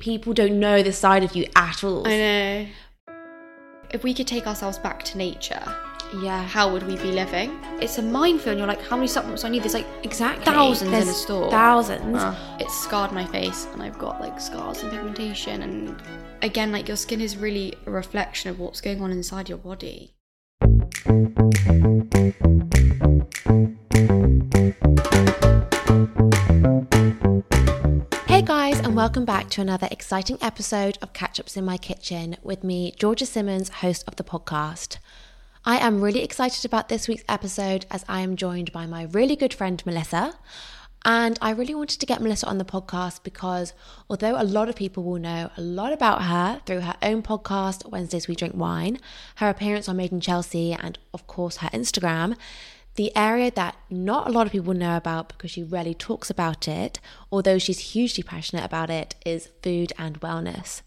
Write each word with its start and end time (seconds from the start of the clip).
people 0.00 0.32
don't 0.32 0.58
know 0.58 0.82
this 0.82 0.98
side 0.98 1.22
of 1.22 1.36
you 1.36 1.46
at 1.54 1.84
all. 1.84 2.06
I 2.06 2.16
know. 2.16 2.66
If 3.92 4.02
we 4.02 4.14
could 4.14 4.26
take 4.26 4.46
ourselves 4.46 4.78
back 4.78 5.02
to 5.04 5.18
nature, 5.18 5.62
Yeah. 6.22 6.42
how 6.42 6.72
would 6.72 6.84
we 6.86 6.96
be 6.96 7.12
living? 7.12 7.56
It's 7.80 7.98
a 7.98 8.02
minefield. 8.02 8.48
And 8.54 8.58
you're 8.58 8.66
like, 8.68 8.82
how 8.82 8.96
many 8.96 9.06
supplements 9.08 9.42
do 9.42 9.48
I 9.48 9.50
need? 9.50 9.62
There's 9.62 9.74
like 9.74 9.86
Exactly. 10.02 10.44
thousands 10.44 10.82
in 10.82 10.90
There's 10.92 11.08
a 11.08 11.12
store. 11.12 11.50
Thousands. 11.50 12.16
Uh, 12.16 12.34
it's 12.58 12.76
scarred 12.82 13.12
my 13.12 13.24
face, 13.26 13.66
and 13.72 13.82
I've 13.82 13.98
got 13.98 14.20
like 14.20 14.40
scars 14.40 14.82
and 14.82 14.90
pigmentation. 14.90 15.62
And 15.62 16.02
again, 16.42 16.72
like 16.72 16.88
your 16.88 16.96
skin 16.96 17.20
is 17.20 17.36
really 17.36 17.74
a 17.86 17.90
reflection 17.90 18.50
of 18.50 18.58
what's 18.58 18.80
going 18.80 19.00
on 19.02 19.10
inside 19.12 19.48
your 19.48 19.58
body. 19.58 20.14
Welcome 29.00 29.24
back 29.24 29.48
to 29.48 29.62
another 29.62 29.88
exciting 29.90 30.36
episode 30.42 30.98
of 31.00 31.14
Catch 31.14 31.40
Ups 31.40 31.56
in 31.56 31.64
My 31.64 31.78
Kitchen 31.78 32.36
with 32.42 32.62
me, 32.62 32.92
Georgia 32.98 33.24
Simmons, 33.24 33.70
host 33.70 34.04
of 34.06 34.16
the 34.16 34.22
podcast. 34.22 34.98
I 35.64 35.78
am 35.78 36.02
really 36.02 36.22
excited 36.22 36.66
about 36.66 36.90
this 36.90 37.08
week's 37.08 37.24
episode 37.26 37.86
as 37.90 38.04
I 38.10 38.20
am 38.20 38.36
joined 38.36 38.72
by 38.72 38.84
my 38.84 39.04
really 39.04 39.36
good 39.36 39.54
friend 39.54 39.82
Melissa. 39.86 40.34
And 41.02 41.38
I 41.40 41.48
really 41.52 41.74
wanted 41.74 41.98
to 41.98 42.04
get 42.04 42.20
Melissa 42.20 42.46
on 42.46 42.58
the 42.58 42.64
podcast 42.66 43.22
because 43.22 43.72
although 44.10 44.38
a 44.38 44.44
lot 44.44 44.68
of 44.68 44.76
people 44.76 45.02
will 45.02 45.18
know 45.18 45.50
a 45.56 45.62
lot 45.62 45.94
about 45.94 46.24
her 46.24 46.60
through 46.66 46.80
her 46.80 46.96
own 47.00 47.22
podcast, 47.22 47.88
Wednesdays 47.88 48.28
We 48.28 48.34
Drink 48.34 48.54
Wine, 48.54 48.98
her 49.36 49.48
appearance 49.48 49.88
on 49.88 49.96
Made 49.96 50.12
in 50.12 50.20
Chelsea, 50.20 50.74
and 50.74 50.98
of 51.14 51.26
course 51.26 51.56
her 51.56 51.70
Instagram, 51.70 52.36
the 53.00 53.16
area 53.16 53.50
that 53.50 53.74
not 53.88 54.28
a 54.28 54.30
lot 54.30 54.44
of 54.44 54.52
people 54.52 54.74
know 54.74 54.94
about 54.94 55.30
because 55.30 55.50
she 55.50 55.62
rarely 55.62 55.94
talks 55.94 56.28
about 56.28 56.68
it, 56.68 57.00
although 57.32 57.56
she's 57.56 57.92
hugely 57.94 58.22
passionate 58.22 58.62
about 58.62 58.90
it, 58.90 59.14
is 59.24 59.48
food 59.62 59.90
and 59.96 60.20
wellness. 60.20 60.82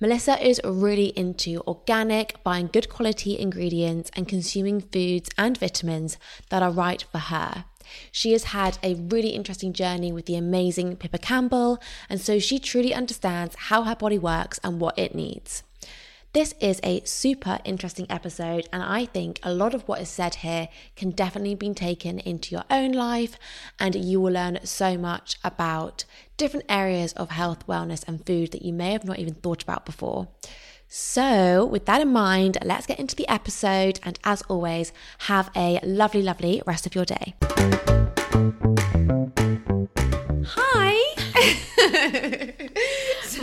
Melissa 0.00 0.42
is 0.42 0.62
really 0.64 1.08
into 1.08 1.62
organic, 1.66 2.42
buying 2.42 2.68
good 2.68 2.88
quality 2.88 3.38
ingredients, 3.38 4.10
and 4.16 4.26
consuming 4.26 4.80
foods 4.80 5.28
and 5.36 5.58
vitamins 5.58 6.16
that 6.48 6.62
are 6.62 6.70
right 6.70 7.04
for 7.12 7.18
her. 7.18 7.66
She 8.10 8.32
has 8.32 8.44
had 8.44 8.78
a 8.82 8.94
really 8.94 9.32
interesting 9.40 9.74
journey 9.74 10.12
with 10.12 10.24
the 10.24 10.36
amazing 10.36 10.96
Pippa 10.96 11.18
Campbell, 11.18 11.78
and 12.08 12.18
so 12.18 12.38
she 12.38 12.58
truly 12.58 12.94
understands 12.94 13.54
how 13.68 13.82
her 13.82 13.94
body 13.94 14.18
works 14.18 14.58
and 14.64 14.80
what 14.80 14.98
it 14.98 15.14
needs. 15.14 15.64
This 16.32 16.54
is 16.60 16.80
a 16.82 17.02
super 17.04 17.58
interesting 17.64 18.06
episode, 18.10 18.68
and 18.72 18.82
I 18.82 19.06
think 19.06 19.40
a 19.42 19.54
lot 19.54 19.72
of 19.74 19.88
what 19.88 20.00
is 20.00 20.10
said 20.10 20.36
here 20.36 20.68
can 20.94 21.10
definitely 21.10 21.54
be 21.54 21.72
taken 21.72 22.18
into 22.18 22.54
your 22.54 22.64
own 22.70 22.92
life, 22.92 23.38
and 23.80 23.94
you 23.94 24.20
will 24.20 24.34
learn 24.34 24.58
so 24.62 24.98
much 24.98 25.38
about 25.42 26.04
different 26.36 26.66
areas 26.68 27.14
of 27.14 27.30
health, 27.30 27.66
wellness, 27.66 28.04
and 28.06 28.24
food 28.26 28.52
that 28.52 28.62
you 28.62 28.72
may 28.72 28.92
have 28.92 29.04
not 29.04 29.18
even 29.18 29.34
thought 29.34 29.62
about 29.62 29.86
before. 29.86 30.28
So, 30.88 31.64
with 31.64 31.86
that 31.86 32.02
in 32.02 32.12
mind, 32.12 32.58
let's 32.62 32.86
get 32.86 33.00
into 33.00 33.16
the 33.16 33.28
episode, 33.28 33.98
and 34.02 34.18
as 34.22 34.42
always, 34.42 34.92
have 35.20 35.50
a 35.56 35.80
lovely, 35.82 36.22
lovely 36.22 36.62
rest 36.66 36.86
of 36.86 36.94
your 36.94 37.06
day. 37.06 37.34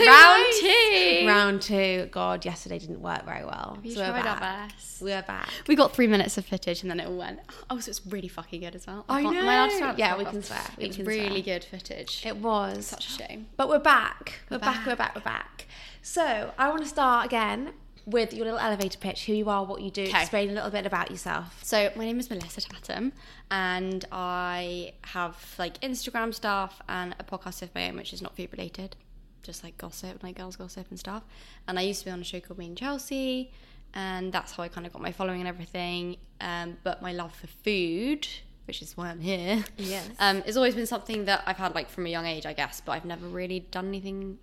Round 0.08 0.46
two. 0.60 1.24
Round 1.28 1.62
two. 1.62 2.10
God, 2.12 2.46
yesterday 2.46 2.80
didn't 2.80 3.02
work 3.02 3.26
very 3.26 3.46
well. 3.46 3.78
We 3.84 3.92
so 3.92 4.02
we're 4.02 4.08
tried 4.10 4.18
our 4.28 4.40
back. 4.40 4.70
best. 4.72 5.02
We're 5.02 5.22
back. 5.22 5.50
We 5.68 5.76
got 5.76 5.94
three 5.94 6.08
minutes 6.08 6.38
of 6.38 6.46
footage, 6.46 6.82
and 6.82 6.92
then 6.92 7.00
it 7.00 7.08
all 7.08 7.18
went. 7.18 7.40
Oh, 7.70 7.80
so 7.80 7.90
it's 7.90 8.06
really 8.08 8.28
fucking 8.28 8.62
good 8.62 8.76
as 8.76 8.88
well. 8.88 9.06
I 9.10 9.22
can't- 9.22 9.34
know. 9.36 9.42
am 9.42 9.50
I 9.50 9.54
allowed 9.56 9.70
to 9.72 9.78
swear? 9.78 9.96
Yeah, 9.98 10.18
we 10.18 10.26
can 10.26 10.44
swear. 10.44 10.62
We 10.78 10.84
It 10.86 10.88
was 10.88 10.96
can 10.98 11.06
really 11.06 11.42
swear. 11.44 11.60
good 11.60 11.64
footage. 11.66 12.24
It 12.26 12.38
was. 12.38 12.86
Such 12.88 13.08
a 13.08 13.10
shame. 13.10 13.48
But 13.58 13.70
we're 13.70 13.80
back. 13.80 14.40
We're, 14.50 14.56
We're 14.58 14.60
back. 14.60 14.76
back. 14.78 14.86
We're 14.88 14.96
back. 14.96 15.16
We're 15.16 15.22
back. 15.22 15.68
So 16.02 16.52
I 16.58 16.70
want 16.70 16.84
to 16.84 16.90
start 16.90 17.26
again 17.26 17.72
with 18.06 18.34
your 18.34 18.44
little 18.44 18.60
elevator 18.60 18.98
pitch. 19.00 19.26
Who 19.28 19.34
you 19.34 19.50
are, 19.50 19.64
what 19.64 19.82
you 19.82 19.90
do. 19.90 20.04
Explain 20.04 20.50
a 20.50 20.54
little 20.54 20.70
bit 20.70 20.86
about 20.86 21.10
yourself. 21.10 21.60
So 21.64 21.90
my 21.96 22.04
name 22.04 22.20
is 22.20 22.30
Melissa 22.30 22.60
Tattam, 22.60 23.14
and 23.50 24.04
I 24.12 24.92
have 25.04 25.56
like 25.58 25.80
Instagram 25.80 26.34
stuff 26.34 26.82
and 26.90 27.16
a 27.20 27.24
podcast 27.24 27.62
of 27.62 27.74
my 27.74 27.88
own, 27.88 27.96
which 27.96 28.12
is 28.12 28.22
not 28.22 28.36
food 28.36 28.50
related, 28.52 28.98
just 29.44 29.64
like 29.64 29.78
gossip, 29.78 30.24
like 30.24 30.36
girls 30.38 30.56
gossip 30.56 30.88
and 30.90 30.98
stuff. 31.00 31.24
And 31.68 31.78
I 31.78 31.84
used 31.84 32.00
to 32.00 32.06
be 32.06 32.12
on 32.12 32.22
a 32.22 32.24
show 32.24 32.40
called 32.40 32.58
Made 32.58 32.68
in 32.70 32.76
Chelsea, 32.76 33.52
and 33.94 34.32
that's 34.34 34.54
how 34.54 34.64
I 34.64 34.68
kind 34.70 34.88
of 34.88 34.94
got 34.94 35.02
my 35.02 35.12
following 35.12 35.40
and 35.42 35.48
everything. 35.48 36.18
Um, 36.42 36.78
but 36.84 37.02
my 37.02 37.12
love 37.14 37.34
for 37.36 37.48
food, 37.48 38.28
which 38.66 38.82
is 38.82 38.98
why 38.98 39.10
I'm 39.10 39.20
here, 39.20 39.64
Yes. 39.78 40.10
um, 40.20 40.42
has 40.44 40.58
always 40.58 40.74
been 40.76 40.88
something 40.88 41.26
that 41.26 41.44
I've 41.46 41.58
had 41.58 41.76
like 41.76 41.90
from 41.90 42.06
a 42.06 42.10
young 42.10 42.26
age, 42.26 42.46
I 42.46 42.54
guess. 42.54 42.82
But 42.84 42.94
I've 42.94 43.06
never 43.06 43.28
really 43.28 43.60
done 43.60 43.88
anything 43.90 44.40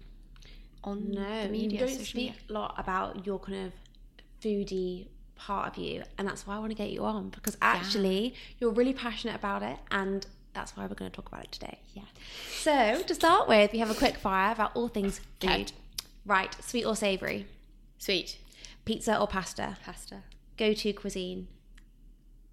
on 0.85 1.11
No, 1.11 1.43
the 1.43 1.49
media. 1.49 1.81
you 1.81 1.87
don't 1.87 2.05
speak 2.05 2.35
a 2.49 2.53
lot 2.53 2.75
about 2.79 3.27
your 3.27 3.39
kind 3.39 3.67
of 3.67 3.73
foodie 4.43 5.09
part 5.37 5.69
of 5.69 5.83
you, 5.83 6.03
and 6.19 6.29
that's 6.29 6.47
why 6.47 6.57
I 6.57 6.59
want 6.59 6.71
to 6.71 6.77
get 6.77 6.91
you 6.91 7.05
on 7.05 7.31
because 7.31 7.57
actually 7.63 8.35
you're 8.59 8.71
really 8.73 8.93
passionate 8.95 9.35
about 9.37 9.63
it, 9.63 9.79
and 9.91 10.27
that's 10.53 10.77
why 10.77 10.87
we're 10.87 10.95
going 10.95 11.11
to 11.11 11.15
talk 11.15 11.29
about 11.29 11.45
it 11.45 11.53
today. 11.53 11.79
Yeah. 11.95 12.03
So 12.53 13.03
to 13.03 13.15
start 13.15 13.49
with, 13.49 13.73
we 13.73 13.79
have 13.79 13.91
a 13.91 13.95
quick 13.95 14.17
fire 14.17 14.53
about 14.53 14.73
all 14.75 14.89
things 14.89 15.21
food. 15.41 15.51
Okay. 15.51 15.67
Right, 16.27 16.55
sweet 16.63 16.85
or 16.85 16.95
savoury, 16.95 17.47
Sweet 17.99 18.39
pizza 18.87 19.19
or 19.21 19.27
pasta, 19.27 19.77
pasta, 19.85 20.23
go-to 20.57 20.93
cuisine. 20.93 21.49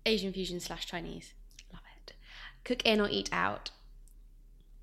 Asian 0.06 0.32
fusion 0.32 0.60
slash 0.60 0.86
Chinese. 0.86 1.34
Love 1.72 1.82
it. 1.98 2.14
Cook 2.64 2.86
in 2.86 3.02
or 3.02 3.10
eat 3.10 3.30
out. 3.32 3.72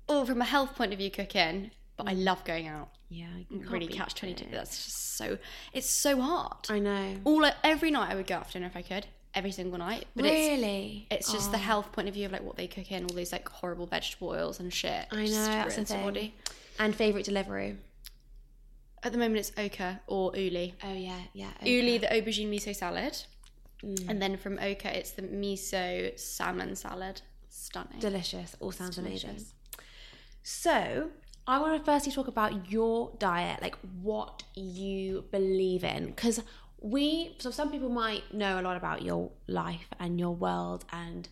Oh, 0.09 0.25
from 0.25 0.41
a 0.41 0.45
health 0.45 0.75
point 0.75 0.91
of 0.91 0.99
view, 0.99 1.09
cook 1.09 1.35
in, 1.35 1.71
but 1.97 2.07
I 2.07 2.13
mm. 2.13 2.23
love 2.23 2.43
going 2.45 2.67
out. 2.67 2.89
Yeah, 3.09 3.27
mm, 3.51 3.59
can't 3.59 3.71
really 3.71 3.87
catch 3.87 4.15
twenty 4.15 4.33
two. 4.33 4.47
That's 4.51 4.85
just 4.85 5.17
so. 5.17 5.37
It's 5.71 5.89
so 5.89 6.19
hard. 6.19 6.57
I 6.69 6.79
know. 6.79 7.15
All 7.23 7.45
every 7.63 7.91
night 7.91 8.11
I 8.11 8.15
would 8.15 8.27
go 8.27 8.41
for 8.41 8.51
dinner 8.51 8.67
if 8.67 8.75
I 8.75 8.81
could, 8.81 9.07
every 9.35 9.51
single 9.51 9.77
night. 9.77 10.05
But 10.15 10.23
really? 10.25 11.07
it's 11.11 11.31
just 11.31 11.51
the 11.51 11.57
health 11.57 11.91
point 11.91 12.07
of 12.07 12.13
view 12.13 12.25
of 12.25 12.31
like 12.31 12.43
what 12.43 12.55
they 12.55 12.67
cook 12.67 12.91
in, 12.91 13.03
all 13.05 13.15
these 13.15 13.31
like 13.31 13.47
horrible 13.47 13.85
vegetable 13.85 14.29
oils 14.29 14.59
and 14.59 14.73
shit. 14.73 15.05
I 15.11 15.25
know, 15.25 15.45
that's 15.45 15.75
the 15.75 15.85
thing. 15.85 16.03
body. 16.03 16.35
And 16.79 16.95
favourite 16.95 17.25
delivery. 17.25 17.77
At 19.03 19.11
the 19.11 19.17
moment, 19.17 19.37
it's 19.37 19.51
Oka 19.57 20.01
or 20.07 20.35
Uli. 20.35 20.73
Oh 20.83 20.93
yeah, 20.93 21.19
yeah. 21.33 21.51
Uli, 21.63 21.97
the 21.99 22.07
aubergine 22.07 22.49
miso 22.49 22.75
salad, 22.75 23.15
Mm. 23.83 24.09
and 24.09 24.21
then 24.21 24.37
from 24.37 24.57
Oka, 24.57 24.97
it's 24.97 25.11
the 25.11 25.21
miso 25.21 26.17
salmon 26.17 26.75
salad. 26.75 27.21
Stunning. 27.49 27.99
Delicious. 27.99 28.55
All 28.59 28.71
sounds 28.71 28.97
amazing. 28.97 29.31
delicious. 29.31 29.53
So, 30.43 31.09
I 31.47 31.59
want 31.59 31.77
to 31.79 31.83
firstly 31.85 32.11
talk 32.11 32.27
about 32.27 32.71
your 32.71 33.11
diet, 33.19 33.61
like 33.61 33.75
what 34.01 34.43
you 34.55 35.25
believe 35.31 35.83
in. 35.83 36.07
Because 36.07 36.41
we, 36.85 37.35
so 37.39 37.49
some 37.49 37.71
people 37.71 37.89
might 37.89 38.31
know 38.31 38.59
a 38.59 38.61
lot 38.61 38.77
about 38.77 39.01
your 39.01 39.31
life 39.47 39.87
and 39.99 40.19
your 40.19 40.35
world 40.35 40.85
and 40.93 41.27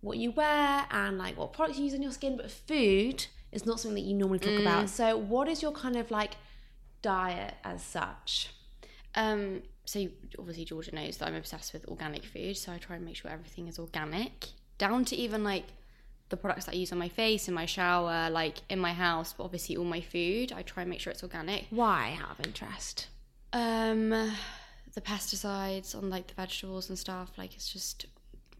what 0.00 0.16
you 0.16 0.30
wear 0.30 0.86
and 0.92 1.18
like 1.18 1.36
what 1.36 1.52
products 1.52 1.76
you 1.78 1.84
use 1.84 1.94
on 1.94 2.02
your 2.02 2.12
skin, 2.12 2.36
but 2.36 2.50
food 2.50 3.26
is 3.50 3.66
not 3.66 3.80
something 3.80 4.00
that 4.00 4.08
you 4.08 4.14
normally 4.14 4.38
talk 4.38 4.60
about. 4.60 4.88
So, 4.88 5.16
what 5.16 5.48
is 5.48 5.60
your 5.60 5.72
kind 5.72 5.96
of 5.96 6.12
like 6.12 6.36
diet 7.02 7.54
as 7.64 7.82
such? 7.82 8.50
Um, 9.16 9.62
so 9.84 10.06
obviously 10.38 10.64
Georgia 10.64 10.94
knows 10.94 11.16
that 11.16 11.26
I'm 11.26 11.34
obsessed 11.34 11.72
with 11.72 11.88
organic 11.88 12.24
food, 12.24 12.56
so 12.56 12.70
I 12.70 12.78
try 12.78 12.94
and 12.94 13.04
make 13.04 13.16
sure 13.16 13.30
everything 13.30 13.66
is 13.66 13.80
organic, 13.80 14.50
down 14.78 15.04
to 15.06 15.16
even 15.16 15.42
like 15.42 15.64
the 16.28 16.36
products 16.36 16.66
that 16.66 16.74
I 16.74 16.78
use 16.78 16.92
on 16.92 16.98
my 16.98 17.08
face, 17.08 17.48
in 17.48 17.54
my 17.54 17.66
shower, 17.66 18.30
like 18.30 18.58
in 18.68 18.78
my 18.78 18.92
house, 18.92 19.32
but 19.32 19.42
obviously 19.42 19.76
all 19.76 19.84
my 19.84 20.00
food, 20.00 20.52
I 20.52 20.62
try 20.62 20.82
and 20.82 20.90
make 20.90 21.00
sure 21.00 21.10
it's 21.12 21.24
organic. 21.24 21.66
Why, 21.70 22.16
out 22.22 22.38
of 22.38 22.46
interest? 22.46 23.08
Um, 23.52 24.32
the 24.96 25.02
pesticides 25.02 25.94
on 25.94 26.08
like 26.08 26.26
the 26.26 26.34
vegetables 26.34 26.88
and 26.88 26.98
stuff, 26.98 27.30
like 27.36 27.54
it's 27.54 27.70
just 27.70 28.06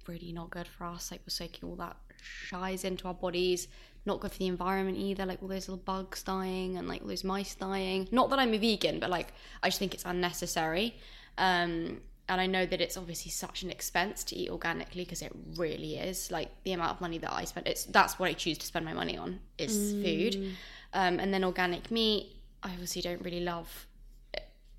really 0.07 0.33
not 0.33 0.51
good 0.51 0.69
for 0.69 0.85
us. 0.85 1.11
Like 1.11 1.23
we're 1.23 1.31
soaking 1.31 1.69
all 1.69 1.77
that 1.77 1.97
shies 2.21 2.85
into 2.85 3.09
our 3.09 3.15
bodies. 3.15 3.69
Not 4.05 4.21
good 4.21 4.33
for 4.33 4.39
the 4.39 4.47
environment 4.47 4.99
either. 4.99 5.25
Like 5.25 5.43
all 5.43 5.49
those 5.49 5.67
little 5.67 5.83
bugs 5.83 6.23
dying 6.23 6.77
and 6.77 6.87
like 6.87 7.01
all 7.01 7.09
those 7.09 7.25
mice 7.25 7.55
dying. 7.55 8.07
Not 8.13 8.29
that 8.31 8.39
I'm 8.39 8.53
a 8.53 8.59
vegan, 8.59 9.01
but 9.01 9.09
like 9.09 9.33
I 9.63 9.69
just 9.69 9.79
think 9.79 9.95
it's 9.95 10.05
unnecessary. 10.05 10.95
Um, 11.39 12.03
and 12.29 12.41
I 12.41 12.47
know 12.47 12.67
that 12.67 12.83
it's 12.83 12.99
obviously 12.99 13.31
such 13.31 13.63
an 13.63 13.71
expense 13.71 14.23
to 14.25 14.37
eat 14.37 14.51
organically 14.51 15.05
because 15.05 15.23
it 15.23 15.33
really 15.57 15.97
is. 15.97 16.31
Like 16.31 16.51
the 16.65 16.73
amount 16.73 16.91
of 16.91 17.01
money 17.01 17.17
that 17.17 17.33
I 17.33 17.45
spend, 17.45 17.67
it's 17.67 17.87
that's 17.87 18.19
what 18.19 18.29
I 18.29 18.35
choose 18.35 18.59
to 18.59 18.67
spend 18.67 18.85
my 18.85 18.93
money 18.93 19.17
on 19.17 19.41
is 19.57 19.93
food. 20.05 20.55
Um, 20.93 21.19
and 21.19 21.33
then 21.33 21.45
organic 21.45 21.91
meat, 21.91 22.37
I 22.63 22.73
obviously 22.73 23.01
don't 23.01 23.23
really 23.23 23.41
love 23.41 23.87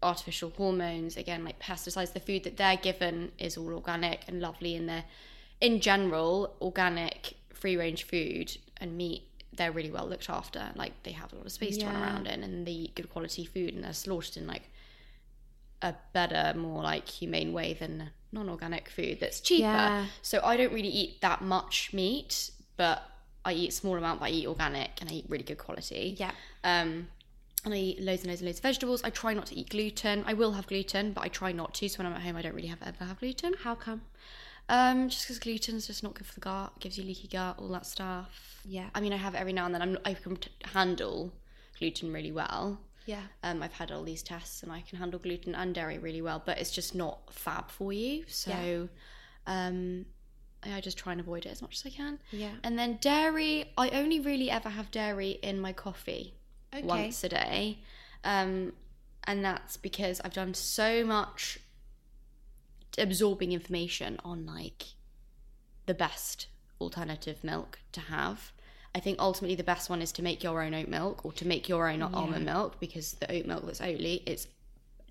artificial 0.04 0.52
hormones 0.56 1.18
again 1.18 1.44
like 1.44 1.60
pesticides 1.60 2.14
the 2.14 2.20
food 2.20 2.44
that 2.44 2.56
they're 2.58 2.78
given 2.78 3.32
is 3.40 3.58
all 3.58 3.74
organic 3.74 4.22
and 4.28 4.40
lovely 4.42 4.76
and 4.76 4.88
they're 4.88 5.06
in 5.60 5.80
general 5.82 6.56
organic 6.62 7.36
free 7.52 7.76
range 7.76 8.04
food 8.04 8.56
and 8.80 8.96
meat 8.96 9.24
they're 9.54 9.72
really 9.72 9.90
well 9.90 10.06
looked 10.08 10.30
after 10.30 10.70
like 10.76 10.92
they 11.02 11.12
have 11.12 11.34
a 11.34 11.36
lot 11.36 11.46
of 11.48 11.52
space 11.52 11.78
to 11.78 11.86
run 11.88 11.96
around 11.96 12.28
in 12.28 12.44
and 12.44 12.68
they 12.68 12.72
eat 12.72 12.96
good 12.96 13.10
quality 13.10 13.44
food 13.44 13.74
and 13.74 13.84
they're 13.84 13.92
slaughtered 13.94 14.38
in 14.38 14.46
like 14.46 14.70
a 15.82 15.96
better 16.14 16.58
more 16.58 16.84
like 16.84 17.08
humane 17.08 17.54
way 17.54 17.74
than 17.74 18.10
non-organic 18.32 18.90
food 18.90 19.20
that's 19.20 19.40
cheaper 19.40 19.64
Yeah. 19.64 20.06
so 20.22 20.42
i 20.44 20.58
don't 20.58 20.74
really 20.74 20.90
eat 20.90 21.22
that 21.22 21.42
much 21.42 21.92
meat 21.94 22.52
but 22.78 23.02
i 23.46 23.54
eat 23.54 23.70
a 23.70 23.72
small 23.72 23.96
amount 23.96 24.20
but 24.20 24.28
i 24.28 24.30
eat 24.30 24.48
organic 24.48 24.92
and 25.02 25.10
i 25.10 25.14
eat 25.14 25.26
really 25.28 25.44
good 25.44 25.58
quality 25.58 26.16
Yeah. 26.20 26.32
um, 26.64 27.08
and 27.68 27.75
I 27.75 27.78
eat 27.80 28.02
loads 28.02 28.22
and 28.22 28.30
loads 28.30 28.42
and 28.42 28.48
loads 28.48 28.60
of 28.60 28.64
vegetables. 28.64 29.04
I 29.04 29.10
try 29.10 29.34
not 29.34 29.46
to 29.48 29.56
eat 29.56 29.69
gluten. 29.69 30.24
I 30.25 30.34
will 30.34 30.54
have 30.54 30.68
gluten, 30.68 31.12
but 31.12 31.24
I 31.24 31.28
try 31.28 31.52
not 31.52 31.74
to. 31.75 31.90
So 31.90 32.00
when 32.00 32.08
I'm 32.08 32.14
at 32.14 32.22
home, 32.22 32.36
I 32.36 32.42
don't 32.42 32.56
really 32.56 32.69
have 32.69 32.81
ever 32.81 33.04
have 33.06 33.19
gluten. 33.19 33.54
How 33.62 33.75
come? 33.75 34.02
Um, 34.69 35.10
just 35.10 35.25
because 35.25 35.40
gluten 35.40 35.75
is 35.75 35.88
just 35.88 36.04
not 36.04 36.14
good 36.14 36.25
for 36.25 36.34
the 36.34 36.42
gut, 36.42 36.80
gives 36.80 36.98
you 36.98 37.04
leaky 37.04 37.28
gut, 37.28 37.58
all 37.60 37.69
that 37.69 37.86
stuff. 37.86 38.62
Yeah. 38.66 38.90
I 38.96 39.02
mean, 39.02 39.14
I 39.14 39.18
have 39.18 39.36
it 39.36 39.38
every 39.38 39.54
now 39.54 39.66
and 39.66 39.74
then. 39.75 39.81
I'm 39.81 39.98
I 40.06 40.14
can 40.14 40.38
t- 40.38 40.52
handle 40.64 41.34
gluten 41.78 42.12
really 42.12 42.31
well. 42.31 42.80
Yeah. 43.06 43.22
Um, 43.44 43.62
I've 43.64 43.74
had 43.74 43.92
all 43.92 44.04
these 44.04 44.24
tests 44.24 44.64
and 44.64 44.72
I 44.72 44.81
can 44.81 44.98
handle 44.98 45.19
gluten 45.19 45.56
and 45.56 45.74
dairy 45.74 45.98
really 45.98 46.22
well, 46.22 46.42
but 46.46 46.58
it's 46.58 46.72
just 46.72 46.96
not 46.96 47.34
fab 47.34 47.69
for 47.69 47.94
you. 47.94 48.25
So, 48.28 48.90
um, 49.46 50.06
I 50.64 50.74
I 50.74 50.81
just 50.81 50.98
try 50.98 51.12
and 51.14 51.22
avoid 51.22 51.46
it 51.46 51.50
as 51.50 51.62
much 51.62 51.75
as 51.75 51.86
I 51.86 51.96
can. 51.96 52.19
Yeah. 52.31 52.52
And 52.64 52.78
then 52.78 52.98
dairy, 53.00 53.72
I 53.78 53.90
only 53.90 54.19
really 54.19 54.50
ever 54.50 54.69
have 54.69 54.92
dairy 54.92 55.31
in 55.42 55.60
my 55.62 55.72
coffee 55.72 56.37
Okay. 56.74 56.86
once 56.86 57.24
a 57.24 57.30
day. 57.30 57.80
Um, 58.24 58.74
and 59.24 59.44
that's 59.44 59.78
because 59.78 60.22
I've 60.22 60.34
done 60.34 60.54
so 60.54 61.06
much 61.06 61.60
absorbing 62.98 63.52
information 63.52 64.19
on 64.24 64.46
like 64.46 64.86
the 65.86 65.94
best 65.94 66.48
alternative 66.80 67.44
milk 67.44 67.80
to 67.92 68.02
have. 68.02 68.52
I 68.96 69.00
think 69.00 69.19
ultimately 69.19 69.56
the 69.56 69.64
best 69.64 69.90
one 69.90 70.02
is 70.02 70.12
to 70.14 70.24
make 70.24 70.44
your 70.44 70.64
own 70.64 70.74
oat 70.74 70.88
milk 70.88 71.24
or 71.24 71.31
to 71.34 71.48
make 71.48 71.69
your 71.69 71.88
own 71.90 72.02
almond 72.02 72.46
milk 72.46 72.80
because 72.80 73.14
the 73.14 73.31
oat 73.31 73.46
milk 73.46 73.66
that's 73.66 73.80
Oatly 73.80 74.24
it's 74.25 74.48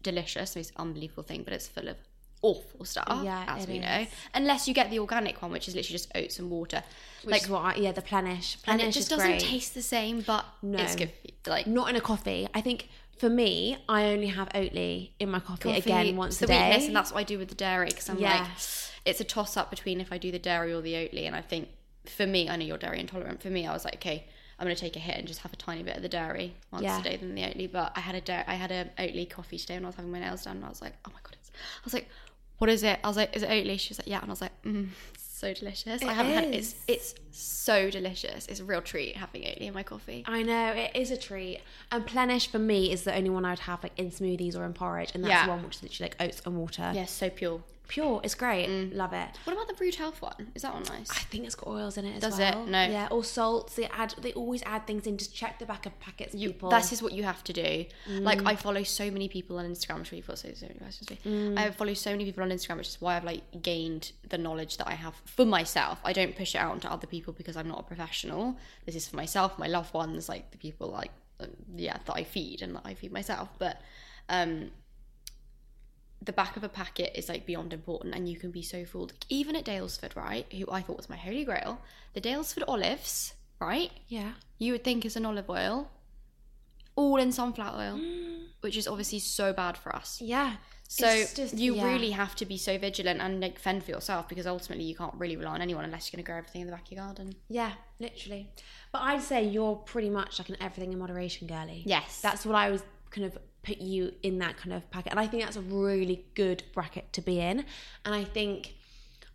delicious, 0.02 0.56
most 0.56 0.72
unbelievable 0.76 1.22
thing, 1.22 1.42
but 1.42 1.52
it's 1.52 1.68
full 1.68 1.88
of 1.88 1.96
awful 2.46 2.84
stuff, 2.84 3.20
Yeah, 3.24 3.44
as 3.56 3.66
we 3.66 3.74
is. 3.76 3.80
know. 3.82 4.06
Unless 4.34 4.68
you 4.68 4.74
get 4.74 4.90
the 4.90 4.98
organic 4.98 5.40
one, 5.42 5.50
which 5.50 5.68
is 5.68 5.74
literally 5.74 5.92
just 5.98 6.10
oats 6.14 6.38
and 6.38 6.50
water. 6.50 6.82
Which 7.24 7.32
like 7.32 7.42
is 7.42 7.48
what 7.48 7.62
I, 7.62 7.74
yeah, 7.76 7.92
the 7.92 8.02
plenish. 8.02 8.56
and 8.66 8.80
it 8.80 8.92
just 8.92 9.10
doesn't 9.10 9.26
great. 9.28 9.40
taste 9.40 9.74
the 9.74 9.82
same, 9.82 10.20
but 10.20 10.44
No. 10.62 10.78
it's 10.78 10.96
good. 10.96 11.12
Like 11.46 11.66
Not 11.66 11.88
in 11.90 11.96
a 11.96 12.00
coffee. 12.00 12.46
I 12.54 12.60
think 12.60 12.88
for 13.18 13.28
me, 13.28 13.78
I 13.88 14.04
only 14.06 14.28
have 14.28 14.48
Oatly 14.50 15.10
in 15.18 15.30
my 15.30 15.40
coffee, 15.40 15.70
coffee, 15.72 15.78
again 15.78 16.16
once 16.16 16.40
a 16.42 16.46
day. 16.46 16.86
and 16.86 16.94
that's 16.94 17.10
what 17.12 17.20
I 17.20 17.22
do 17.24 17.38
with 17.38 17.48
the 17.48 17.54
dairy 17.54 17.88
because 17.88 18.08
I'm 18.08 18.18
Yes. 18.18 18.92
like, 18.96 19.10
it's 19.10 19.20
a 19.20 19.24
toss 19.24 19.56
up 19.56 19.70
between 19.70 20.00
if 20.00 20.12
I 20.12 20.18
do 20.18 20.30
the 20.30 20.38
dairy 20.38 20.72
or 20.72 20.80
the 20.82 20.94
Oatly, 20.94 21.26
and 21.26 21.34
I 21.34 21.40
think 21.40 21.68
for 22.06 22.26
me, 22.26 22.48
I 22.48 22.56
know 22.56 22.64
you're 22.64 22.78
dairy 22.78 23.00
intolerant. 23.00 23.42
For 23.42 23.48
me, 23.50 23.66
I 23.66 23.72
was 23.72 23.84
like, 23.84 23.96
okay, 23.96 24.26
I'm 24.58 24.64
gonna 24.64 24.74
take 24.76 24.96
a 24.96 24.98
hit 25.00 25.16
and 25.16 25.26
just 25.26 25.40
have 25.40 25.52
a 25.52 25.56
tiny 25.56 25.82
bit 25.82 25.96
of 25.96 26.02
the 26.02 26.08
dairy 26.08 26.54
once 26.70 26.84
Yeah. 26.84 27.00
a 27.00 27.02
day 27.02 27.16
than 27.16 27.34
the 27.34 27.42
Oatly. 27.42 27.70
But 27.70 27.92
I 27.96 28.00
had 28.00 28.14
a 28.14 28.20
dairy, 28.20 28.44
I 28.46 28.54
had 28.54 28.70
a 28.70 28.84
Oatly 28.98 29.28
coffee 29.28 29.58
today 29.58 29.74
when 29.74 29.84
I 29.84 29.88
was 29.88 29.96
having 29.96 30.12
my 30.12 30.20
nails 30.20 30.44
done, 30.44 30.56
and 30.56 30.64
I 30.64 30.68
was 30.68 30.80
like, 30.82 30.94
oh 31.06 31.10
my 31.12 31.20
god, 31.22 31.36
it's, 31.40 31.50
I 31.50 31.80
was 31.84 31.94
like, 31.94 32.08
what 32.58 32.70
is 32.70 32.82
it? 32.82 32.98
I 33.04 33.08
was 33.08 33.16
like, 33.16 33.36
is 33.36 33.42
it 33.42 33.48
Oatly? 33.50 33.78
She 33.78 33.90
was 33.90 33.98
like, 33.98 34.08
yeah, 34.08 34.20
and 34.20 34.26
I 34.26 34.32
was 34.32 34.40
like, 34.40 34.62
mm, 34.62 34.88
so 35.18 35.52
delicious. 35.52 36.02
I 36.02 36.12
haven't 36.14 36.32
had 36.32 36.54
is. 36.54 36.74
it's 36.88 37.12
it's 37.12 37.14
so 37.38 37.90
delicious. 37.90 38.46
It's 38.46 38.60
a 38.60 38.64
real 38.64 38.80
treat 38.80 39.16
having 39.16 39.42
Oatly 39.42 39.62
in 39.68 39.74
my 39.74 39.82
coffee. 39.82 40.24
I 40.26 40.42
know 40.42 40.72
it 40.72 40.92
is 40.94 41.10
a 41.10 41.16
treat, 41.16 41.60
and 41.92 42.06
plenish 42.06 42.46
for 42.48 42.58
me 42.58 42.90
is 42.90 43.04
the 43.04 43.14
only 43.14 43.30
one 43.30 43.44
I'd 43.44 43.58
have 43.60 43.82
like 43.82 43.92
in 43.98 44.10
smoothies 44.10 44.56
or 44.58 44.64
in 44.64 44.72
porridge, 44.72 45.10
and 45.14 45.22
that's 45.22 45.30
Yeah. 45.30 45.44
the 45.46 45.50
one 45.52 45.62
which 45.64 45.76
is 45.76 45.82
literally 45.82 46.10
like 46.10 46.28
oats 46.28 46.42
and 46.46 46.56
water. 46.56 46.92
Yeah, 46.94 47.04
so 47.04 47.28
pure. 47.28 47.62
Pure, 47.88 48.20
it's 48.24 48.34
great. 48.34 48.68
Mm. 48.68 48.94
Love 48.94 49.12
it. 49.12 49.28
What 49.44 49.52
about 49.52 49.68
the 49.68 49.74
Rude 49.78 49.94
Health 49.94 50.20
one? 50.20 50.48
Is 50.54 50.62
that 50.62 50.74
one 50.74 50.82
nice? 50.84 51.10
I 51.10 51.20
think 51.20 51.44
it's 51.44 51.54
got 51.54 51.68
oils 51.68 51.96
in 51.96 52.04
it 52.04 52.16
as 52.16 52.22
Does 52.22 52.38
it? 52.38 52.54
No. 52.66 52.84
Yeah, 52.84 53.08
or 53.10 53.22
salts. 53.22 53.76
They 53.76 53.86
add. 53.86 54.14
They 54.20 54.32
always 54.32 54.62
add 54.64 54.86
things 54.86 55.06
in. 55.06 55.16
Just 55.18 55.34
check 55.34 55.58
the 55.58 55.66
back 55.66 55.86
of 55.86 55.98
packets, 56.00 56.34
you, 56.34 56.50
people. 56.50 56.70
That 56.70 56.92
is 56.92 57.02
what 57.02 57.12
you 57.12 57.22
have 57.22 57.44
to 57.44 57.52
do. 57.52 57.86
Like 58.08 58.44
I 58.44 58.56
follow 58.56 58.82
so 58.82 59.10
many 59.10 59.28
people 59.28 59.58
on 59.58 59.66
Instagram. 59.66 59.96
I'm 59.96 60.04
sure 60.04 60.16
you've 60.16 60.26
got 60.26 60.38
so, 60.38 60.48
so 60.54 60.66
many 60.66 60.78
questions. 60.78 61.24
me. 61.24 61.56
I 61.56 61.70
follow 61.70 61.94
so 61.94 62.10
many 62.10 62.24
people 62.24 62.42
on 62.42 62.50
Instagram, 62.50 62.78
which 62.78 62.88
is 62.88 63.00
why 63.00 63.16
I've 63.16 63.24
like 63.24 63.62
gained 63.62 64.12
the 64.28 64.38
knowledge 64.38 64.76
that 64.78 64.88
I 64.88 64.94
have 64.94 65.14
for 65.24 65.44
myself. 65.44 66.00
I 66.04 66.12
don't 66.12 66.36
push 66.36 66.54
it 66.54 66.58
out 66.58 66.72
onto 66.72 66.88
other 66.88 67.06
people 67.06 67.32
because 67.32 67.56
I'm 67.56 67.68
not 67.68 67.80
a 67.80 67.84
professional. 67.84 68.56
This 68.84 68.96
is 68.96 69.06
for 69.08 69.16
myself, 69.16 69.58
my 69.58 69.66
loved 69.68 69.94
ones, 69.94 70.28
like 70.28 70.50
the 70.50 70.58
people 70.58 70.88
like 70.88 71.10
uh, 71.40 71.46
yeah 71.74 71.98
that 72.06 72.14
I 72.14 72.24
feed 72.24 72.62
and 72.62 72.74
that 72.76 72.82
I 72.84 72.94
feed 72.94 73.12
myself. 73.12 73.48
But 73.58 73.80
um, 74.28 74.70
the 76.26 76.32
back 76.32 76.56
of 76.56 76.64
a 76.64 76.68
packet 76.68 77.12
is 77.16 77.28
like 77.28 77.46
beyond 77.46 77.72
important, 77.72 78.14
and 78.14 78.28
you 78.28 78.36
can 78.36 78.50
be 78.50 78.62
so 78.62 78.84
fooled. 78.84 79.14
Even 79.28 79.56
at 79.56 79.64
Daylesford, 79.64 80.14
right? 80.14 80.46
Who 80.52 80.66
I 80.70 80.82
thought 80.82 80.96
was 80.98 81.08
my 81.08 81.16
holy 81.16 81.44
grail, 81.44 81.80
the 82.14 82.20
Daylesford 82.20 82.64
olives, 82.68 83.34
right? 83.60 83.90
yeah. 84.08 84.32
you 84.58 84.72
would 84.72 84.84
think 84.84 85.04
is 85.04 85.16
an 85.16 85.24
olive 85.24 85.48
oil, 85.48 85.90
all 86.96 87.16
in 87.16 87.32
sunflower 87.32 87.78
oil, 87.78 87.98
mm. 87.98 88.44
which 88.60 88.76
is 88.76 88.88
obviously 88.88 89.18
so 89.18 89.52
bad 89.52 89.76
for 89.76 89.94
us. 89.94 90.20
Yeah. 90.20 90.56
So 90.88 91.24
just- 91.34 91.54
you 91.54 91.74
yeah. 91.74 91.86
really 91.86 92.10
have 92.10 92.34
to 92.36 92.46
be 92.46 92.56
so 92.56 92.78
vigilant 92.78 93.20
and 93.20 93.40
like 93.40 93.58
fend 93.58 93.84
for 93.84 93.90
yourself 93.90 94.28
because 94.28 94.46
ultimately 94.46 94.84
you 94.84 94.94
can't 94.94 95.14
really 95.14 95.36
rely 95.36 95.52
on 95.52 95.62
anyone 95.62 95.84
unless 95.84 96.10
you're 96.10 96.16
going 96.16 96.24
to 96.24 96.30
grow 96.30 96.38
everything 96.38 96.62
in 96.62 96.66
the 96.68 96.72
back 96.72 96.86
of 96.86 96.92
your 96.92 97.04
garden. 97.04 97.34
Yeah, 97.48 97.72
literally. 97.98 98.50
But 98.92 99.02
I'd 99.02 99.22
say 99.22 99.44
you're 99.44 99.76
pretty 99.76 100.10
much 100.10 100.38
like 100.38 100.48
an 100.48 100.56
everything 100.60 100.92
in 100.92 100.98
moderation 100.98 101.48
girly. 101.48 101.82
Yes. 101.84 102.20
That's 102.20 102.46
what 102.46 102.54
I 102.54 102.70
was 102.70 102.82
kind 103.10 103.26
of 103.26 103.38
put 103.66 103.78
you 103.78 104.12
in 104.22 104.38
that 104.38 104.56
kind 104.56 104.72
of 104.72 104.88
packet. 104.90 105.10
And 105.12 105.20
I 105.20 105.26
think 105.26 105.42
that's 105.44 105.56
a 105.56 105.60
really 105.62 106.24
good 106.34 106.62
bracket 106.74 107.12
to 107.14 107.20
be 107.20 107.40
in. 107.40 107.64
And 108.04 108.14
I 108.14 108.24
think 108.24 108.74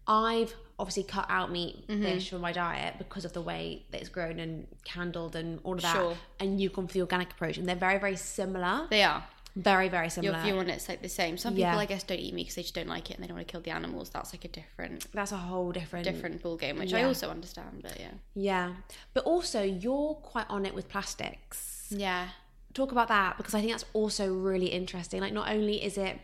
I've 0.08 0.54
obviously 0.80 1.04
cut 1.04 1.26
out 1.30 1.52
meat 1.52 1.88
Mm-hmm. 1.88 2.04
fish 2.04 2.30
from 2.30 2.42
my 2.42 2.52
diet 2.54 2.96
because 2.98 3.26
of 3.26 3.34
the 3.34 3.42
way 3.42 3.84
that 3.92 4.00
it's 4.02 4.10
grown 4.10 4.40
and 4.40 4.68
candled 4.84 5.36
and 5.36 5.60
all 5.64 5.76
of 5.76 5.82
that. 5.82 5.94
Sure. 5.96 6.16
And 6.40 6.60
you've 6.60 6.74
gone 6.74 6.88
for 6.88 6.94
the 6.94 7.02
organic 7.02 7.32
approach. 7.32 7.58
And 7.58 7.68
they're 7.68 7.76
very, 7.76 8.00
very 8.00 8.16
similar. 8.16 8.88
They 8.90 9.04
are. 9.04 9.24
Very, 9.56 9.90
very 9.90 10.06
Your 10.06 10.10
similar. 10.12 10.42
view 10.44 10.58
on 10.60 10.70
it's 10.70 10.88
like 10.88 11.02
the 11.02 11.10
same. 11.10 11.38
Some 11.38 11.56
Yeah. 11.58 11.72
people, 11.72 11.80
I 11.82 11.86
guess, 11.86 12.04
don't 12.04 12.18
eat 12.20 12.34
meat 12.34 12.44
because 12.44 12.56
they 12.56 12.62
just 12.62 12.74
don't 12.74 12.88
like 12.88 13.12
it 13.12 13.16
and 13.16 13.24
they 13.24 13.28
don't 13.28 13.36
want 13.36 13.48
to 13.48 13.52
kill 13.52 13.60
the 13.62 13.72
animals. 13.72 14.10
That's 14.10 14.32
like 14.34 14.46
a 14.46 14.48
different, 14.48 15.12
that's 15.14 15.34
a 15.34 15.38
whole 15.38 15.74
different 15.74 16.06
different 16.06 16.42
ball 16.42 16.56
game, 16.56 16.78
which 16.80 16.94
I 16.94 17.04
also 17.04 17.30
understand. 17.30 17.80
But 17.84 18.00
yeah, 18.00 18.12
Yeah. 18.34 18.74
But 19.14 19.26
also 19.26 19.62
you're 19.62 20.14
quite 20.16 20.50
on 20.50 20.66
it 20.66 20.74
with 20.74 20.88
plastics. 20.88 21.88
yeah, 21.90 22.30
talk 22.74 22.92
about 22.92 23.08
that 23.10 23.38
because 23.38 23.54
I 23.54 23.60
think 23.60 23.72
that's 23.72 23.86
also 23.94 24.34
really 24.34 24.68
interesting. 24.68 25.22
Like, 25.22 25.34
not 25.34 25.50
only 25.50 25.84
is 25.84 25.98
it 25.98 26.20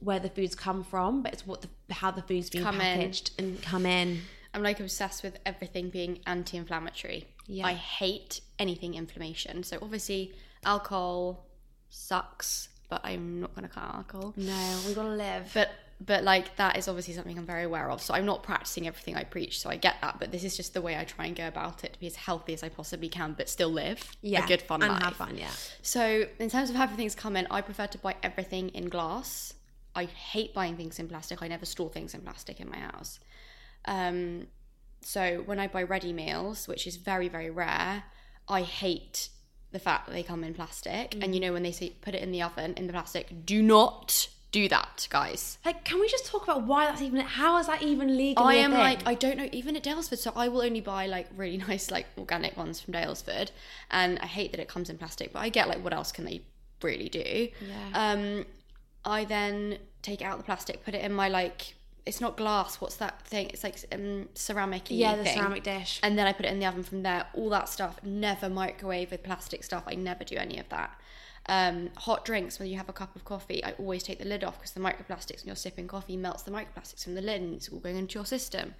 where 0.00 0.18
the 0.18 0.30
foods 0.30 0.54
come 0.54 0.82
from, 0.82 1.22
but 1.22 1.32
it's 1.32 1.46
what 1.46 1.62
the 1.62 1.94
how 1.94 2.10
the 2.10 2.22
food's 2.22 2.50
being 2.50 2.64
Come 2.64 2.76
in. 2.76 2.80
packaged 2.98 3.32
and 3.38 3.60
come 3.62 3.84
in. 3.86 4.20
I'm 4.54 4.62
like 4.62 4.80
obsessed 4.80 5.22
with 5.22 5.38
everything 5.46 5.90
being 5.90 6.20
anti-inflammatory. 6.26 7.26
Yeah. 7.46 7.66
I 7.66 7.74
hate 7.74 8.40
anything 8.58 8.94
inflammation. 8.94 9.62
So 9.62 9.78
obviously, 9.80 10.32
alcohol 10.64 11.46
sucks, 11.88 12.68
but 12.88 13.00
I'm 13.04 13.40
not 13.40 13.54
going 13.54 13.68
to 13.68 13.72
cut 13.72 13.94
alcohol. 13.94 14.32
No, 14.36 14.78
we 14.86 14.94
gotta 14.94 15.08
live. 15.10 15.50
But 15.54 15.70
but 16.00 16.24
like 16.24 16.56
that 16.56 16.78
is 16.78 16.88
obviously 16.88 17.12
something 17.14 17.36
I'm 17.36 17.44
very 17.44 17.64
aware 17.64 17.90
of. 17.90 18.00
So 18.02 18.14
I'm 18.14 18.24
not 18.24 18.42
practicing 18.42 18.86
everything 18.86 19.16
I 19.16 19.24
preach. 19.24 19.60
So 19.60 19.68
I 19.68 19.76
get 19.76 19.96
that, 20.00 20.18
but 20.18 20.32
this 20.32 20.44
is 20.44 20.56
just 20.56 20.72
the 20.72 20.80
way 20.80 20.96
I 20.96 21.04
try 21.04 21.26
and 21.26 21.36
go 21.36 21.46
about 21.46 21.84
it 21.84 21.92
to 21.92 22.00
be 22.00 22.06
as 22.06 22.16
healthy 22.16 22.54
as 22.54 22.62
I 22.62 22.70
possibly 22.70 23.08
can, 23.08 23.34
but 23.34 23.48
still 23.48 23.68
live 23.68 24.10
yeah, 24.22 24.44
a 24.44 24.48
good 24.48 24.62
fun 24.62 24.82
and 24.82 24.92
life. 24.92 25.02
have 25.02 25.16
fun. 25.16 25.36
Yeah, 25.36 25.50
So 25.82 26.26
in 26.38 26.48
terms 26.48 26.70
of 26.70 26.76
having 26.76 26.96
things 26.96 27.14
come 27.14 27.36
in, 27.36 27.46
I 27.50 27.60
prefer 27.60 27.86
to 27.88 27.98
buy 27.98 28.16
everything 28.22 28.70
in 28.70 28.88
glass. 28.88 29.52
I 29.94 30.04
hate 30.04 30.54
buying 30.54 30.76
things 30.76 30.98
in 30.98 31.08
plastic. 31.08 31.42
I 31.42 31.48
never 31.48 31.66
store 31.66 31.90
things 31.90 32.14
in 32.14 32.22
plastic 32.22 32.60
in 32.60 32.70
my 32.70 32.78
house. 32.78 33.20
Um, 33.84 34.46
so 35.02 35.42
when 35.44 35.58
I 35.58 35.66
buy 35.66 35.82
ready 35.82 36.12
meals, 36.12 36.66
which 36.66 36.86
is 36.86 36.96
very 36.96 37.28
very 37.28 37.50
rare, 37.50 38.04
I 38.48 38.62
hate 38.62 39.28
the 39.72 39.78
fact 39.78 40.06
that 40.06 40.12
they 40.12 40.22
come 40.22 40.44
in 40.44 40.54
plastic. 40.54 41.16
And 41.22 41.34
you 41.34 41.40
know 41.40 41.52
when 41.52 41.62
they 41.62 41.72
say 41.72 41.90
put 42.00 42.14
it 42.14 42.22
in 42.22 42.32
the 42.32 42.42
oven 42.42 42.74
in 42.74 42.86
the 42.86 42.92
plastic, 42.92 43.44
do 43.44 43.62
not 43.62 44.28
do 44.52 44.68
that, 44.68 45.06
guys. 45.10 45.58
like, 45.64 45.84
can 45.84 46.00
we 46.00 46.08
just 46.08 46.26
talk 46.26 46.42
about 46.42 46.62
why 46.62 46.86
that's 46.86 47.02
even? 47.02 47.20
How 47.20 47.58
is 47.58 47.66
that 47.66 47.82
even 47.82 48.16
legal? 48.16 48.44
I 48.44 48.54
am 48.54 48.72
like 48.72 49.06
I 49.06 49.14
don't 49.14 49.36
know 49.36 49.48
even 49.52 49.76
at 49.76 49.84
Daylesford, 49.84 50.18
so 50.18 50.32
I 50.34 50.48
will 50.48 50.62
only 50.62 50.80
buy 50.80 51.06
like 51.06 51.28
really 51.36 51.56
nice 51.68 51.90
like 51.90 52.06
organic 52.18 52.56
ones 52.56 52.80
from 52.80 52.94
Daylesford, 52.94 53.50
and 53.90 54.18
I 54.18 54.26
hate 54.26 54.50
that 54.52 54.60
it 54.60 54.68
comes 54.68 54.90
in 54.90 54.98
plastic, 54.98 55.32
but 55.32 55.40
I 55.40 55.48
get 55.48 55.68
like 55.68 55.82
what 55.82 55.92
else 55.92 56.12
can 56.12 56.24
they 56.24 56.42
really 56.82 57.08
do? 57.08 57.48
Yeah. 57.60 58.12
Um, 58.12 58.46
I 59.04 59.24
then 59.24 59.78
take 60.02 60.22
out 60.22 60.38
the 60.38 60.44
plastic, 60.44 60.84
put 60.84 60.94
it 60.94 61.04
in 61.04 61.12
my 61.12 61.28
like 61.28 61.74
it's 62.06 62.20
not 62.20 62.36
glass. 62.36 62.80
What's 62.80 62.96
that 62.96 63.22
thing? 63.22 63.50
It's 63.50 63.62
like 63.62 63.76
um 63.92 64.28
ceramic. 64.34 64.84
yeah, 64.88 65.16
the 65.16 65.24
thing. 65.24 65.38
ceramic 65.38 65.62
dish. 65.62 66.00
And 66.02 66.18
then 66.18 66.26
I 66.26 66.32
put 66.32 66.46
it 66.46 66.52
in 66.52 66.58
the 66.58 66.66
oven 66.66 66.82
from 66.82 67.02
there. 67.02 67.26
All 67.34 67.50
that 67.50 67.68
stuff. 67.68 68.00
Never 68.02 68.48
microwave 68.48 69.10
with 69.10 69.22
plastic 69.22 69.64
stuff. 69.64 69.84
I 69.86 69.94
never 69.94 70.24
do 70.24 70.36
any 70.36 70.58
of 70.58 70.68
that. 70.70 70.90
Um, 71.46 71.90
hot 71.96 72.24
drinks, 72.24 72.58
when 72.58 72.68
you 72.68 72.76
have 72.76 72.88
a 72.88 72.92
cup 72.92 73.16
of 73.16 73.24
coffee, 73.24 73.64
I 73.64 73.72
always 73.72 74.02
take 74.02 74.18
the 74.18 74.24
lid 74.24 74.44
off 74.44 74.58
because 74.58 74.72
the 74.72 74.80
microplastics 74.80 75.42
when 75.42 75.46
you're 75.46 75.56
sipping 75.56 75.88
coffee 75.88 76.16
melts 76.16 76.42
the 76.42 76.50
microplastics 76.50 77.04
from 77.04 77.14
the 77.14 77.22
lid 77.22 77.40
and 77.40 77.54
it's 77.54 77.68
all 77.68 77.80
going 77.80 77.96
into 77.96 78.18
your 78.18 78.26
system. 78.26 78.74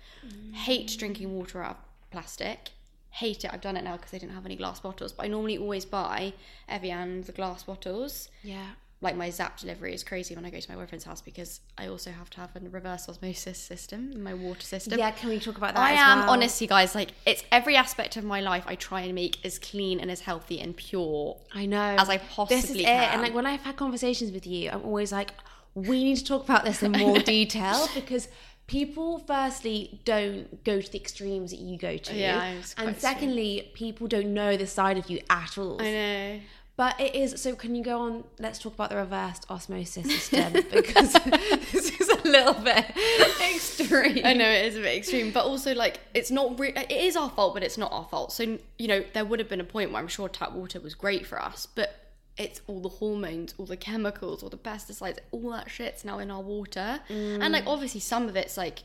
Hate 0.52 0.94
drinking 0.98 1.34
water 1.34 1.62
out 1.62 1.70
of 1.70 2.10
plastic. 2.10 2.70
Hate 3.10 3.44
it. 3.44 3.52
I've 3.52 3.60
done 3.60 3.76
it 3.76 3.82
now 3.82 3.96
because 3.96 4.12
they 4.12 4.18
didn't 4.18 4.34
have 4.34 4.46
any 4.46 4.56
glass 4.56 4.78
bottles. 4.78 5.12
But 5.12 5.24
I 5.24 5.28
normally 5.28 5.58
always 5.58 5.84
buy 5.84 6.32
Evian 6.68 7.22
the 7.22 7.32
glass 7.32 7.64
bottles 7.64 8.28
yeah, 8.42 8.70
like 9.02 9.16
my 9.16 9.30
Zapp 9.30 9.58
delivery 9.58 9.94
is 9.94 10.04
crazy 10.04 10.34
when 10.34 10.44
I 10.44 10.50
go 10.50 10.60
to 10.60 10.70
my 10.70 10.76
boyfriend's 10.76 11.04
house 11.06 11.22
because 11.22 11.60
I 11.78 11.86
also 11.86 12.10
have 12.10 12.28
to 12.30 12.40
have 12.40 12.50
a 12.54 12.60
reverse 12.68 13.08
osmosis 13.08 13.58
system 13.58 14.12
in 14.12 14.22
my 14.22 14.34
water 14.34 14.60
system. 14.60 14.98
yeah. 14.98 15.10
Can 15.10 15.30
we 15.30 15.40
talk 15.40 15.56
about 15.56 15.74
that? 15.74 15.80
I 15.80 15.92
am 15.92 16.20
well? 16.20 16.30
honestly, 16.30 16.66
guys. 16.66 16.94
Like 16.94 17.12
it's 17.24 17.42
every 17.50 17.76
aspect 17.76 18.16
of 18.18 18.24
my 18.24 18.40
life 18.40 18.64
I 18.66 18.74
try 18.74 19.00
and 19.00 19.14
make 19.14 19.42
as 19.44 19.58
clean 19.58 20.00
and 20.00 20.10
as 20.10 20.20
healthy 20.20 20.60
and 20.60 20.76
pure. 20.76 21.38
I 21.54 21.64
know. 21.64 21.96
as 21.98 22.10
I 22.10 22.18
This 22.18 22.26
is 22.26 22.34
possibly 22.34 22.80
it. 22.82 22.86
can. 22.86 23.12
And 23.14 23.22
like 23.22 23.34
when 23.34 23.46
I've 23.46 23.62
had 23.62 23.76
conversations 23.76 24.32
with 24.32 24.46
you, 24.46 24.70
I'm 24.70 24.82
always 24.82 25.12
like, 25.12 25.32
we 25.74 26.04
need 26.04 26.16
to 26.16 26.24
talk 26.24 26.44
about 26.44 26.64
this 26.64 26.82
in 26.82 26.92
more 26.92 27.18
detail 27.36 27.88
because 27.94 28.28
people 28.66 29.18
firstly 29.20 30.00
don't 30.04 30.62
go 30.62 30.80
to 30.80 30.92
the 30.92 30.98
extremes 30.98 31.50
that 31.52 31.60
you 31.60 31.78
go 31.78 31.96
to. 31.96 32.14
Yeah, 32.14 32.54
and 32.76 32.96
secondly, 32.96 33.70
people 33.74 34.06
don't 34.08 34.34
know 34.34 34.56
the 34.56 34.66
side 34.66 34.98
of 34.98 35.08
you 35.08 35.20
at 35.30 35.56
all. 35.56 35.80
I 35.80 35.90
know. 35.90 36.40
But 36.80 36.98
it 36.98 37.14
is 37.14 37.38
so. 37.42 37.54
Can 37.54 37.74
you 37.74 37.84
go 37.84 38.00
on? 38.00 38.24
Let's 38.38 38.58
talk 38.58 38.72
about 38.72 38.88
the 38.88 38.96
reversed 38.96 39.44
osmosis 39.50 40.06
system 40.06 40.50
because 40.72 41.12
this 41.12 42.00
is 42.00 42.08
a 42.08 42.26
little 42.26 42.54
bit 42.54 42.86
extreme. 43.54 44.24
I 44.24 44.32
know 44.32 44.48
it 44.48 44.64
is 44.64 44.76
a 44.76 44.80
bit 44.80 44.96
extreme, 44.96 45.30
but 45.30 45.44
also 45.44 45.74
like 45.74 46.00
it's 46.14 46.30
not. 46.30 46.58
Re- 46.58 46.72
it 46.72 46.90
is 46.90 47.16
our 47.16 47.28
fault, 47.28 47.52
but 47.52 47.62
it's 47.62 47.76
not 47.76 47.92
our 47.92 48.06
fault. 48.06 48.32
So 48.32 48.56
you 48.78 48.88
know, 48.88 49.04
there 49.12 49.26
would 49.26 49.40
have 49.40 49.48
been 49.50 49.60
a 49.60 49.64
point 49.64 49.92
where 49.92 50.00
I'm 50.00 50.08
sure 50.08 50.26
tap 50.26 50.52
water 50.52 50.80
was 50.80 50.94
great 50.94 51.26
for 51.26 51.38
us, 51.38 51.66
but 51.66 52.14
it's 52.38 52.62
all 52.66 52.80
the 52.80 52.88
hormones, 52.88 53.52
all 53.58 53.66
the 53.66 53.76
chemicals, 53.76 54.42
all 54.42 54.48
the 54.48 54.56
pesticides, 54.56 55.18
all 55.32 55.50
that 55.50 55.68
shit's 55.70 56.02
now 56.02 56.18
in 56.18 56.30
our 56.30 56.40
water, 56.40 57.00
and 57.10 57.52
like 57.52 57.64
mm. 57.64 57.74
obviously 57.74 58.00
some 58.00 58.26
of 58.26 58.36
it's 58.36 58.56
like. 58.56 58.84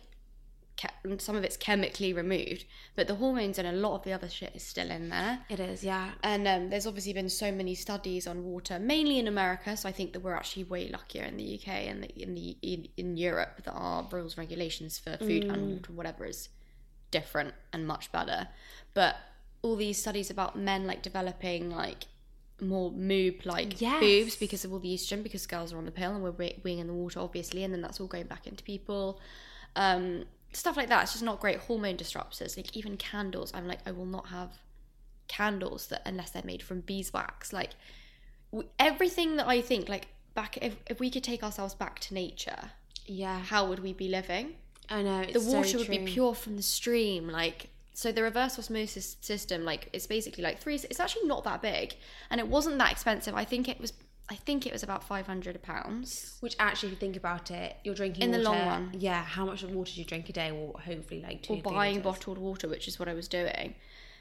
Ke- 0.77 0.91
some 1.22 1.36
of 1.38 1.44
it's 1.46 1.55
chemically 1.58 2.12
removed, 2.12 2.65
but 2.96 3.08
the 3.08 3.15
hormones 3.15 3.58
and 3.58 3.67
a 3.67 3.72
lot 3.72 3.96
of 3.96 4.03
the 4.03 4.12
other 4.12 4.27
shit 4.27 4.51
is 4.55 4.63
still 4.63 4.91
in 4.91 5.08
there. 5.10 5.39
It 5.50 5.60
is, 5.60 5.84
yeah. 5.84 6.12
And 6.22 6.46
um, 6.48 6.70
there's 6.70 6.86
obviously 6.86 7.13
been 7.13 7.29
so 7.29 7.51
many 7.51 7.75
studies 7.75 8.27
on 8.27 8.44
water, 8.44 8.77
mainly 8.77 9.17
in 9.17 9.27
America. 9.27 9.77
So 9.77 9.88
I 9.88 9.94
think 9.94 10.12
that 10.13 10.20
we're 10.20 10.36
actually 10.36 10.65
way 10.65 10.89
luckier 10.89 11.24
in 11.24 11.38
the 11.38 11.55
UK 11.58 11.67
and 11.70 12.03
the, 12.03 12.10
in 12.22 12.36
the 12.36 12.58
in, 12.62 12.88
in 12.98 13.15
Europe 13.17 13.62
that 13.63 13.72
our 13.72 14.05
rules 14.12 14.38
regulations 14.38 15.00
for 15.00 15.15
food 15.17 15.46
and 15.46 15.72
water, 15.75 15.94
whatever, 15.94 16.25
is 16.25 16.50
different 17.12 17.53
and 17.72 17.88
much 17.88 18.12
better. 18.12 18.50
But 18.94 19.15
all 19.62 19.75
these 19.77 20.00
studies 20.01 20.29
about 20.29 20.58
men 20.58 20.86
like 20.86 21.01
developing 21.01 21.70
like 21.72 22.05
more 22.62 22.91
moob 22.91 23.46
like 23.46 23.82
Yes. 23.82 24.00
boobs 24.00 24.36
because 24.36 24.63
of 24.65 24.72
all 24.72 24.79
the 24.79 24.94
estrogen 24.94 25.24
because 25.24 25.46
girls 25.48 25.74
are 25.74 25.77
on 25.77 25.86
the 25.86 25.91
pill 25.91 26.12
and 26.13 26.24
we're 26.24 26.32
we- 26.32 26.60
weeing 26.63 26.79
in 26.79 26.88
the 26.88 26.94
water 26.94 27.20
obviously 27.20 27.63
and 27.63 27.74
then 27.74 27.82
that's 27.82 28.00
all 28.00 28.08
going 28.08 28.27
back 28.27 28.48
into 28.48 28.63
people 28.63 29.20
um 29.75 30.24
stuff 30.56 30.78
like 30.78 30.90
that 30.90 31.04
it's 31.04 31.12
just 31.14 31.24
not 31.24 31.40
great 31.40 31.58
hormone 31.60 31.98
disruptors 31.98 32.56
like 32.58 32.76
even 32.76 32.98
candles 32.98 33.52
i'm 33.54 33.68
like 33.68 33.80
i 33.86 33.92
will 33.92 34.06
not 34.06 34.28
have 34.28 34.50
candles 35.28 35.88
that 35.88 36.02
unless 36.06 36.32
they're 36.32 36.44
made 36.44 36.62
from 36.62 36.82
beeswax 36.82 37.52
like 37.52 37.72
w- 38.52 38.70
everything 38.80 39.36
that 39.38 39.48
i 39.48 39.60
think 39.62 39.90
like 39.90 40.08
back 40.34 40.58
if, 40.62 40.76
if 40.88 41.00
we 41.00 41.10
could 41.10 41.24
take 41.24 41.44
ourselves 41.44 41.74
back 41.74 42.00
to 42.00 42.14
nature 42.14 42.72
Yeah. 43.06 43.40
how 43.40 43.68
would 43.68 43.80
we 43.80 43.94
be 43.94 44.08
living 44.08 44.56
I 44.88 45.02
know. 45.02 45.22
It's 45.22 45.34
the 45.34 45.40
so 45.40 45.58
water 45.58 45.78
would 45.80 45.90
be 45.90 45.98
pure 46.06 46.36
from 46.36 46.58
the 46.58 46.62
stream 46.62 47.28
like 47.28 47.70
so 47.96 48.12
the 48.12 48.22
reverse 48.22 48.60
osmosis 48.60 49.18
system 49.22 49.64
like 49.66 49.90
it's 49.94 50.06
basically 50.06 50.44
like 50.44 50.60
three 50.60 50.76
it's 50.76 51.00
actually 51.00 51.26
not 51.28 51.44
that 51.46 51.62
big 51.62 51.96
and 52.30 52.40
it 52.40 52.48
wasn't 52.48 52.78
that 52.78 52.92
expensive 52.92 53.34
i 53.34 53.44
think 53.46 53.68
it 53.68 53.80
was 53.82 53.94
i 54.29 54.36
think 54.36 54.65
it 54.65 54.74
was 54.74 54.84
about 54.84 55.03
500 55.03 55.62
pounds 55.62 56.38
Which 56.39 56.55
actually, 56.60 56.89
if 56.89 56.94
you 56.94 57.00
think 57.00 57.15
about 57.15 57.51
it, 57.51 57.77
you're 57.84 57.96
drinking 57.96 58.24
In 58.24 58.32
the 58.32 58.39
long 58.39 58.58
run. 58.58 58.89
Yeah, 58.98 59.24
how 59.24 59.46
much 59.46 59.63
of 59.63 59.72
water 59.72 59.94
do 59.94 60.00
you 60.01 60.05
drink 60.05 60.29
a 60.29 60.34
day? 60.34 60.51
Well, 60.51 60.79
hopefully 60.84 61.22
like 61.22 61.44
two. 61.44 61.53
or 61.53 61.62
buying 61.62 61.98
litres. 61.98 62.03
bottled 62.03 62.38
water, 62.38 62.67
which 62.67 62.88
is 62.88 62.98
what 63.00 63.08
I 63.08 63.13
was 63.13 63.27
doing. 63.27 63.75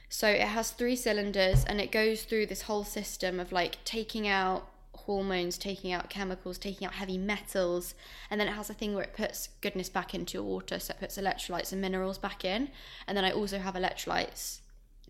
So 0.08 0.28
it 0.28 0.42
has 0.42 0.70
three 0.70 0.96
cylinders 0.96 1.64
and 1.64 1.80
it 1.80 1.90
goes 1.90 2.22
through 2.24 2.46
this 2.46 2.62
whole 2.62 2.84
system 2.84 3.40
of 3.40 3.50
like 3.52 3.82
taking 3.84 4.28
out 4.28 4.68
hormones, 4.92 5.58
taking 5.58 5.92
out 5.92 6.08
chemicals, 6.08 6.56
taking 6.58 6.86
out 6.86 6.94
heavy 6.94 7.18
metals, 7.18 7.94
and 8.30 8.40
then 8.40 8.46
it 8.48 8.52
has 8.52 8.70
a 8.70 8.74
thing 8.74 8.94
where 8.94 9.04
it 9.04 9.14
puts 9.14 9.48
goodness 9.60 9.88
back 9.88 10.14
into 10.14 10.34
your 10.34 10.44
water, 10.44 10.78
so 10.78 10.92
it 10.94 11.00
puts 11.00 11.18
electrolytes 11.18 11.72
and 11.72 11.80
minerals 11.80 12.18
back 12.18 12.44
in. 12.44 12.68
And 13.06 13.16
then 13.16 13.24
I 13.24 13.32
also 13.32 13.58
have 13.58 13.74
electrolytes 13.74 14.60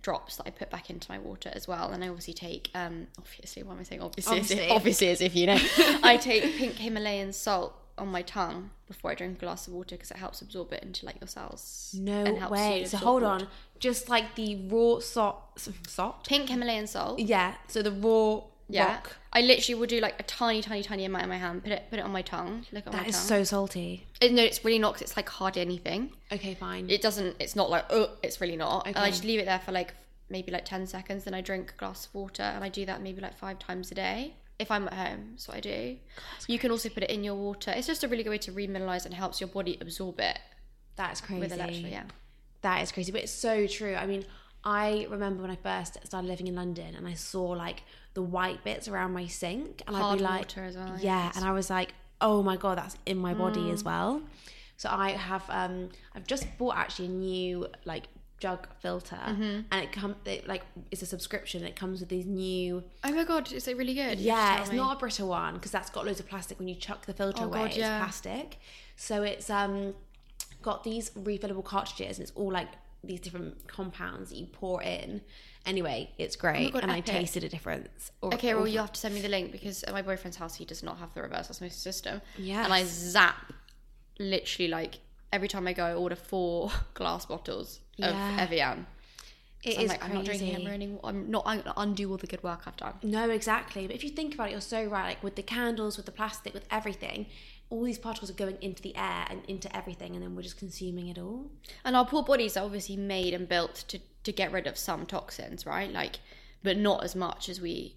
drops 0.04 0.37
that 0.37 0.46
I 0.46 0.50
put 0.50 0.70
back 0.70 0.90
into 0.90 1.11
my 1.11 1.18
water 1.18 1.50
as 1.54 1.66
well. 1.66 1.90
And 1.90 2.04
I 2.04 2.08
obviously 2.08 2.34
take 2.34 2.70
um 2.75 3.06
obviously 3.18 3.62
what 3.62 3.73
am 3.75 3.80
I 3.80 3.82
saying? 3.84 4.02
Obviously 4.02 4.38
as 4.38 4.50
if, 4.50 4.58
Obviously. 4.58 4.76
obviously 4.76 5.08
as 5.08 5.20
if 5.23 5.34
you 5.34 5.46
know. 5.46 5.58
I 6.02 6.18
take 6.18 6.42
pink 6.56 6.75
Himalayan 6.75 7.32
salt 7.32 7.75
on 7.96 8.08
my 8.08 8.23
tongue 8.23 8.70
before 8.87 9.12
I 9.12 9.14
drink 9.14 9.38
a 9.38 9.40
glass 9.40 9.66
of 9.66 9.73
water 9.73 9.94
because 9.96 10.11
it 10.11 10.18
helps 10.18 10.42
absorb 10.42 10.73
it 10.73 10.82
into 10.82 11.06
like 11.06 11.20
your 11.20 11.28
cells. 11.28 11.94
No 11.99 12.25
and 12.25 12.37
helps 12.37 12.52
way. 12.52 12.84
So 12.84 12.99
hold 12.99 13.23
water. 13.23 13.44
on. 13.44 13.49
Just 13.78 14.08
like 14.08 14.34
the 14.34 14.56
raw 14.68 14.99
salt, 15.00 15.42
salt. 15.87 16.26
Pink 16.28 16.49
Himalayan 16.50 16.87
salt. 16.87 17.18
Yeah. 17.18 17.54
So 17.68 17.82
the 17.82 17.92
raw 17.92 18.42
Yeah. 18.68 18.87
rock. 18.94 19.16
I 19.33 19.42
literally 19.42 19.78
will 19.78 19.87
do 19.87 20.00
like 20.00 20.18
a 20.18 20.23
tiny, 20.23 20.62
tiny, 20.62 20.83
tiny 20.83 21.04
amount 21.04 21.25
in 21.25 21.28
my 21.28 21.37
hand. 21.37 21.62
Put 21.64 21.73
it, 21.73 21.85
put 21.90 21.99
it 21.99 22.04
on 22.04 22.12
my 22.12 22.23
tongue. 22.23 22.64
Look 22.73 22.87
at 22.87 22.92
my 22.92 23.00
That 23.00 23.09
is 23.09 23.16
tongue. 23.16 23.26
so 23.26 23.44
salty. 23.44 24.06
It, 24.21 24.33
no, 24.33 24.42
it's 24.42 24.64
really 24.64 24.78
not. 24.78 24.94
'cause 24.94 25.02
it's 25.02 25.16
like 25.16 25.28
hardly 25.28 25.61
anything. 25.62 26.12
Okay, 26.33 26.54
fine. 26.54 26.88
It 26.88 27.02
doesn't. 27.02 27.37
It's 27.40 27.54
not 27.56 27.68
like 27.71 27.85
oh, 27.90 28.11
it's 28.23 28.40
really 28.40 28.56
not. 28.56 28.87
And 28.87 28.97
I 28.97 29.02
Okay. 29.02 29.11
just 29.11 29.25
leave 29.25 29.40
it 29.40 29.47
there 29.47 29.59
for 29.59 29.73
like 29.73 29.94
maybe 30.30 30.50
like 30.50 30.64
ten 30.64 30.87
seconds. 30.87 31.25
Then 31.25 31.35
I 31.35 31.40
drink 31.40 31.73
a 31.73 31.78
glass 31.78 32.06
of 32.06 32.14
water, 32.14 32.42
and 32.42 32.64
I 32.64 32.68
do 32.68 32.87
that 32.87 33.02
maybe 33.02 33.21
like 33.21 33.37
five 33.37 33.59
times 33.59 33.90
a 33.90 33.94
day. 33.94 34.35
If 34.59 34.71
I'm 34.71 34.87
at 34.87 34.94
home, 34.94 35.28
that's 35.33 35.49
what 35.49 35.56
I 35.56 35.61
do. 35.61 35.97
you 36.47 36.59
can 36.61 36.71
also 36.71 36.88
put 36.88 37.02
it 37.02 37.11
in 37.11 37.25
your 37.25 37.35
water. 37.35 37.73
It's 37.76 37.88
just 37.88 38.04
a 38.04 38.09
really 38.09 38.23
good 38.23 38.30
way 38.30 38.38
to 38.38 38.52
remineralize 38.52 39.04
and 39.04 39.12
helps 39.12 39.40
your 39.40 39.49
body 39.49 39.76
absorb 39.80 40.21
it 40.21 40.38
That's 40.94 41.21
crazy. 41.21 41.40
with 41.40 41.52
electrolyte. 41.52 41.90
Yeah. 41.90 42.04
That 42.62 42.80
is 42.83 42.92
crazy, 42.92 43.11
but 43.11 43.21
it's 43.23 43.33
so 43.33 43.66
true. 43.66 43.97
I 43.97 44.06
mean, 44.06 44.25
I 44.64 45.06
remember 45.11 45.42
when 45.42 45.50
I 45.50 45.56
first 45.56 45.99
started 46.06 46.26
living 46.26 46.47
in 46.47 46.54
London 46.54 46.94
and 46.94 47.06
I 47.06 47.14
saw 47.14 47.44
like 47.50 47.83
the 48.14 48.23
white 48.23 48.64
bits 48.64 48.88
around 48.88 49.12
my 49.12 49.26
sink, 49.26 49.83
and 49.87 49.97
I'd 49.97 50.16
be 50.16 50.23
like, 50.23 50.56
as 50.56 50.76
well, 50.76 50.97
yeah, 51.00 51.33
and 51.37 51.44
I 51.44 51.52
was 51.52 51.68
like, 51.68 51.92
oh 52.21 52.42
my 52.42 52.56
god, 52.56 52.78
that's 52.78 52.97
in 53.06 53.18
my 53.18 53.35
body 53.35 53.71
as 53.71 53.83
Mm. 53.83 53.87
well. 53.87 54.23
So 54.76 54.88
I 54.90 55.11
have, 55.11 55.44
um, 55.50 55.90
I've 56.14 56.26
just 56.26 56.47
bought 56.59 56.76
actually 56.76 57.06
a 57.06 57.11
new 57.11 57.66
like 57.85 58.04
jug 58.38 58.66
filter, 58.80 59.16
Mm-hmm. 59.16 59.61
and 59.71 59.85
it 59.85 59.92
comes 59.92 60.16
it, 60.25 60.47
like 60.49 60.62
it's 60.90 61.02
a 61.02 61.06
subscription. 61.06 61.64
It 61.64 61.76
comes 61.76 62.00
with 62.00 62.09
these 62.09 62.26
new 62.26 62.83
Oh 63.02 63.12
my 63.12 63.25
god, 63.25 63.52
is 63.52 63.66
it 63.68 63.76
really 63.76 63.94
good? 63.94 64.18
Yeah, 64.18 64.61
it's 64.61 64.71
me. 64.71 64.76
not 64.76 64.97
a 64.97 64.99
Brita 64.99 65.26
one 65.26 65.54
because 65.54 65.71
that's 65.73 65.90
got 65.90 66.06
loads 66.06 66.21
of 66.21 66.28
plastic. 66.28 66.59
When 66.59 66.68
you 66.68 66.75
chuck 66.75 67.06
the 67.06 67.12
filter 67.14 67.44
Oh, 67.44 67.47
away, 67.47 67.59
God, 67.61 67.66
it's 67.68 67.76
yeah. 67.78 67.99
plastic. 67.99 68.59
So 68.97 69.23
it's 69.23 69.50
um 69.50 69.94
got 70.62 70.85
these 70.85 71.11
refillable 71.11 71.64
cartridges, 71.64 72.18
and 72.18 72.23
it's 72.28 72.37
all 72.37 72.50
like 72.52 72.68
these 73.06 73.20
different 73.20 73.66
compounds 73.68 74.30
that 74.30 74.37
you 74.37 74.46
pour 74.46 74.82
in. 74.82 75.20
Anyway, 75.66 76.11
it's 76.18 76.37
great, 76.37 76.68
Oh 76.68 76.73
God, 76.73 76.82
and 76.82 76.92
I 76.92 77.00
tasted 77.00 77.42
a 77.44 77.49
difference. 77.49 78.11
Or- 78.20 78.34
Okay, 78.34 78.52
well, 78.54 78.64
or- 78.64 78.68
you 78.68 78.78
have 78.80 78.92
to 78.92 79.00
send 79.00 79.14
me 79.14 79.20
the 79.23 79.28
link 79.28 79.50
because 79.52 79.82
at 79.84 79.92
my 79.94 80.02
boyfriend's 80.02 80.37
house, 80.37 80.54
he 80.56 80.64
does 80.64 80.82
not 80.82 80.99
have 80.99 81.14
the 81.14 81.23
reverse 81.23 81.49
osmosis 81.50 81.80
system. 81.80 82.20
Yes. 82.37 82.64
And 82.64 82.73
I 82.73 82.84
zap 82.84 83.52
literally 84.18 84.68
like 84.68 84.96
every 85.32 85.49
time 85.49 85.66
I 85.66 85.73
go, 85.73 85.84
I 85.84 85.94
order 85.94 86.16
four 86.16 86.70
glass 86.94 87.26
bottles 87.26 87.80
of 87.99 88.14
Yeah. 88.14 88.37
Evian. 88.40 88.87
it 89.64 89.78
I'm 89.78 89.84
is 89.84 89.88
like, 89.88 90.04
I'm 90.04 90.14
not 90.14 90.25
drinking 90.26 90.50
crazy. 90.52 90.62
Emma 90.66 90.75
anymore. 90.75 91.00
I'm 91.04 91.30
not, 91.30 91.42
I'm 91.46 91.62
undo 91.78 92.11
all 92.11 92.16
the 92.18 92.26
good 92.26 92.42
work 92.42 92.62
I've 92.66 92.76
done. 92.76 92.94
No, 93.02 93.30
exactly. 93.30 93.87
But 93.87 93.96
if 93.96 94.04
you 94.04 94.11
think 94.11 94.34
about 94.34 94.49
it, 94.49 94.52
you're 94.52 94.61
so 94.61 94.84
right. 94.84 95.08
Like 95.08 95.23
with 95.23 95.37
the 95.37 95.42
candles, 95.42 95.96
with 95.96 96.06
the 96.06 96.12
plastic, 96.12 96.52
with 96.54 96.66
everything, 96.70 97.26
all 97.71 97.83
these 97.83 97.99
particles 97.99 98.30
are 98.30 98.35
going 98.35 98.59
into 98.61 98.83
the 98.83 98.94
air 98.97 99.26
and 99.28 99.42
into 99.49 99.75
everything, 99.76 100.14
and 100.14 100.23
then 100.23 100.37
we're 100.37 100.42
just 100.42 100.59
consuming 100.59 101.09
it 101.09 101.18
all. 101.18 101.50
And 101.85 101.97
our 101.97 102.06
poor 102.06 102.23
bodies 102.23 102.56
are 102.56 102.64
obviously 102.64 102.97
made 102.97 103.35
and 103.35 103.49
built 103.49 103.85
to, 103.88 104.00
to 104.25 104.33
get 104.33 104.52
rid 104.52 104.66
of 104.66 104.76
some 104.78 105.06
toxins, 105.06 105.66
right? 105.66 105.90
Like, 105.92 106.16
but 106.62 106.76
not 106.76 107.02
as 107.04 107.14
much 107.16 107.49
as 107.49 107.61
we 107.61 107.97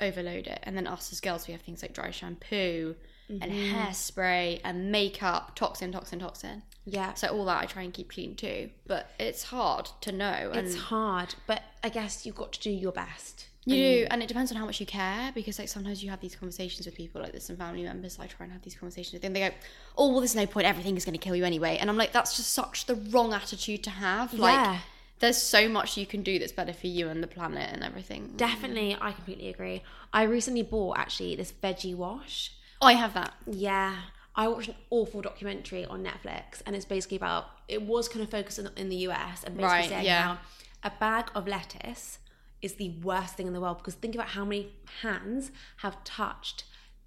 overload 0.00 0.46
it. 0.46 0.60
And 0.62 0.76
then 0.76 0.86
us 0.86 1.12
as 1.12 1.20
girls, 1.20 1.46
we 1.46 1.52
have 1.52 1.62
things 1.62 1.82
like 1.82 1.92
dry 1.94 2.10
shampoo 2.10 2.94
and 3.28 3.42
Mm-hmm. 3.42 3.74
hairspray 3.76 4.60
and 4.64 4.90
makeup, 4.90 5.54
toxin, 5.54 5.92
toxin, 5.92 6.18
toxin. 6.18 6.62
Yeah. 6.86 7.12
So 7.14 7.28
all 7.28 7.44
that 7.44 7.62
I 7.62 7.66
try 7.66 7.82
and 7.82 7.92
keep 7.92 8.10
clean 8.10 8.34
too. 8.36 8.70
But 8.86 9.10
it's 9.18 9.42
hard 9.44 9.90
to 10.00 10.12
know. 10.12 10.50
And 10.54 10.66
It's 10.66 10.76
hard, 10.76 11.34
but 11.46 11.62
I 11.84 11.90
guess 11.90 12.24
you've 12.24 12.36
got 12.36 12.52
to 12.54 12.60
do 12.60 12.70
your 12.70 12.92
best. 12.92 13.48
You 13.68 13.76
do, 14.00 14.06
and 14.10 14.22
it 14.22 14.26
depends 14.28 14.50
on 14.50 14.56
how 14.58 14.66
much 14.66 14.80
you 14.80 14.86
care 14.86 15.30
because 15.34 15.58
like 15.58 15.68
sometimes 15.68 16.02
you 16.02 16.10
have 16.10 16.20
these 16.20 16.34
conversations 16.36 16.86
with 16.86 16.94
people, 16.94 17.20
like 17.22 17.32
there's 17.32 17.44
some 17.44 17.56
family 17.56 17.82
members 17.82 18.18
I 18.18 18.26
try 18.26 18.44
and 18.44 18.52
have 18.52 18.62
these 18.62 18.74
conversations 18.74 19.12
with, 19.14 19.24
and 19.24 19.34
they 19.36 19.40
go, 19.48 19.50
"Oh, 19.96 20.10
well, 20.10 20.20
there's 20.20 20.34
no 20.36 20.46
point. 20.46 20.66
Everything 20.66 20.96
is 20.96 21.04
going 21.04 21.18
to 21.18 21.24
kill 21.24 21.36
you 21.36 21.44
anyway." 21.44 21.76
And 21.80 21.88
I'm 21.90 21.96
like, 21.96 22.12
that's 22.12 22.36
just 22.36 22.52
such 22.52 22.86
the 22.86 22.94
wrong 22.94 23.32
attitude 23.32 23.82
to 23.84 23.90
have. 23.90 24.32
Like, 24.34 24.54
Yeah. 24.54 24.78
there's 25.20 25.36
so 25.38 25.68
much 25.68 25.96
you 25.96 26.06
can 26.06 26.22
do 26.22 26.38
that's 26.38 26.52
better 26.52 26.72
for 26.72 26.86
you 26.86 27.08
and 27.08 27.22
the 27.22 27.26
planet 27.26 27.70
and 27.72 27.82
everything. 27.84 28.32
Definitely, 28.36 28.96
I 29.00 29.12
completely 29.12 29.48
agree. 29.48 29.82
I 30.12 30.22
recently 30.22 30.62
bought 30.62 30.98
actually 30.98 31.34
this 31.36 31.52
veggie 31.52 31.94
wash. 31.94 32.52
Oh, 32.80 32.86
I 32.86 32.92
have 32.92 33.14
that. 33.14 33.34
Yeah, 33.46 33.96
I 34.36 34.46
watched 34.46 34.68
an 34.68 34.76
awful 34.90 35.20
documentary 35.20 35.84
on 35.84 36.04
Netflix, 36.04 36.62
and 36.64 36.76
it's 36.76 36.84
basically 36.84 37.16
about 37.16 37.46
it 37.66 37.82
was 37.82 38.08
kind 38.08 38.22
of 38.22 38.30
focused 38.30 38.58
in, 38.60 38.70
in 38.76 38.88
the 38.88 38.96
US 39.08 39.42
and 39.44 39.56
basically 39.56 39.64
Right, 39.80 39.88
saying 39.88 40.04
yeah. 40.04 40.22
how 40.22 40.38
a 40.84 40.90
bag 41.00 41.28
of 41.34 41.48
lettuce 41.48 42.18
is 42.62 42.74
the 42.74 42.90
worst 43.02 43.34
thing 43.36 43.46
in 43.46 43.52
the 43.52 43.60
world 43.60 43.78
because 43.78 43.94
think 43.94 44.14
about 44.14 44.28
how 44.28 44.44
many 44.44 44.72
hands 45.02 45.50
have 45.78 46.02
touched 46.04 46.64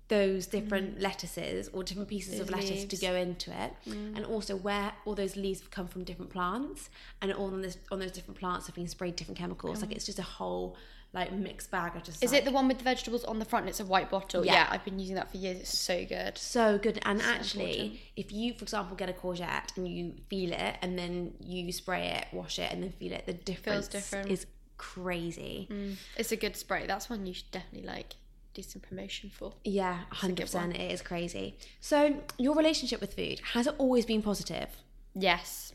those 0.07 0.45
different 0.45 0.99
lettuces 0.99 1.69
or 1.69 1.83
different 1.83 2.09
pieces 2.09 2.37
of 2.41 2.47
Mm. 2.47 2.55
Lettuce 2.55 2.69
leaves. 2.69 2.85
Mm. 2.85 2.89
to 2.89 2.97
go 2.97 3.15
into 3.15 3.63
it, 3.63 3.73
and 3.85 4.25
also 4.25 4.57
where 4.57 4.91
all 5.05 5.15
those 5.15 5.37
leaves 5.37 5.61
have 5.61 5.71
come 5.71 5.87
from 5.87 6.03
different 6.03 6.31
plants, 6.31 6.89
and 7.21 7.31
all 7.31 7.45
on 7.47 7.61
this 7.61 7.77
on 7.91 7.99
those 7.99 8.11
different 8.11 8.37
plants 8.37 8.65
have 8.67 8.75
been 8.75 8.89
sprayed 8.89 9.15
different 9.15 9.37
chemicals. 9.37 9.81
Like 9.81 9.93
it's 9.93 10.05
just 10.05 10.19
a 10.19 10.23
whole 10.23 10.75
like 11.13 11.31
mixed 11.33 11.71
bag 11.71 11.95
of 11.95 12.03
just 12.03 12.23
Is 12.23 12.31
like, 12.31 12.41
it 12.41 12.45
the 12.45 12.51
one 12.51 12.67
with 12.69 12.77
the 12.77 12.83
vegetables 12.85 13.23
on 13.25 13.39
the 13.39 13.45
front? 13.45 13.67
It's 13.67 13.81
a 13.81 13.85
white 13.85 14.09
bottle. 14.09 14.45
Yeah. 14.45 14.53
Yeah, 14.53 14.67
I've 14.69 14.85
been 14.85 14.97
using 14.99 15.15
that 15.15 15.29
for 15.29 15.37
years. 15.37 15.59
It's 15.61 15.77
so 15.77 16.05
good. 16.05 16.37
so 16.37 16.77
good 16.77 16.99
and 17.03 17.21
actually 17.21 17.71
important. 17.71 17.99
if 18.15 18.31
you 18.31 18.53
for 18.53 18.63
example 18.63 18.95
get 18.95 19.09
a 19.09 19.13
courgette 19.13 19.75
and 19.77 19.87
you 19.87 20.13
feel 20.29 20.51
it 20.53 20.75
and 20.81 20.97
then 20.97 21.33
you 21.41 21.69
spray 21.73 22.07
it 22.07 22.25
wash 22.33 22.59
it 22.59 22.71
and 22.71 22.81
then 22.83 22.91
feel 22.93 23.11
it 23.11 23.25
the 23.25 23.33
difference 23.33 23.87
different. 23.89 24.29
is 24.29 24.45
crazy 24.81 25.67
mm. 25.71 25.95
It's 26.17 26.31
a 26.31 26.35
good 26.35 26.55
spray. 26.55 26.87
That's 26.87 27.09
one 27.09 27.25
you 27.25 27.33
should 27.33 27.51
definitely 27.51 27.87
like 27.87 28.15
do 28.53 28.61
some 28.61 28.81
promotion 28.81 29.29
for. 29.29 29.53
yeah 29.63 29.99
100% 30.13 30.75
it 30.75 30.91
is 30.91 31.01
crazy 31.01 31.55
so 31.79 31.97
your 32.37 32.55
relationship 32.55 32.99
with 32.99 33.13
food 33.13 33.39
has 33.53 33.67
it 33.67 33.75
always 33.77 34.05
been 34.05 34.21
positive 34.21 34.69
Yes. 35.13 35.73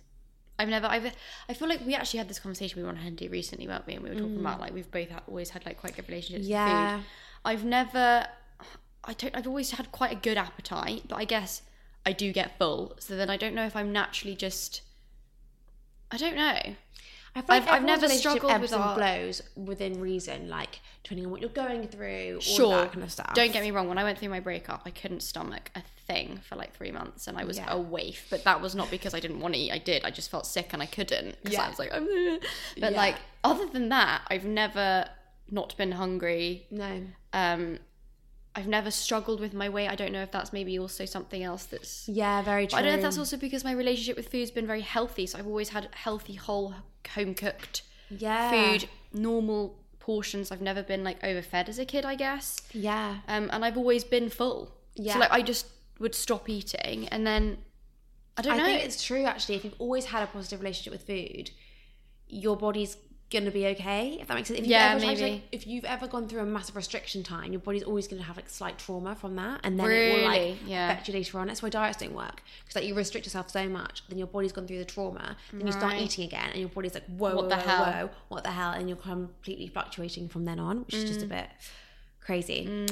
I've 0.58 0.68
never. 0.68 0.86
I've. 0.86 1.12
I 1.48 1.54
feel 1.54 1.68
like 1.68 1.84
we 1.84 1.94
actually 1.94 2.18
had 2.18 2.28
this 2.28 2.38
conversation. 2.38 2.78
We 2.78 2.84
were 2.84 2.88
on 2.88 2.96
Handy 2.96 3.28
recently, 3.28 3.68
weren't 3.68 3.86
we? 3.86 3.94
And 3.94 4.02
we 4.02 4.08
were 4.08 4.14
talking 4.16 4.36
mm. 4.36 4.40
about 4.40 4.60
like 4.60 4.72
we've 4.72 4.90
both 4.90 5.10
had, 5.10 5.22
always 5.28 5.50
had 5.50 5.66
like 5.66 5.78
quite 5.78 5.94
good 5.96 6.08
relationships. 6.08 6.44
With 6.44 6.50
Yeah. 6.50 6.96
food. 6.98 7.06
I've 7.44 7.64
never. 7.64 8.26
I 9.04 9.12
don't. 9.12 9.36
I've 9.36 9.46
always 9.46 9.72
had 9.72 9.92
quite 9.92 10.12
a 10.12 10.16
good 10.16 10.38
appetite, 10.38 11.02
but 11.08 11.16
I 11.16 11.24
guess 11.26 11.62
I 12.06 12.12
do 12.12 12.32
get 12.32 12.56
full. 12.58 12.96
So 12.98 13.16
then 13.16 13.28
I 13.28 13.36
don't 13.36 13.54
know 13.54 13.66
if 13.66 13.76
I'm 13.76 13.92
naturally 13.92 14.34
just. 14.34 14.80
I 16.10 16.16
don't 16.16 16.36
know. 16.36 16.58
I 17.36 17.40
feel 17.42 17.44
like 17.48 17.62
I've- 17.62 17.70
I've 17.70 17.84
never 17.84 18.08
struggled 18.08 18.50
ebbs 18.50 18.62
with 18.62 18.72
and 18.72 18.94
flows 18.94 19.42
within 19.54 20.00
reason, 20.00 20.48
like 20.48 20.80
depending 21.02 21.26
on 21.26 21.30
what 21.32 21.40
you're 21.40 21.50
going 21.50 21.86
through, 21.86 22.34
all 22.36 22.40
Sure. 22.40 22.76
that 22.78 22.92
kind 22.92 23.04
of 23.04 23.12
stuff. 23.12 23.32
Don't 23.34 23.52
get 23.52 23.62
me 23.62 23.70
wrong. 23.70 23.88
When 23.88 23.98
I 23.98 24.04
went 24.04 24.18
through 24.18 24.30
my 24.30 24.40
breakup, 24.40 24.82
I 24.86 24.90
couldn't 24.90 25.20
stomach 25.22 25.70
a 25.76 25.82
thing 26.06 26.40
for 26.48 26.56
like 26.56 26.74
three 26.74 26.90
months, 26.90 27.26
and 27.28 27.36
I 27.38 27.44
was 27.44 27.58
Yeah. 27.58 27.70
a 27.72 27.78
waif. 27.78 28.26
But 28.30 28.42
that 28.44 28.60
was 28.60 28.74
not 28.74 28.90
because 28.90 29.12
I 29.14 29.20
didn't 29.20 29.40
want 29.40 29.54
to 29.54 29.60
eat. 29.60 29.70
I 29.70 29.78
did. 29.78 30.04
I 30.04 30.10
just 30.10 30.30
felt 30.30 30.46
sick 30.46 30.70
and 30.72 30.82
I 30.82 30.86
couldn't. 30.86 31.36
Because 31.42 31.52
Yeah. 31.52 31.66
I 31.66 31.68
was 31.68 31.78
like, 31.78 31.92
"I'm 31.92 32.06
but 32.78 32.92
Yeah. 32.92 32.96
like 32.96 33.16
other 33.44 33.66
than 33.66 33.88
that, 33.90 34.22
I've 34.30 34.44
never 34.44 35.08
not 35.50 35.76
been 35.76 35.92
hungry. 35.92 36.66
No. 36.70 37.02
Um, 37.32 37.78
I've 38.56 38.66
never 38.66 38.90
struggled 38.90 39.38
with 39.38 39.52
my 39.52 39.68
weight. 39.68 39.88
I 39.88 39.94
don't 39.94 40.12
know 40.12 40.22
if 40.22 40.30
that's 40.32 40.50
maybe 40.50 40.78
also 40.78 41.04
something 41.04 41.42
else 41.42 41.64
that's. 41.66 42.08
Yeah, 42.08 42.40
very 42.40 42.66
true. 42.66 42.76
But 42.76 42.78
I 42.78 42.82
don't 42.82 42.92
know 42.92 42.96
if 42.96 43.02
that's 43.02 43.18
also 43.18 43.36
because 43.36 43.62
my 43.64 43.72
relationship 43.72 44.16
with 44.16 44.28
food's 44.30 44.50
been 44.50 44.66
very 44.66 44.80
healthy. 44.80 45.26
So 45.26 45.38
I've 45.38 45.46
always 45.46 45.68
had 45.68 45.90
healthy, 45.92 46.34
whole, 46.34 46.74
home 47.08 47.34
cooked 47.34 47.82
yeah. 48.10 48.50
food, 48.50 48.88
normal 49.12 49.78
portions. 49.98 50.50
I've 50.52 50.60
never 50.60 50.82
been 50.82 51.02
like 51.04 51.22
overfed 51.22 51.68
as 51.68 51.78
a 51.78 51.84
kid, 51.84 52.04
I 52.04 52.14
guess 52.14 52.60
Yeah. 52.72 53.18
um, 53.28 53.50
and 53.52 53.64
I've 53.64 53.76
always 53.76 54.04
been 54.04 54.28
full. 54.30 54.72
Yeah. 54.94 55.14
So 55.14 55.18
like 55.20 55.32
I 55.32 55.42
just 55.42 55.66
would 55.98 56.14
stop 56.14 56.48
eating, 56.48 57.08
and 57.08 57.26
then 57.26 57.58
I 58.36 58.42
don't 58.42 58.54
I 58.54 58.56
know. 58.58 58.64
think 58.64 58.84
it's 58.84 59.02
true 59.02 59.24
actually. 59.24 59.56
If 59.56 59.64
you've 59.64 59.74
always 59.78 60.06
had 60.06 60.22
a 60.22 60.26
positive 60.26 60.60
relationship 60.60 60.92
with 60.92 61.02
food, 61.06 61.50
your 62.28 62.56
body's 62.56 62.96
gonna 63.30 63.50
be 63.50 63.66
okay. 63.66 64.18
If 64.20 64.28
that 64.28 64.34
makes 64.34 64.48
sense. 64.48 64.58
If 64.60 64.64
you've 64.66 64.70
Yeah, 64.70 64.92
ever 64.94 65.00
maybe. 65.04 65.22
like, 65.22 65.42
if 65.50 65.66
you've 65.66 65.84
ever 65.84 66.06
gone 66.06 66.28
through 66.28 66.40
a 66.42 66.46
massive 66.46 66.76
restriction 66.76 67.22
time, 67.24 67.52
your 67.52 67.60
body's 67.60 67.82
always 67.82 68.06
gonna 68.06 68.22
have 68.22 68.36
like 68.36 68.48
slight 68.48 68.78
trauma 68.78 69.16
from 69.16 69.34
that, 69.36 69.60
and 69.64 69.78
then 69.78 69.90
it 69.90 70.14
will 70.16 70.24
like 70.24 70.40
Really? 70.40 70.58
Yeah. 70.66 70.92
affect 70.92 71.08
you 71.08 71.14
later 71.14 71.38
on. 71.40 71.48
That's 71.48 71.60
why 71.62 71.68
diets 71.70 71.98
don't 71.98 72.14
work 72.14 72.42
because 72.60 72.76
like 72.76 72.84
you 72.84 72.94
restrict 72.94 73.26
yourself 73.26 73.50
so 73.50 73.68
much, 73.68 74.02
then 74.08 74.18
your 74.18 74.28
body's 74.28 74.52
gone 74.52 74.66
through 74.68 74.78
the 74.78 74.84
trauma, 74.84 75.36
then 75.52 75.66
you 75.66 75.72
start 75.72 75.94
eating 75.96 76.24
again, 76.24 76.50
and 76.50 76.60
your 76.60 76.68
body's 76.68 76.94
like, 76.94 77.06
whoa, 77.06 77.34
What 77.34 77.44
whoa, 77.44 77.48
the 77.48 77.56
hell? 77.56 77.84
whoa, 77.84 78.10
what 78.28 78.44
the 78.44 78.50
hell, 78.52 78.70
and 78.70 78.88
you're 78.88 78.96
completely 78.96 79.66
fluctuating 79.66 80.28
from 80.28 80.44
then 80.44 80.60
on, 80.60 80.84
which 80.84 80.94
is 80.94 81.04
Mm. 81.04 81.08
just 81.08 81.22
a 81.22 81.26
bit 81.26 81.48
crazy. 82.20 82.86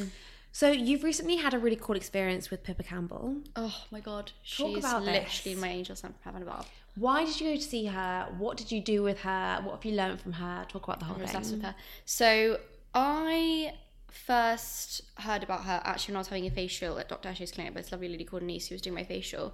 So 0.53 0.71
you've 0.71 1.03
recently 1.03 1.37
had 1.37 1.53
a 1.53 1.59
really 1.59 1.75
cool 1.76 1.97
experience 1.97 2.49
with 2.50 2.62
Pippa 2.62 2.85
Campbell. 2.85 3.37
oh 3.57 3.85
my 3.91 4.00
god, 4.00 4.33
she's 4.43 4.79
about 4.79 5.03
literally 5.03 5.55
this. 5.55 5.61
my 5.61 5.69
angel 5.69 5.97
sent 5.97 6.14
from 6.21 6.33
heaven 6.33 6.49
above. 6.49 6.69
Why 6.96 7.24
did 7.24 7.40
you 7.40 7.50
go 7.50 7.56
to 7.56 7.62
see 7.62 7.86
her? 7.86 8.28
What 8.38 8.56
did 8.56 8.70
you 8.70 8.80
do 8.80 9.02
with 9.02 9.20
her? 9.20 9.60
What 9.62 9.74
have 9.76 9.84
you 9.84 9.96
learned 9.96 10.20
from 10.20 10.34
her? 10.34 10.64
Talk 10.68 10.84
about 10.84 11.00
the 11.00 11.06
whole 11.06 11.16
I 11.18 11.22
was 11.22 11.30
thing. 11.30 11.38
obsessed 11.38 11.54
with 11.56 11.64
her. 11.64 11.74
So 12.04 12.60
I 12.94 13.74
first 14.08 15.02
heard 15.16 15.42
about 15.42 15.64
her 15.64 15.80
actually 15.84 16.12
when 16.12 16.18
I 16.18 16.20
was 16.20 16.28
having 16.28 16.46
a 16.46 16.50
facial 16.50 16.98
at 17.00 17.08
Dr. 17.08 17.28
Ashley's 17.28 17.50
clinic. 17.50 17.74
But 17.74 17.82
this 17.82 17.92
lovely 17.92 18.08
lady 18.08 18.24
called 18.24 18.42
Denise 18.42 18.68
who 18.68 18.76
was 18.76 18.82
doing 18.82 18.94
my 18.94 19.04
facial, 19.04 19.46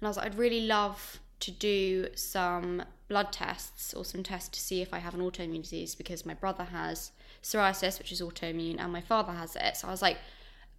and 0.00 0.06
I 0.06 0.08
was 0.08 0.16
like, 0.16 0.26
I'd 0.26 0.38
really 0.38 0.62
love 0.62 1.20
to 1.40 1.50
do 1.52 2.08
some 2.16 2.82
blood 3.08 3.32
tests 3.32 3.94
or 3.94 4.04
some 4.04 4.22
tests 4.22 4.48
to 4.50 4.60
see 4.60 4.82
if 4.82 4.92
I 4.92 4.98
have 4.98 5.14
an 5.14 5.20
autoimmune 5.20 5.62
disease 5.62 5.94
because 5.94 6.26
my 6.26 6.34
brother 6.34 6.64
has 6.64 7.12
psoriasis, 7.42 7.98
which 7.98 8.12
is 8.12 8.20
autoimmune, 8.20 8.80
and 8.80 8.92
my 8.92 9.00
father 9.00 9.32
has 9.32 9.56
it. 9.56 9.76
So 9.76 9.88
I 9.88 9.90
was 9.92 10.02
like. 10.02 10.18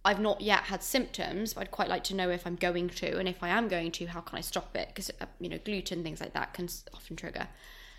I've 0.04 0.20
not 0.20 0.40
yet 0.40 0.64
had 0.64 0.82
symptoms, 0.82 1.54
but 1.54 1.60
I'd 1.60 1.70
quite 1.70 1.88
like 1.88 2.02
to 2.04 2.14
know 2.14 2.28
if 2.28 2.46
I'm 2.46 2.56
going 2.56 2.88
to, 2.88 3.18
and 3.18 3.28
if 3.28 3.42
I 3.42 3.50
am 3.50 3.68
going 3.68 3.92
to, 3.92 4.06
how 4.06 4.20
can 4.20 4.36
I 4.36 4.40
stop 4.40 4.76
it? 4.76 4.88
Because 4.88 5.10
uh, 5.20 5.26
you 5.38 5.48
know, 5.48 5.58
gluten 5.64 6.02
things 6.02 6.20
like 6.20 6.32
that 6.34 6.54
can 6.54 6.68
often 6.92 7.14
trigger. 7.16 7.46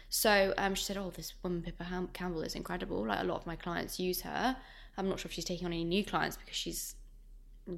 So 0.10 0.54
um, 0.58 0.76
she 0.76 0.84
said, 0.84 0.98
"Oh, 0.98 1.12
this 1.16 1.34
woman 1.42 1.62
Pippa 1.62 1.86
Ham- 1.86 2.10
Campbell 2.14 2.42
is 2.42 2.56
incredible. 2.56 3.08
Like 3.08 3.22
a 3.22 3.24
lot 3.24 3.38
of 3.38 3.48
my 3.48 3.56
clients 3.56 4.00
use 4.00 4.22
her. 4.22 4.58
I'm 4.98 5.10
not 5.10 5.20
sure 5.20 5.30
if 5.30 5.34
she's 5.34 5.46
taking 5.46 5.66
on 5.66 5.74
any 5.74 5.86
new 5.86 6.04
clients 6.04 6.38
because 6.38 6.56
she's 6.56 6.96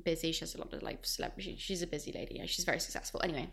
busy. 0.04 0.32
She 0.32 0.42
has 0.42 0.56
a 0.56 0.58
lot 0.58 0.74
of 0.74 0.82
like 0.82 1.06
celebrity. 1.06 1.56
She's 1.60 1.82
a 1.82 1.88
busy 1.88 2.12
lady. 2.12 2.36
Yeah, 2.36 2.46
she's 2.48 2.66
very 2.66 2.80
successful. 2.80 3.22
Anyway, 3.24 3.50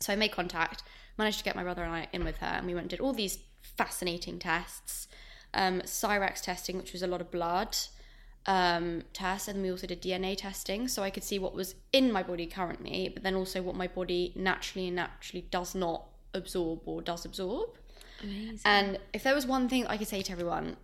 so 0.00 0.12
I 0.12 0.16
made 0.16 0.32
contact, 0.32 0.84
managed 1.18 1.38
to 1.38 1.44
get 1.44 1.56
my 1.56 1.64
brother 1.64 1.82
and 1.82 1.92
I 1.92 2.08
in 2.12 2.24
with 2.24 2.38
her, 2.38 2.46
and 2.46 2.66
we 2.66 2.74
went 2.74 2.84
and 2.84 2.90
did 2.90 3.00
all 3.00 3.12
these 3.12 3.38
fascinating 3.60 4.38
tests. 4.38 5.08
Um, 5.52 5.80
Cyrex 5.82 6.40
testing, 6.40 6.76
which 6.76 6.92
was 6.92 7.02
a 7.02 7.06
lot 7.06 7.20
of 7.20 7.30
blood 7.30 7.76
um, 8.46 9.02
tests, 9.12 9.48
and 9.48 9.62
we 9.62 9.70
also 9.70 9.86
did 9.86 10.02
DNA 10.02 10.36
testing, 10.36 10.88
so 10.88 11.02
I 11.02 11.10
could 11.10 11.24
see 11.24 11.38
what 11.38 11.54
was 11.54 11.74
in 11.92 12.12
my 12.12 12.22
body 12.22 12.46
currently, 12.46 13.10
but 13.12 13.22
then 13.22 13.34
also 13.34 13.62
what 13.62 13.74
my 13.74 13.86
body 13.88 14.32
naturally 14.36 14.86
and 14.86 14.96
naturally 14.96 15.46
does 15.50 15.74
not 15.74 16.06
absorb 16.34 16.80
or 16.86 17.02
does 17.02 17.24
absorb. 17.24 17.70
Amazing. 18.22 18.60
And 18.64 18.98
if 19.12 19.22
there 19.24 19.34
was 19.34 19.46
one 19.46 19.68
thing 19.68 19.86
I 19.86 19.96
could 19.96 20.08
say 20.08 20.22
to 20.22 20.32
everyone, 20.32 20.76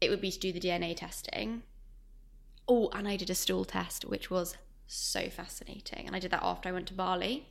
it 0.00 0.10
would 0.10 0.20
be 0.20 0.30
to 0.30 0.38
do 0.38 0.52
the 0.52 0.60
DNA 0.60 0.94
testing. 0.96 1.62
Oh, 2.68 2.90
and 2.92 3.08
I 3.08 3.16
did 3.16 3.30
a 3.30 3.34
stool 3.34 3.64
test, 3.64 4.04
which 4.04 4.30
was 4.30 4.56
so 4.86 5.28
fascinating. 5.28 6.06
And 6.06 6.14
I 6.14 6.18
did 6.18 6.30
that 6.32 6.42
after 6.42 6.68
I 6.68 6.72
went 6.72 6.88
to 6.88 6.94
Bali. 6.94 7.48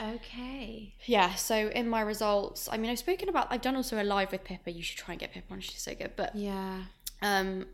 Okay. 0.00 0.94
Yeah, 1.06 1.34
so 1.34 1.68
in 1.68 1.88
my 1.88 2.00
results, 2.00 2.68
I 2.70 2.76
mean, 2.76 2.90
I've 2.90 2.98
spoken 3.00 3.28
about, 3.28 3.48
I've 3.50 3.62
done 3.62 3.74
also 3.76 4.00
a 4.00 4.04
live 4.04 4.30
with 4.30 4.44
Pippa. 4.44 4.70
You 4.70 4.82
should 4.82 4.98
try 4.98 5.14
and 5.14 5.20
get 5.20 5.32
Pippa 5.32 5.52
on, 5.52 5.60
she's 5.60 5.80
so 5.82 5.94
good. 5.94 6.12
But 6.16 6.36
Yeah. 6.36 6.84
um, 7.22 7.66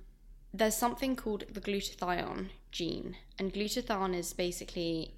there's 0.55 0.77
something 0.77 1.17
called 1.17 1.43
the 1.53 1.61
glutathione 1.61 2.51
gene, 2.71 3.17
and 3.38 3.53
glutathione 3.53 4.14
is 4.14 4.33
basically 4.33 5.17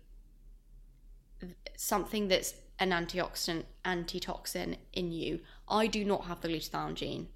something 1.76 2.28
that's 2.28 2.54
an 2.78 2.90
antioxidant, 2.90 3.64
antitoxin 3.84 4.76
in 4.94 5.12
you. 5.12 5.40
I 5.68 5.88
do 5.88 6.06
not 6.06 6.24
have 6.24 6.40
the 6.40 6.48
glutathione 6.48 6.94
gene, 6.94 7.28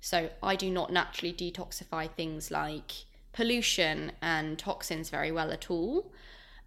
so 0.00 0.30
I 0.42 0.56
do 0.56 0.68
not 0.68 0.92
naturally 0.92 1.32
detoxify 1.32 2.10
things 2.10 2.50
like 2.50 2.90
pollution 3.32 4.10
and 4.20 4.58
toxins 4.58 5.08
very 5.08 5.30
well 5.30 5.52
at 5.52 5.70
all. 5.70 6.12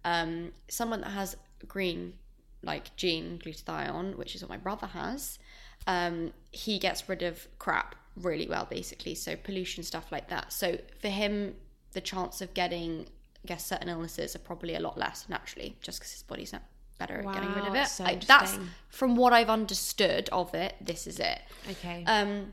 Um, 0.06 0.52
someone 0.68 1.02
that 1.02 1.10
has 1.10 1.36
green 1.66 2.14
like 2.62 2.96
gene 2.96 3.38
glutathione, 3.44 4.16
which 4.16 4.34
is 4.34 4.40
what 4.40 4.48
my 4.48 4.56
brother 4.56 4.86
has, 4.86 5.38
um, 5.86 6.32
he 6.50 6.78
gets 6.78 7.10
rid 7.10 7.22
of 7.22 7.46
crap 7.58 7.94
really 8.22 8.46
well, 8.46 8.66
basically. 8.70 9.14
So 9.14 9.36
pollution 9.36 9.82
stuff 9.82 10.10
like 10.12 10.28
that. 10.28 10.52
So 10.52 10.78
for 11.00 11.08
him, 11.08 11.54
the 11.92 12.00
chance 12.00 12.40
of 12.40 12.54
getting, 12.54 13.06
I 13.44 13.46
guess, 13.46 13.66
certain 13.66 13.88
illnesses 13.88 14.34
are 14.36 14.40
probably 14.40 14.74
a 14.74 14.80
lot 14.80 14.98
less 14.98 15.28
naturally, 15.28 15.76
just 15.80 16.00
because 16.00 16.12
his 16.12 16.22
body's 16.22 16.52
not 16.52 16.62
better 16.98 17.18
at 17.18 17.32
getting 17.32 17.52
rid 17.54 17.66
of 17.66 17.74
it. 17.74 17.86
so 17.86 18.04
Like, 18.04 18.26
that's 18.26 18.58
from 18.88 19.16
what 19.16 19.32
I've 19.32 19.50
understood 19.50 20.28
of 20.32 20.54
it. 20.54 20.74
This 20.80 21.06
is 21.06 21.20
it. 21.20 21.40
Okay. 21.70 22.04
Um, 22.06 22.52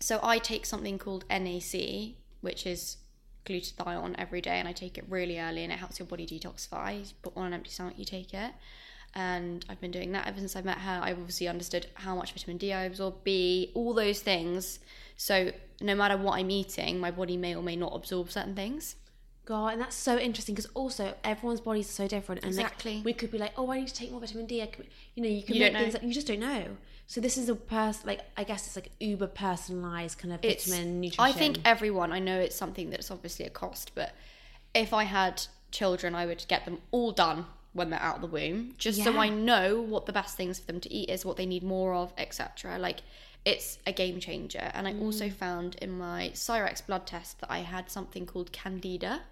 so 0.00 0.18
I 0.22 0.38
take 0.38 0.66
something 0.66 0.98
called 0.98 1.24
NAC, 1.28 2.16
which 2.40 2.66
is 2.66 2.96
glutathione 3.44 4.14
every 4.18 4.40
day, 4.40 4.58
and 4.58 4.66
I 4.66 4.72
take 4.72 4.98
it 4.98 5.04
really 5.08 5.38
early, 5.38 5.62
and 5.62 5.72
it 5.72 5.78
helps 5.78 5.98
your 5.98 6.06
body 6.06 6.26
detoxify. 6.26 7.12
But 7.22 7.34
on 7.36 7.46
an 7.46 7.52
empty 7.52 7.70
stomach, 7.70 7.94
you 7.96 8.04
take 8.04 8.34
it, 8.34 8.52
and 9.14 9.64
I've 9.68 9.80
been 9.80 9.90
doing 9.90 10.12
that 10.12 10.26
ever 10.26 10.38
since 10.38 10.56
I 10.56 10.62
met 10.62 10.78
her. 10.78 11.00
I've 11.02 11.18
obviously 11.18 11.48
understood 11.48 11.86
how 11.94 12.14
much 12.14 12.32
vitamin 12.32 12.56
D 12.56 12.72
I 12.72 12.84
absorb, 12.84 13.22
B, 13.24 13.70
all 13.74 13.92
those 13.94 14.20
things. 14.20 14.78
So 15.16 15.52
no 15.80 15.94
matter 15.94 16.16
what 16.16 16.38
I'm 16.38 16.50
eating, 16.50 16.98
my 16.98 17.10
body 17.10 17.36
may 17.36 17.54
or 17.54 17.62
may 17.62 17.76
not 17.76 17.92
absorb 17.94 18.30
certain 18.30 18.54
things. 18.54 18.96
God, 19.44 19.72
and 19.72 19.80
that's 19.82 19.96
so 19.96 20.18
interesting 20.18 20.54
because 20.54 20.70
also 20.74 21.14
everyone's 21.24 21.60
bodies 21.60 21.88
are 21.88 21.92
so 21.92 22.08
different, 22.08 22.42
and 22.42 22.50
Exactly. 22.50 22.96
like 22.96 23.04
we 23.04 23.12
could 23.12 23.32
be 23.32 23.38
like, 23.38 23.52
oh, 23.58 23.70
I 23.72 23.80
need 23.80 23.88
to 23.88 23.94
take 23.94 24.12
more 24.12 24.20
vitamin 24.20 24.46
D. 24.46 24.62
I 24.62 24.66
could, 24.66 24.86
you 25.16 25.22
know, 25.22 25.28
you 25.28 25.42
can 25.42 25.56
You 25.56 25.62
make 25.62 25.72
things 25.74 25.92
that 25.94 26.04
you 26.04 26.14
just 26.14 26.28
don't 26.28 26.38
know. 26.40 26.64
So 27.08 27.20
this 27.20 27.36
is 27.36 27.48
a 27.48 27.56
person, 27.56 28.06
like 28.06 28.20
I 28.36 28.44
guess 28.44 28.66
it's 28.68 28.76
like 28.76 28.90
uber 29.00 29.26
personalized 29.26 30.18
kind 30.18 30.32
of 30.32 30.40
It's- 30.44 30.66
vitamin 30.66 31.00
nutrition. 31.00 31.24
I 31.24 31.32
think 31.32 31.58
everyone, 31.64 32.12
I 32.12 32.20
know 32.20 32.38
it's 32.38 32.54
something 32.56 32.90
that's 32.90 33.10
obviously 33.10 33.44
a 33.44 33.50
cost, 33.50 33.90
but 33.96 34.12
if 34.74 34.94
I 34.94 35.04
had 35.04 35.42
children, 35.72 36.14
I 36.14 36.24
would 36.24 36.44
get 36.48 36.64
them 36.64 36.78
all 36.92 37.10
done 37.10 37.46
when 37.72 37.90
they're 37.90 38.00
out 38.00 38.16
of 38.16 38.20
the 38.20 38.26
womb, 38.26 38.74
just 38.76 39.02
so 39.02 39.18
I 39.18 39.28
know 39.30 39.80
what 39.80 40.06
the 40.06 40.12
best 40.12 40.36
things 40.36 40.58
for 40.58 40.66
them 40.66 40.80
to 40.80 40.92
eat 40.92 41.08
is, 41.08 41.24
what 41.24 41.36
they 41.36 41.46
need 41.46 41.62
more 41.62 41.94
of, 41.94 42.12
etc. 42.18 42.78
Like 42.78 43.00
it's 43.44 43.78
a 43.86 43.92
game 43.92 44.20
changer. 44.20 44.70
And 44.74 44.86
I 44.86 44.92
also 44.98 45.26
Mm. 45.26 45.32
found 45.32 45.74
in 45.76 45.90
my 45.90 46.30
Cyrex 46.34 46.84
blood 46.86 47.06
test 47.06 47.40
that 47.40 47.50
I 47.50 47.60
had 47.60 47.90
something 47.90 48.26
called 48.26 48.52
Candida. 48.52 49.22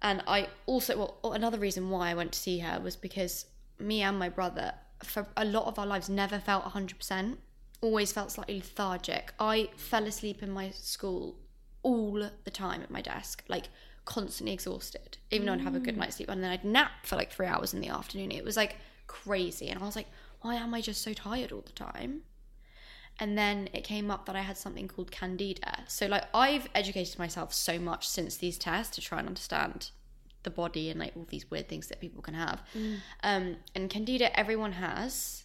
And 0.00 0.22
I 0.26 0.48
also, 0.66 0.98
well, 1.22 1.32
another 1.32 1.58
reason 1.58 1.90
why 1.90 2.10
I 2.10 2.14
went 2.14 2.32
to 2.32 2.38
see 2.38 2.58
her 2.58 2.80
was 2.80 2.96
because 2.96 3.46
me 3.78 4.02
and 4.02 4.18
my 4.18 4.28
brother, 4.28 4.74
for 5.02 5.26
a 5.36 5.44
lot 5.44 5.66
of 5.66 5.78
our 5.78 5.86
lives, 5.86 6.08
never 6.08 6.38
felt 6.38 6.64
100%, 6.64 7.38
always 7.80 8.12
felt 8.12 8.32
slightly 8.32 8.56
lethargic. 8.56 9.32
I 9.38 9.70
fell 9.76 10.04
asleep 10.06 10.42
in 10.42 10.50
my 10.50 10.70
school 10.70 11.36
all 11.82 12.28
the 12.44 12.50
time 12.50 12.82
at 12.82 12.90
my 12.90 13.00
desk, 13.00 13.42
like 13.48 13.68
constantly 14.04 14.52
exhausted, 14.52 15.18
even 15.30 15.46
though 15.46 15.52
I'd 15.54 15.60
have 15.60 15.74
a 15.74 15.80
good 15.80 15.96
night's 15.96 16.16
sleep. 16.16 16.28
And 16.28 16.42
then 16.42 16.50
I'd 16.50 16.64
nap 16.64 16.90
for 17.04 17.16
like 17.16 17.32
three 17.32 17.46
hours 17.46 17.72
in 17.74 17.80
the 17.80 17.88
afternoon. 17.88 18.30
It 18.32 18.44
was 18.44 18.56
like 18.56 18.76
crazy. 19.06 19.68
And 19.68 19.80
I 19.82 19.86
was 19.86 19.96
like, 19.96 20.08
why 20.40 20.54
am 20.56 20.74
I 20.74 20.80
just 20.80 21.02
so 21.02 21.12
tired 21.12 21.52
all 21.52 21.62
the 21.62 21.72
time? 21.72 22.22
and 23.20 23.36
then 23.36 23.68
it 23.74 23.84
came 23.84 24.10
up 24.10 24.24
that 24.24 24.34
I 24.34 24.40
had 24.40 24.56
something 24.56 24.88
called 24.88 25.10
candida. 25.10 25.84
So 25.86 26.06
like 26.06 26.24
I've 26.32 26.66
educated 26.74 27.18
myself 27.18 27.52
so 27.52 27.78
much 27.78 28.08
since 28.08 28.38
these 28.38 28.56
tests 28.56 28.94
to 28.96 29.02
try 29.02 29.18
and 29.18 29.28
understand 29.28 29.90
the 30.44 30.50
body 30.50 30.88
and 30.88 30.98
like 30.98 31.12
all 31.14 31.26
these 31.28 31.48
weird 31.50 31.68
things 31.68 31.88
that 31.88 32.00
people 32.00 32.22
can 32.22 32.32
have. 32.32 32.62
Um, 33.22 33.56
and 33.74 33.90
candida 33.90 34.36
everyone 34.36 34.72
has. 34.72 35.44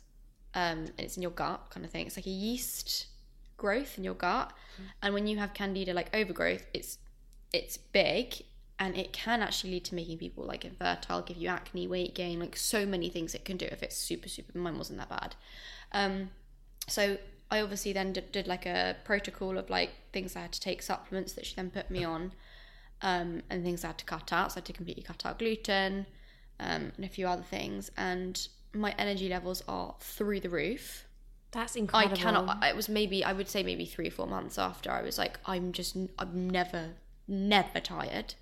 um, 0.56 0.78
and 0.78 0.92
it's 0.98 1.18
in 1.18 1.22
your 1.22 1.32
gut 1.32 1.70
kind 1.70 1.86
of 1.86 1.92
thing. 1.92 2.08
It's 2.08 2.16
like 2.18 2.26
a 2.26 2.30
yeast 2.32 3.08
growth 3.58 3.98
in 3.98 4.04
your 4.06 4.14
gut, 4.16 4.54
and 5.04 5.14
when 5.14 5.28
you 5.28 5.38
have 5.38 5.54
candida 5.54 5.94
like 5.94 6.10
overgrowth, 6.16 6.66
it's 6.74 6.98
it's 7.54 7.78
big 7.78 8.44
and 8.80 8.96
it 8.96 9.12
can 9.12 9.42
actually 9.42 9.72
lead 9.72 9.86
to 9.86 9.96
making 9.96 10.18
people 10.18 10.44
like 10.46 10.64
infertile, 10.64 11.22
give 11.22 11.38
you 11.38 11.50
acne, 11.50 11.88
weight 11.88 12.14
gain, 12.14 12.40
like 12.40 12.56
so 12.56 12.86
many 12.86 13.10
things 13.10 13.34
it 13.34 13.46
can 13.46 13.58
do 13.58 13.66
if 13.72 13.82
it's 13.82 13.96
super 13.96 14.30
super. 14.30 14.58
Mine 14.58 14.78
wasn't 14.78 15.00
that 15.00 15.10
bad. 15.10 15.36
Um, 15.92 16.30
so 16.88 17.18
I 17.50 17.62
obviously 17.62 17.94
then 17.94 18.14
did, 18.14 18.32
did 18.32 18.48
like 18.48 18.66
a 18.66 18.96
protocol 19.04 19.58
of 19.58 19.70
like 19.70 19.92
things 20.12 20.36
I 20.36 20.42
had 20.42 20.52
to 20.52 20.60
take, 20.60 20.82
supplements 20.82 21.34
that 21.34 21.46
she 21.46 21.56
then 21.56 21.72
put 21.72 21.90
me 21.90 22.04
on, 22.04 22.34
um, 23.02 23.42
and 23.50 23.64
things 23.64 23.84
I 23.84 23.88
had 23.88 23.98
to 24.00 24.06
cut 24.06 24.32
out. 24.34 24.52
So 24.52 24.58
I 24.58 24.60
had 24.60 24.66
to 24.66 24.74
completely 24.74 25.04
cut 25.04 25.26
out 25.26 25.40
gluten 25.40 26.06
um, 26.60 26.92
and 26.96 27.06
a 27.06 27.10
few 27.10 27.28
other 27.28 27.44
things. 27.44 27.90
And 27.98 28.48
my 28.74 28.94
energy 28.98 29.30
levels 29.30 29.64
are 29.68 29.96
through 30.00 30.42
the 30.42 30.50
roof. 30.50 31.06
That's 31.52 31.76
incredible. 31.76 32.14
I 32.14 32.22
cannot. 32.22 32.64
It 32.64 32.76
was 32.76 32.90
maybe 32.90 33.24
I 33.24 33.34
would 33.34 33.48
say 33.48 33.64
maybe 33.64 33.86
three 33.86 34.10
or 34.10 34.12
four 34.12 34.28
months 34.28 34.58
after 34.58 34.92
I 34.92 35.02
was 35.02 35.18
like, 35.18 35.40
I'm 35.46 35.72
just 35.72 35.96
I'm 36.20 36.50
never 36.50 36.90
never 37.28 37.80
tired. 37.80 38.36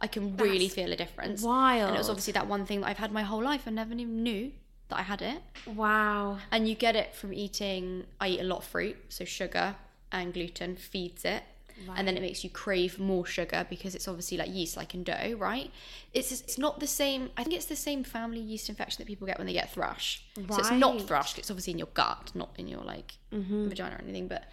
I 0.00 0.08
can 0.08 0.36
really 0.36 0.68
feel 0.68 0.92
a 0.92 0.96
difference. 0.96 1.42
wild. 1.42 1.88
And 1.88 1.94
it 1.94 1.98
was 1.98 2.08
obviously 2.08 2.32
that 2.32 2.48
one 2.48 2.66
thing 2.66 2.80
that 2.80 2.88
I've 2.88 2.98
had 2.98 3.12
my 3.12 3.22
whole 3.22 3.42
life 3.42 3.66
and 3.66 3.76
never 3.76 3.92
even 3.94 4.22
knew 4.24 4.50
that 4.88 4.98
I 4.98 5.02
had 5.02 5.22
it. 5.22 5.40
Wow. 5.66 6.38
And 6.50 6.68
you 6.68 6.74
get 6.74 6.96
it 6.96 7.14
from 7.14 7.32
eating. 7.32 8.04
I 8.20 8.28
eat 8.28 8.40
a 8.40 8.44
lot 8.44 8.58
of 8.58 8.64
fruit, 8.64 8.96
so 9.08 9.24
sugar 9.24 9.76
and 10.10 10.34
gluten 10.34 10.76
feeds 10.76 11.24
it. 11.24 11.44
And 11.96 12.06
then 12.06 12.16
it 12.16 12.20
makes 12.20 12.44
you 12.44 12.50
crave 12.50 12.98
more 12.98 13.26
sugar 13.26 13.66
because 13.68 13.94
it's 13.94 14.06
obviously 14.06 14.36
like 14.36 14.52
yeast, 14.52 14.76
like 14.76 14.94
in 14.94 15.02
dough, 15.02 15.34
right? 15.36 15.70
It's 16.12 16.30
it's 16.30 16.58
not 16.58 16.78
the 16.78 16.86
same. 16.86 17.30
I 17.36 17.42
think 17.42 17.56
it's 17.56 17.66
the 17.66 17.76
same 17.76 18.04
family 18.04 18.40
yeast 18.40 18.68
infection 18.68 18.98
that 18.98 19.06
people 19.06 19.26
get 19.26 19.38
when 19.38 19.46
they 19.46 19.52
get 19.52 19.72
thrush. 19.72 20.22
So 20.36 20.58
it's 20.58 20.70
not 20.70 21.00
thrush. 21.02 21.38
It's 21.38 21.50
obviously 21.50 21.72
in 21.72 21.78
your 21.78 21.88
gut, 21.94 22.30
not 22.34 22.50
in 22.56 22.68
your 22.68 22.82
like 22.82 23.14
vagina 23.32 23.96
or 23.96 24.02
anything. 24.02 24.28
But 24.28 24.44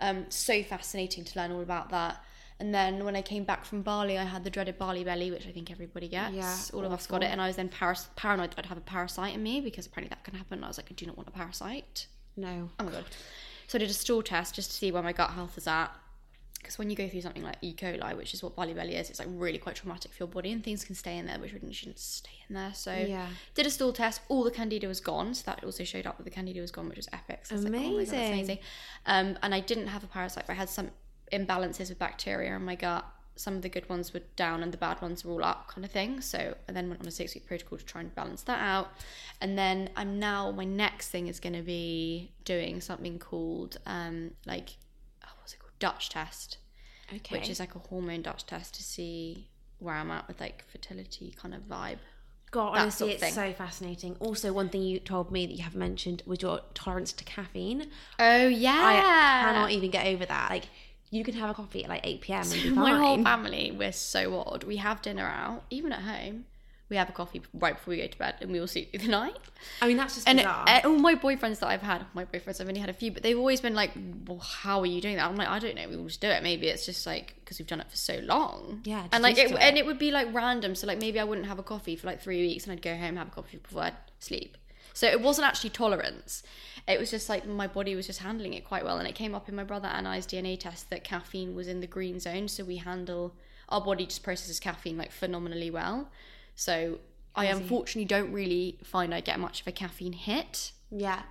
um, 0.00 0.26
so 0.30 0.62
fascinating 0.62 1.24
to 1.24 1.38
learn 1.38 1.52
all 1.52 1.60
about 1.60 1.90
that. 1.90 2.22
And 2.60 2.74
then 2.74 3.04
when 3.04 3.16
I 3.16 3.22
came 3.22 3.44
back 3.44 3.64
from 3.64 3.82
Bali, 3.82 4.18
I 4.18 4.24
had 4.24 4.44
the 4.44 4.50
dreaded 4.50 4.78
Bali 4.78 5.02
belly, 5.02 5.30
which 5.30 5.46
I 5.46 5.50
think 5.50 5.70
everybody 5.70 6.08
gets. 6.08 6.34
Yeah, 6.34 6.56
all 6.74 6.84
of 6.84 6.92
us 6.92 7.06
got 7.06 7.22
it, 7.22 7.26
and 7.32 7.40
I 7.40 7.46
was 7.46 7.56
then 7.56 7.68
paras- 7.68 8.08
paranoid 8.16 8.50
that 8.50 8.58
I'd 8.60 8.66
have 8.66 8.78
a 8.78 8.82
parasite 8.82 9.34
in 9.34 9.42
me 9.42 9.60
because 9.60 9.86
apparently 9.86 10.10
that 10.10 10.22
can 10.24 10.34
happen. 10.34 10.62
I 10.62 10.68
was 10.68 10.76
like, 10.78 10.88
I 10.90 10.94
do 10.94 11.06
not 11.06 11.16
want 11.16 11.28
a 11.28 11.32
parasite. 11.32 12.06
No. 12.36 12.70
Oh 12.78 12.84
my 12.84 12.92
god. 12.92 13.04
So 13.66 13.78
I 13.78 13.80
did 13.80 13.90
a 13.90 13.94
stool 13.94 14.22
test 14.22 14.54
just 14.54 14.70
to 14.70 14.76
see 14.76 14.92
where 14.92 15.02
my 15.02 15.12
gut 15.12 15.30
health 15.30 15.56
is 15.58 15.66
at. 15.66 15.90
Because 16.58 16.76
when 16.78 16.90
you 16.90 16.96
go 16.96 17.08
through 17.08 17.22
something 17.22 17.42
like 17.42 17.56
E. 17.62 17.74
coli, 17.74 18.14
which 18.14 18.34
is 18.34 18.42
what 18.42 18.54
Bali 18.54 18.74
belly 18.74 18.94
is, 18.94 19.08
it's 19.08 19.18
like 19.18 19.28
really 19.30 19.56
quite 19.56 19.76
traumatic 19.76 20.12
for 20.12 20.24
your 20.24 20.28
body 20.28 20.52
and 20.52 20.62
things 20.62 20.84
can 20.84 20.94
stay 20.94 21.16
in 21.16 21.24
there, 21.26 21.38
which 21.38 21.54
really 21.54 21.72
shouldn't 21.72 21.98
stay 21.98 22.30
in 22.48 22.54
there. 22.54 22.74
So 22.74 22.92
Yeah. 22.94 23.28
did 23.54 23.64
a 23.66 23.70
stool 23.70 23.94
test, 23.94 24.20
all 24.28 24.44
the 24.44 24.50
candida 24.50 24.86
was 24.86 25.00
gone. 25.00 25.32
So 25.34 25.44
that 25.46 25.64
also 25.64 25.84
showed 25.84 26.06
up 26.06 26.18
that 26.18 26.24
the 26.24 26.30
candida 26.30 26.60
was 26.60 26.70
gone, 26.70 26.88
which 26.90 26.98
was 26.98 27.08
epic. 27.14 27.46
So 27.46 27.54
was 27.54 27.64
like, 27.64 27.72
oh 27.72 27.76
my 27.78 27.82
God, 27.90 27.98
that's 28.00 28.10
Amazing. 28.12 28.32
amazing. 28.34 28.58
Um, 29.06 29.38
and 29.42 29.54
I 29.54 29.60
didn't 29.60 29.86
have 29.86 30.04
a 30.04 30.08
parasite, 30.08 30.46
but 30.46 30.52
I 30.52 30.56
had 30.56 30.68
some 30.68 30.90
imbalances 31.32 31.88
with 31.88 31.98
bacteria 31.98 32.54
in 32.56 32.64
my 32.64 32.74
gut. 32.74 33.04
Some 33.36 33.54
of 33.56 33.62
the 33.62 33.68
good 33.70 33.88
ones 33.88 34.12
were 34.12 34.20
down 34.36 34.62
and 34.62 34.70
the 34.72 34.76
bad 34.76 35.00
ones 35.00 35.24
were 35.24 35.32
all 35.32 35.44
up, 35.44 35.68
kind 35.68 35.84
of 35.84 35.90
thing. 35.90 36.20
So 36.20 36.54
I 36.68 36.72
then 36.72 36.88
went 36.88 37.00
on 37.00 37.06
a 37.08 37.10
six 37.10 37.34
week 37.34 37.46
protocol 37.46 37.78
to 37.78 37.84
try 37.84 38.02
and 38.02 38.14
balance 38.14 38.42
that 38.42 38.60
out. 38.60 38.90
And 39.40 39.56
then 39.56 39.90
I'm 39.96 40.18
now, 40.18 40.50
my 40.50 40.64
next 40.64 41.08
thing 41.08 41.26
is 41.26 41.40
going 41.40 41.54
to 41.54 41.62
be 41.62 42.32
doing 42.44 42.80
something 42.80 43.18
called, 43.18 43.78
um, 43.86 44.32
like, 44.44 44.70
oh, 45.24 45.28
what's 45.38 45.54
it 45.54 45.58
called? 45.60 45.72
Dutch 45.78 46.10
test, 46.10 46.58
Okay. 47.14 47.34
which 47.38 47.48
is 47.48 47.60
like 47.60 47.74
a 47.74 47.78
hormone 47.78 48.22
Dutch 48.22 48.44
test 48.44 48.74
to 48.74 48.82
see 48.82 49.48
where 49.78 49.94
I'm 49.94 50.10
at 50.10 50.28
with 50.28 50.38
like 50.40 50.64
fertility 50.70 51.34
kind 51.40 51.54
of 51.54 51.62
vibe. 51.62 51.98
God, 52.50 52.74
that 52.74 52.80
honestly, 52.80 53.12
it's 53.12 53.32
so 53.32 53.52
fascinating. 53.52 54.16
Also, 54.18 54.52
one 54.52 54.68
thing 54.68 54.82
you 54.82 54.98
told 54.98 55.30
me 55.30 55.46
that 55.46 55.52
you 55.52 55.62
haven't 55.62 55.78
mentioned 55.78 56.24
was 56.26 56.42
your 56.42 56.60
tolerance 56.74 57.12
to 57.12 57.24
caffeine. 57.24 57.86
Oh, 58.18 58.48
yeah. 58.48 58.72
I 58.72 59.52
cannot 59.52 59.70
even 59.70 59.90
get 59.90 60.06
over 60.08 60.26
that. 60.26 60.50
Like, 60.50 60.64
you 61.10 61.24
can 61.24 61.34
have 61.34 61.50
a 61.50 61.54
coffee 61.54 61.82
at 61.84 61.90
like 61.90 62.00
8 62.04 62.20
p.m. 62.20 62.42
and 62.42 62.52
be 62.52 62.70
My 62.70 62.96
whole 62.96 63.22
family, 63.22 63.72
we're 63.76 63.92
so 63.92 64.38
odd. 64.40 64.64
We 64.64 64.76
have 64.76 65.02
dinner 65.02 65.26
out, 65.26 65.64
even 65.70 65.92
at 65.92 66.00
home. 66.02 66.44
We 66.88 66.96
have 66.96 67.08
a 67.08 67.12
coffee 67.12 67.40
right 67.54 67.76
before 67.76 67.92
we 67.92 67.98
go 67.98 68.08
to 68.08 68.18
bed, 68.18 68.34
and 68.40 68.50
we 68.50 68.60
all 68.60 68.66
sleep 68.66 68.90
through 68.90 68.98
the 69.00 69.08
night. 69.22 69.36
I 69.80 69.86
mean, 69.86 69.96
that's 69.96 70.14
just 70.16 70.28
And 70.28 70.38
bizarre. 70.38 70.64
uh, 70.68 70.80
all 70.84 70.98
my 70.98 71.14
boyfriends 71.14 71.60
that 71.60 71.68
I've 71.68 71.82
had, 71.82 72.04
my 72.14 72.24
boyfriends, 72.24 72.60
I've 72.60 72.66
only 72.66 72.80
had 72.80 72.90
a 72.90 72.92
few, 72.92 73.12
but 73.12 73.22
they've 73.22 73.38
always 73.38 73.60
been 73.60 73.74
like, 73.74 73.92
"Well, 74.26 74.40
how 74.40 74.80
are 74.80 74.86
you 74.86 75.00
doing 75.00 75.14
that?" 75.16 75.28
I'm 75.28 75.36
like, 75.36 75.46
"I 75.46 75.60
don't 75.60 75.76
know. 75.76 75.88
We 75.88 75.96
all 75.96 76.06
just 76.06 76.20
do 76.20 76.26
it. 76.26 76.42
Maybe 76.42 76.66
it's 76.66 76.84
just 76.86 77.06
like 77.06 77.36
because 77.40 77.60
we've 77.60 77.68
done 77.68 77.80
it 77.80 77.88
for 77.88 77.96
so 77.96 78.18
long." 78.24 78.80
Yeah, 78.84 79.02
just 79.02 79.14
and 79.14 79.22
like, 79.22 79.38
it, 79.38 79.50
to 79.50 79.56
and 79.62 79.76
it. 79.76 79.80
it 79.82 79.86
would 79.86 80.00
be 80.00 80.10
like 80.10 80.34
random. 80.34 80.74
So 80.74 80.88
like, 80.88 80.98
maybe 81.00 81.20
I 81.20 81.24
wouldn't 81.24 81.46
have 81.46 81.60
a 81.60 81.62
coffee 81.62 81.94
for 81.94 82.08
like 82.08 82.20
three 82.22 82.40
weeks, 82.44 82.64
and 82.64 82.72
I'd 82.72 82.82
go 82.82 82.96
home 82.96 83.14
have 83.16 83.28
a 83.28 83.30
coffee 83.30 83.58
before 83.58 83.82
I'd 83.82 83.94
sleep. 84.18 84.56
So 84.92 85.06
it 85.06 85.20
wasn't 85.20 85.46
actually 85.46 85.70
tolerance. 85.70 86.42
It 86.88 86.98
was 86.98 87.10
just 87.10 87.28
like 87.28 87.46
my 87.46 87.66
body 87.66 87.94
was 87.94 88.06
just 88.06 88.20
handling 88.20 88.54
it 88.54 88.64
quite 88.64 88.84
well, 88.84 88.98
and 88.98 89.08
it 89.08 89.14
came 89.14 89.34
up 89.34 89.48
in 89.48 89.54
my 89.54 89.64
brother 89.64 89.88
and 89.88 90.08
I's 90.08 90.26
DNA 90.26 90.58
test 90.58 90.90
that 90.90 91.04
caffeine 91.04 91.54
was 91.54 91.68
in 91.68 91.80
the 91.80 91.86
green 91.86 92.20
zone. 92.20 92.48
So 92.48 92.64
we 92.64 92.76
handle 92.76 93.34
our 93.68 93.80
body 93.80 94.06
just 94.06 94.22
processes 94.22 94.58
caffeine 94.58 94.96
like 94.96 95.12
phenomenally 95.12 95.70
well. 95.70 96.08
So 96.54 96.98
I 97.34 97.46
unfortunately 97.46 98.06
don't 98.06 98.32
really 98.32 98.78
find 98.82 99.14
I 99.14 99.20
get 99.20 99.38
much 99.38 99.60
of 99.60 99.66
a 99.66 99.72
caffeine 99.72 100.12
hit. 100.12 100.72
yeah. 100.90 101.22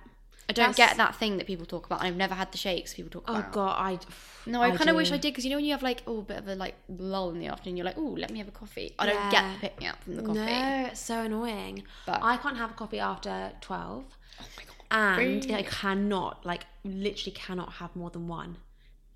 I 0.50 0.52
don't 0.52 0.72
That's- 0.76 0.88
get 0.88 0.96
that 0.96 1.14
thing 1.14 1.36
that 1.36 1.46
people 1.46 1.64
talk 1.64 1.86
about. 1.86 2.02
I've 2.02 2.16
never 2.16 2.34
had 2.34 2.50
the 2.50 2.58
shakes 2.58 2.94
people 2.94 3.10
talk 3.10 3.24
Oh, 3.28 3.34
about. 3.38 3.52
God. 3.52 3.76
I. 3.78 3.98
No, 4.46 4.60
I, 4.62 4.70
kind 4.76 4.90
of 4.90 4.96
wish. 4.96 5.12
I 5.12 5.16
did 5.16 5.30
because 5.32 5.44
you 5.44 5.50
know 5.50 5.56
when 5.56 5.64
you 5.64 5.70
have 5.72 5.82
like 5.82 6.02
oh 6.08 6.18
a 6.18 6.22
bit 6.22 6.38
of 6.38 6.48
a 6.48 6.54
like 6.56 6.74
lull 6.88 7.30
in 7.30 7.38
the 7.38 7.46
afternoon, 7.46 7.76
you're 7.76 7.86
like 7.86 7.98
oh 7.98 8.16
let 8.18 8.30
me 8.32 8.38
have 8.38 8.48
a 8.48 8.52
coffee. 8.62 8.94
I 8.98 9.06
don't 9.06 9.30
get 9.30 9.44
the 9.54 9.58
pick 9.60 9.78
me 9.80 9.86
up 9.86 10.02
from 10.02 10.16
the 10.16 10.22
coffee. 10.22 10.38
No, 10.40 10.86
it's 10.90 11.00
so 11.00 11.20
annoying. 11.20 11.84
But- 12.06 12.20
I 12.22 12.36
can't 12.38 12.56
have 12.56 12.70
a 12.72 12.74
coffee 12.74 12.98
after 12.98 13.52
12. 13.60 14.04
Oh 14.40 14.44
my 14.56 14.64
god. 14.64 14.76
And 14.92 15.44
Really? 15.44 15.54
I 15.54 15.62
cannot, 15.62 16.44
like, 16.44 16.64
literally 16.84 17.30
cannot 17.32 17.74
have 17.74 17.94
more 17.94 18.10
than 18.10 18.26
one. 18.26 18.56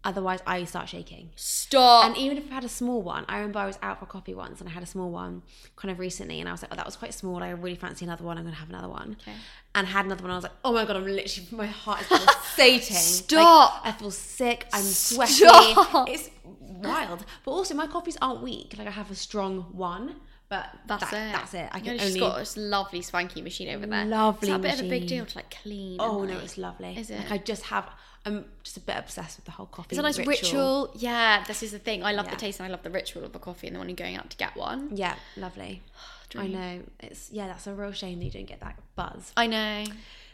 Otherwise, 0.05 0.41
I 0.47 0.65
start 0.65 0.89
shaking. 0.91 1.31
Stop. 1.35 2.05
And 2.05 2.17
even 2.19 2.37
if 2.37 2.51
I 2.51 2.55
had 2.55 2.65
a 2.65 2.69
small 2.69 3.01
one, 3.01 3.25
I 3.27 3.37
remember 3.39 3.59
I 3.59 3.67
was 3.67 3.79
out 3.83 4.01
for 4.01 4.07
coffee 4.07 4.35
once 4.35 4.61
and 4.61 4.69
I 4.69 4.73
had 4.73 4.83
a 4.83 4.87
small 4.87 5.11
one 5.11 5.43
kind 5.77 5.91
of 5.91 5.99
recently, 5.99 6.41
and 6.41 6.49
I 6.49 6.53
was 6.53 6.61
like, 6.63 6.71
oh, 6.73 6.77
that 6.77 6.85
was 6.85 6.95
quite 6.97 7.15
small. 7.15 7.43
I 7.43 7.49
really 7.51 7.75
fancy 7.77 8.05
another 8.05 8.23
one. 8.23 8.37
I'm 8.37 8.45
going 8.45 8.55
to 8.55 8.61
have 8.61 8.69
another 8.69 8.89
one. 8.89 9.17
Okay. 9.23 9.33
And 9.75 9.87
had 9.87 10.05
another 10.05 10.23
one. 10.23 10.31
I 10.31 10.35
was 10.35 10.43
like, 10.45 10.53
oh 10.65 10.73
my 10.75 10.85
God, 10.85 10.97
I'm 10.97 11.07
literally, 11.07 11.49
my 11.53 11.67
heart 11.67 12.03
is 12.03 12.07
pulsating. 12.09 12.97
Stop. 12.97 13.85
Like, 13.85 13.95
I 13.95 13.99
feel 13.99 14.11
sick. 14.11 14.67
I'm 14.73 14.83
sweaty. 14.85 15.33
Stop. 15.33 16.09
It's 16.11 16.29
wild. 16.61 17.25
But 17.45 17.51
also, 17.51 17.75
my 17.75 17.87
coffees 17.87 18.19
aren't 18.21 18.43
weak. 18.43 18.75
Like, 18.79 18.87
I 18.87 18.91
have 18.91 19.11
a 19.11 19.15
strong 19.15 19.61
one, 19.73 20.17
but 20.51 20.67
that's 20.87 21.11
that- 21.11 21.29
it. 21.31 21.33
That's 21.33 21.55
it. 21.55 21.69
I 21.73 21.79
You 21.79 21.83
can 21.85 21.97
know, 21.97 22.05
only. 22.05 22.21
got 22.21 22.39
this 22.39 22.57
lovely 22.57 23.01
swanky 23.03 23.41
machine 23.43 23.75
over 23.75 23.87
there. 23.87 24.05
Lovely 24.05 24.51
that 24.51 24.57
a 24.57 24.59
bit 24.59 24.81
of 24.81 24.87
a 24.87 24.89
big 24.91 25.07
deal 25.07 25.25
to 25.25 25.39
like 25.39 25.51
clean? 25.63 25.97
Oh 25.99 26.23
and, 26.23 26.33
no, 26.33 26.39
it's 26.41 26.59
lovely. 26.59 26.97
Is 26.97 27.11
it? 27.11 27.19
Like 27.19 27.33
I 27.33 27.39
just 27.39 27.63
have. 27.65 27.89
I'm 28.27 28.45
just 28.63 28.77
a 28.77 28.81
bit 28.81 28.97
obsessed 28.97 29.37
with 29.39 29.45
the 29.45 29.51
whole 29.53 29.67
coffee. 29.67 29.89
It's 29.91 29.99
a 29.99 30.03
nice 30.03 30.19
ritual. 30.19 30.91
Yeah, 30.95 31.45
this 31.47 31.63
is 31.63 31.73
the 31.73 31.79
thing. 31.79 32.03
I 32.03 32.13
love 32.13 32.27
Yeah. 32.27 32.31
the 32.33 32.37
taste 32.39 32.59
and 32.61 32.67
I 32.67 32.71
love 32.71 32.83
the 32.83 32.91
ritual 32.91 33.25
of 33.25 33.35
a 33.35 33.39
coffee 33.39 33.67
and 33.67 33.77
the 33.77 33.81
one 33.81 33.89
you're 33.89 33.97
going 33.97 34.17
out 34.17 34.31
to 34.31 34.37
get 34.37 34.57
one. 34.57 34.91
Yeah, 34.97 35.17
lovely. 35.37 35.83
I 36.37 36.49
know. 36.49 36.81
It's 37.01 37.31
yeah, 37.31 37.47
that's 37.47 37.67
a 37.69 37.75
real 37.75 37.93
shame 37.93 38.19
that 38.19 38.25
you 38.25 38.31
don't 38.31 38.47
get 38.47 38.61
that 38.61 38.77
buzz. 38.97 39.33
I 39.37 39.47
know. 39.47 39.85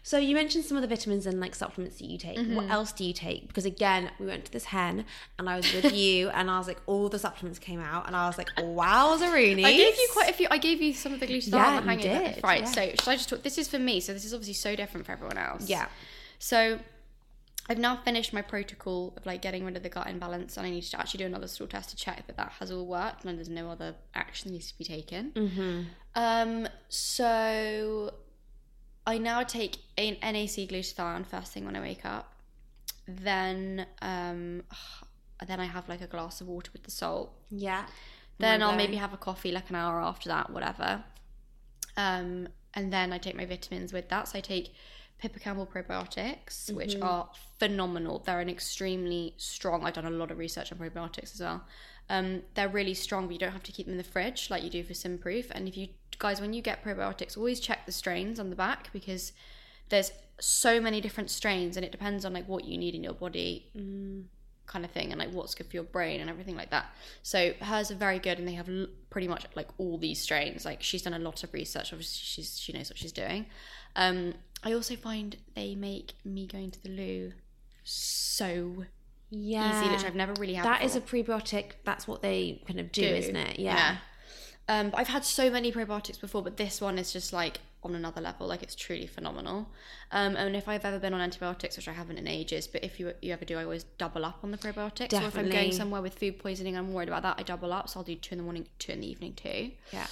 So 0.02 0.16
you 0.16 0.34
mentioned 0.34 0.64
some 0.64 0.78
of 0.78 0.80
the 0.82 0.88
vitamins 0.88 1.26
and 1.26 1.40
like 1.40 1.54
supplements 1.54 1.98
that 1.98 2.06
you 2.06 2.16
take. 2.16 2.38
Mm-hmm. 2.38 2.54
What 2.54 2.70
else 2.70 2.90
do 2.90 3.04
you 3.04 3.12
take? 3.12 3.48
Because 3.48 3.66
again, 3.66 4.10
we 4.18 4.24
went 4.24 4.46
to 4.46 4.52
this 4.52 4.64
hen 4.64 5.04
and 5.38 5.46
I 5.46 5.56
was 5.56 5.70
with 5.74 5.92
you 5.94 6.30
and 6.30 6.50
I 6.50 6.56
was 6.56 6.66
like, 6.66 6.78
all 6.86 7.10
the 7.10 7.18
supplements 7.18 7.58
came 7.58 7.80
out 7.80 8.06
and 8.06 8.16
I 8.16 8.26
was 8.26 8.38
like, 8.38 8.48
wow, 8.56 9.18
Zaruni. 9.20 9.62
I 9.62 9.72
gave 9.76 9.94
you 9.94 10.08
quite 10.14 10.30
a 10.30 10.32
few. 10.32 10.46
I 10.50 10.56
gave 10.56 10.80
you 10.80 10.94
some 10.94 11.12
of 11.12 11.20
the 11.20 11.26
glutathione 11.26 11.52
Yeah, 11.52 11.80
the 11.80 11.86
hangover. 11.86 12.32
did, 12.34 12.42
Right. 12.42 12.60
yeah. 12.62 12.66
So 12.66 12.80
should 12.90 13.08
I 13.08 13.16
just 13.16 13.28
talk? 13.28 13.42
This 13.42 13.58
is 13.58 13.68
for 13.68 13.78
me. 13.78 14.00
So 14.00 14.14
this 14.14 14.24
is 14.24 14.32
obviously 14.32 14.54
so 14.54 14.74
different 14.74 15.04
for 15.04 15.12
everyone 15.12 15.36
else. 15.36 15.68
Yeah. 15.68 15.88
So 16.38 16.78
I've 17.68 17.78
now 17.78 17.96
finished 17.96 18.32
my 18.32 18.42
protocol 18.42 19.14
of 19.16 19.26
like 19.26 19.42
getting 19.42 19.64
rid 19.64 19.76
of 19.76 19.82
the 19.82 19.88
gut 19.88 20.08
imbalance, 20.08 20.56
and 20.56 20.66
I 20.66 20.70
need 20.70 20.82
to 20.82 20.98
actually 20.98 21.18
do 21.18 21.26
another 21.26 21.46
stool 21.46 21.66
test 21.66 21.90
to 21.90 21.96
check 21.96 22.26
that 22.26 22.36
that 22.36 22.52
has 22.58 22.70
all 22.70 22.86
worked 22.86 23.24
and 23.24 23.38
there's 23.38 23.48
no 23.48 23.70
other 23.70 23.94
action 24.14 24.52
needs 24.52 24.72
to 24.72 24.78
be 24.78 24.84
taken. 24.84 25.32
Mm-hmm. 25.32 25.82
Um. 26.14 26.68
So 26.88 28.14
I 29.06 29.18
now 29.18 29.42
take 29.42 29.78
an 29.98 30.16
NAC 30.22 30.68
glutathione 30.68 31.26
first 31.26 31.52
thing 31.52 31.64
when 31.64 31.76
I 31.76 31.80
wake 31.80 32.04
up. 32.04 32.32
Then 33.06 33.86
um, 34.02 34.62
then 35.46 35.60
I 35.60 35.66
have 35.66 35.88
like 35.88 36.00
a 36.00 36.06
glass 36.06 36.40
of 36.40 36.48
water 36.48 36.70
with 36.72 36.84
the 36.84 36.90
salt. 36.90 37.32
Yeah. 37.50 37.86
Then 38.38 38.62
I'll 38.62 38.74
maybe 38.74 38.96
have 38.96 39.12
a 39.12 39.18
coffee 39.18 39.52
like 39.52 39.68
an 39.68 39.76
hour 39.76 40.00
after 40.00 40.30
that, 40.30 40.48
whatever. 40.48 41.04
Um, 41.98 42.48
and 42.72 42.90
then 42.90 43.12
I 43.12 43.18
take 43.18 43.36
my 43.36 43.44
vitamins 43.44 43.92
with 43.92 44.08
that. 44.08 44.28
So 44.28 44.38
I 44.38 44.40
take 44.40 44.72
Pippa 45.20 45.38
Campbell 45.38 45.66
probiotics, 45.66 46.72
which 46.72 46.94
are 47.02 47.28
phenomenal. 47.58 48.20
They're 48.24 48.40
an 48.40 48.48
extremely 48.48 49.34
strong. 49.36 49.84
I've 49.84 49.94
done 49.94 50.06
a 50.06 50.10
lot 50.10 50.30
of 50.30 50.38
research 50.38 50.72
on 50.72 50.78
probiotics 50.78 51.34
as 51.34 51.40
well. 51.40 51.64
Um, 52.08 52.42
they're 52.54 52.68
really 52.68 52.94
strong, 52.94 53.26
but 53.26 53.32
you 53.34 53.38
don't 53.38 53.52
have 53.52 53.62
to 53.64 53.72
keep 53.72 53.86
them 53.86 53.92
in 53.92 53.98
the 53.98 54.04
fridge 54.04 54.50
like 54.50 54.62
you 54.64 54.70
do 54.70 54.82
for 54.82 54.94
Symprove. 54.94 55.46
And 55.52 55.68
if 55.68 55.76
you 55.76 55.88
guys, 56.18 56.40
when 56.40 56.52
you 56.52 56.62
get 56.62 56.82
probiotics, 56.84 57.36
always 57.36 57.60
check 57.60 57.86
the 57.86 57.92
strains 57.92 58.40
on 58.40 58.50
the 58.50 58.56
back 58.56 58.92
because 58.92 59.32
there's 59.90 60.10
so 60.40 60.80
many 60.80 61.00
different 61.00 61.30
strains, 61.30 61.76
and 61.76 61.84
it 61.84 61.92
depends 61.92 62.24
on 62.24 62.32
like 62.32 62.48
what 62.48 62.64
you 62.64 62.78
need 62.78 62.94
in 62.94 63.04
your 63.04 63.12
body 63.12 63.66
kind 64.66 64.84
of 64.84 64.90
thing 64.92 65.10
and 65.10 65.18
like 65.18 65.30
what's 65.32 65.54
good 65.54 65.66
for 65.66 65.74
your 65.74 65.82
brain 65.82 66.20
and 66.20 66.30
everything 66.30 66.56
like 66.56 66.70
that. 66.70 66.86
So 67.22 67.52
hers 67.60 67.90
are 67.90 67.96
very 67.96 68.20
good 68.20 68.38
and 68.38 68.46
they 68.46 68.54
have 68.54 68.68
l- 68.68 68.86
pretty 69.10 69.26
much 69.26 69.44
like 69.56 69.66
all 69.78 69.98
these 69.98 70.20
strains. 70.20 70.64
Like 70.64 70.80
she's 70.80 71.02
done 71.02 71.12
a 71.14 71.18
lot 71.18 71.42
of 71.42 71.52
research. 71.52 71.92
Obviously 71.92 72.20
she's 72.22 72.58
she 72.58 72.72
knows 72.72 72.88
what 72.88 72.96
she's 72.96 73.10
doing. 73.12 73.46
Um, 73.96 74.34
I 74.62 74.72
also 74.72 74.96
find 74.96 75.36
they 75.54 75.74
make 75.74 76.12
me 76.24 76.46
going 76.46 76.70
to 76.70 76.82
the 76.82 76.90
loo 76.90 77.32
so 77.84 78.84
Yeah. 79.30 79.80
easy, 79.82 79.90
which 79.94 80.04
I've 80.04 80.14
never 80.14 80.34
really 80.34 80.54
had. 80.54 80.64
That 80.64 80.82
is 80.82 80.96
a 80.96 81.00
prebiotic. 81.00 81.72
That's 81.84 82.06
what 82.06 82.22
they 82.22 82.62
kind 82.66 82.80
of 82.80 82.92
do, 82.92 83.02
Do. 83.02 83.08
isn't 83.08 83.36
it? 83.36 83.58
Yeah. 83.58 83.98
Um, 84.68 84.90
but 84.90 85.00
I've 85.00 85.08
had 85.08 85.24
so 85.24 85.50
many 85.50 85.72
probiotics 85.72 86.20
before, 86.20 86.42
but 86.42 86.56
this 86.56 86.80
one 86.80 86.98
is 86.98 87.12
just 87.12 87.32
like 87.32 87.60
on 87.82 87.94
another 87.94 88.20
level. 88.20 88.46
Like 88.46 88.62
it's 88.62 88.74
truly 88.76 89.06
phenomenal. 89.06 89.68
Um, 90.12 90.36
and 90.36 90.54
if 90.54 90.68
I've 90.68 90.84
ever 90.84 90.98
been 90.98 91.14
on 91.14 91.20
antibiotics, 91.20 91.76
which 91.76 91.88
I 91.88 91.92
haven't 91.92 92.18
in 92.18 92.28
ages, 92.28 92.66
but 92.68 92.84
if 92.84 93.00
you 93.00 93.12
you 93.22 93.32
ever 93.32 93.44
do, 93.44 93.58
I 93.58 93.64
always 93.64 93.84
double 93.98 94.24
up 94.24 94.40
on 94.44 94.50
the 94.52 94.58
probiotics. 94.58 95.10
So 95.10 95.24
if 95.24 95.36
I'm 95.36 95.48
going 95.50 95.72
somewhere 95.72 96.02
with 96.02 96.14
food 96.14 96.38
poisoning, 96.38 96.76
I'm 96.76 96.92
worried 96.92 97.08
about 97.08 97.22
that. 97.22 97.36
I 97.38 97.42
double 97.42 97.72
up, 97.72 97.88
so 97.88 98.00
I'll 98.00 98.04
do 98.04 98.14
two 98.14 98.34
in 98.34 98.38
the 98.38 98.44
morning, 98.44 98.66
two 98.78 98.92
in 98.92 99.00
the 99.00 99.08
evening 99.10 99.32
too. 99.34 99.72
Yeah. 99.92 100.06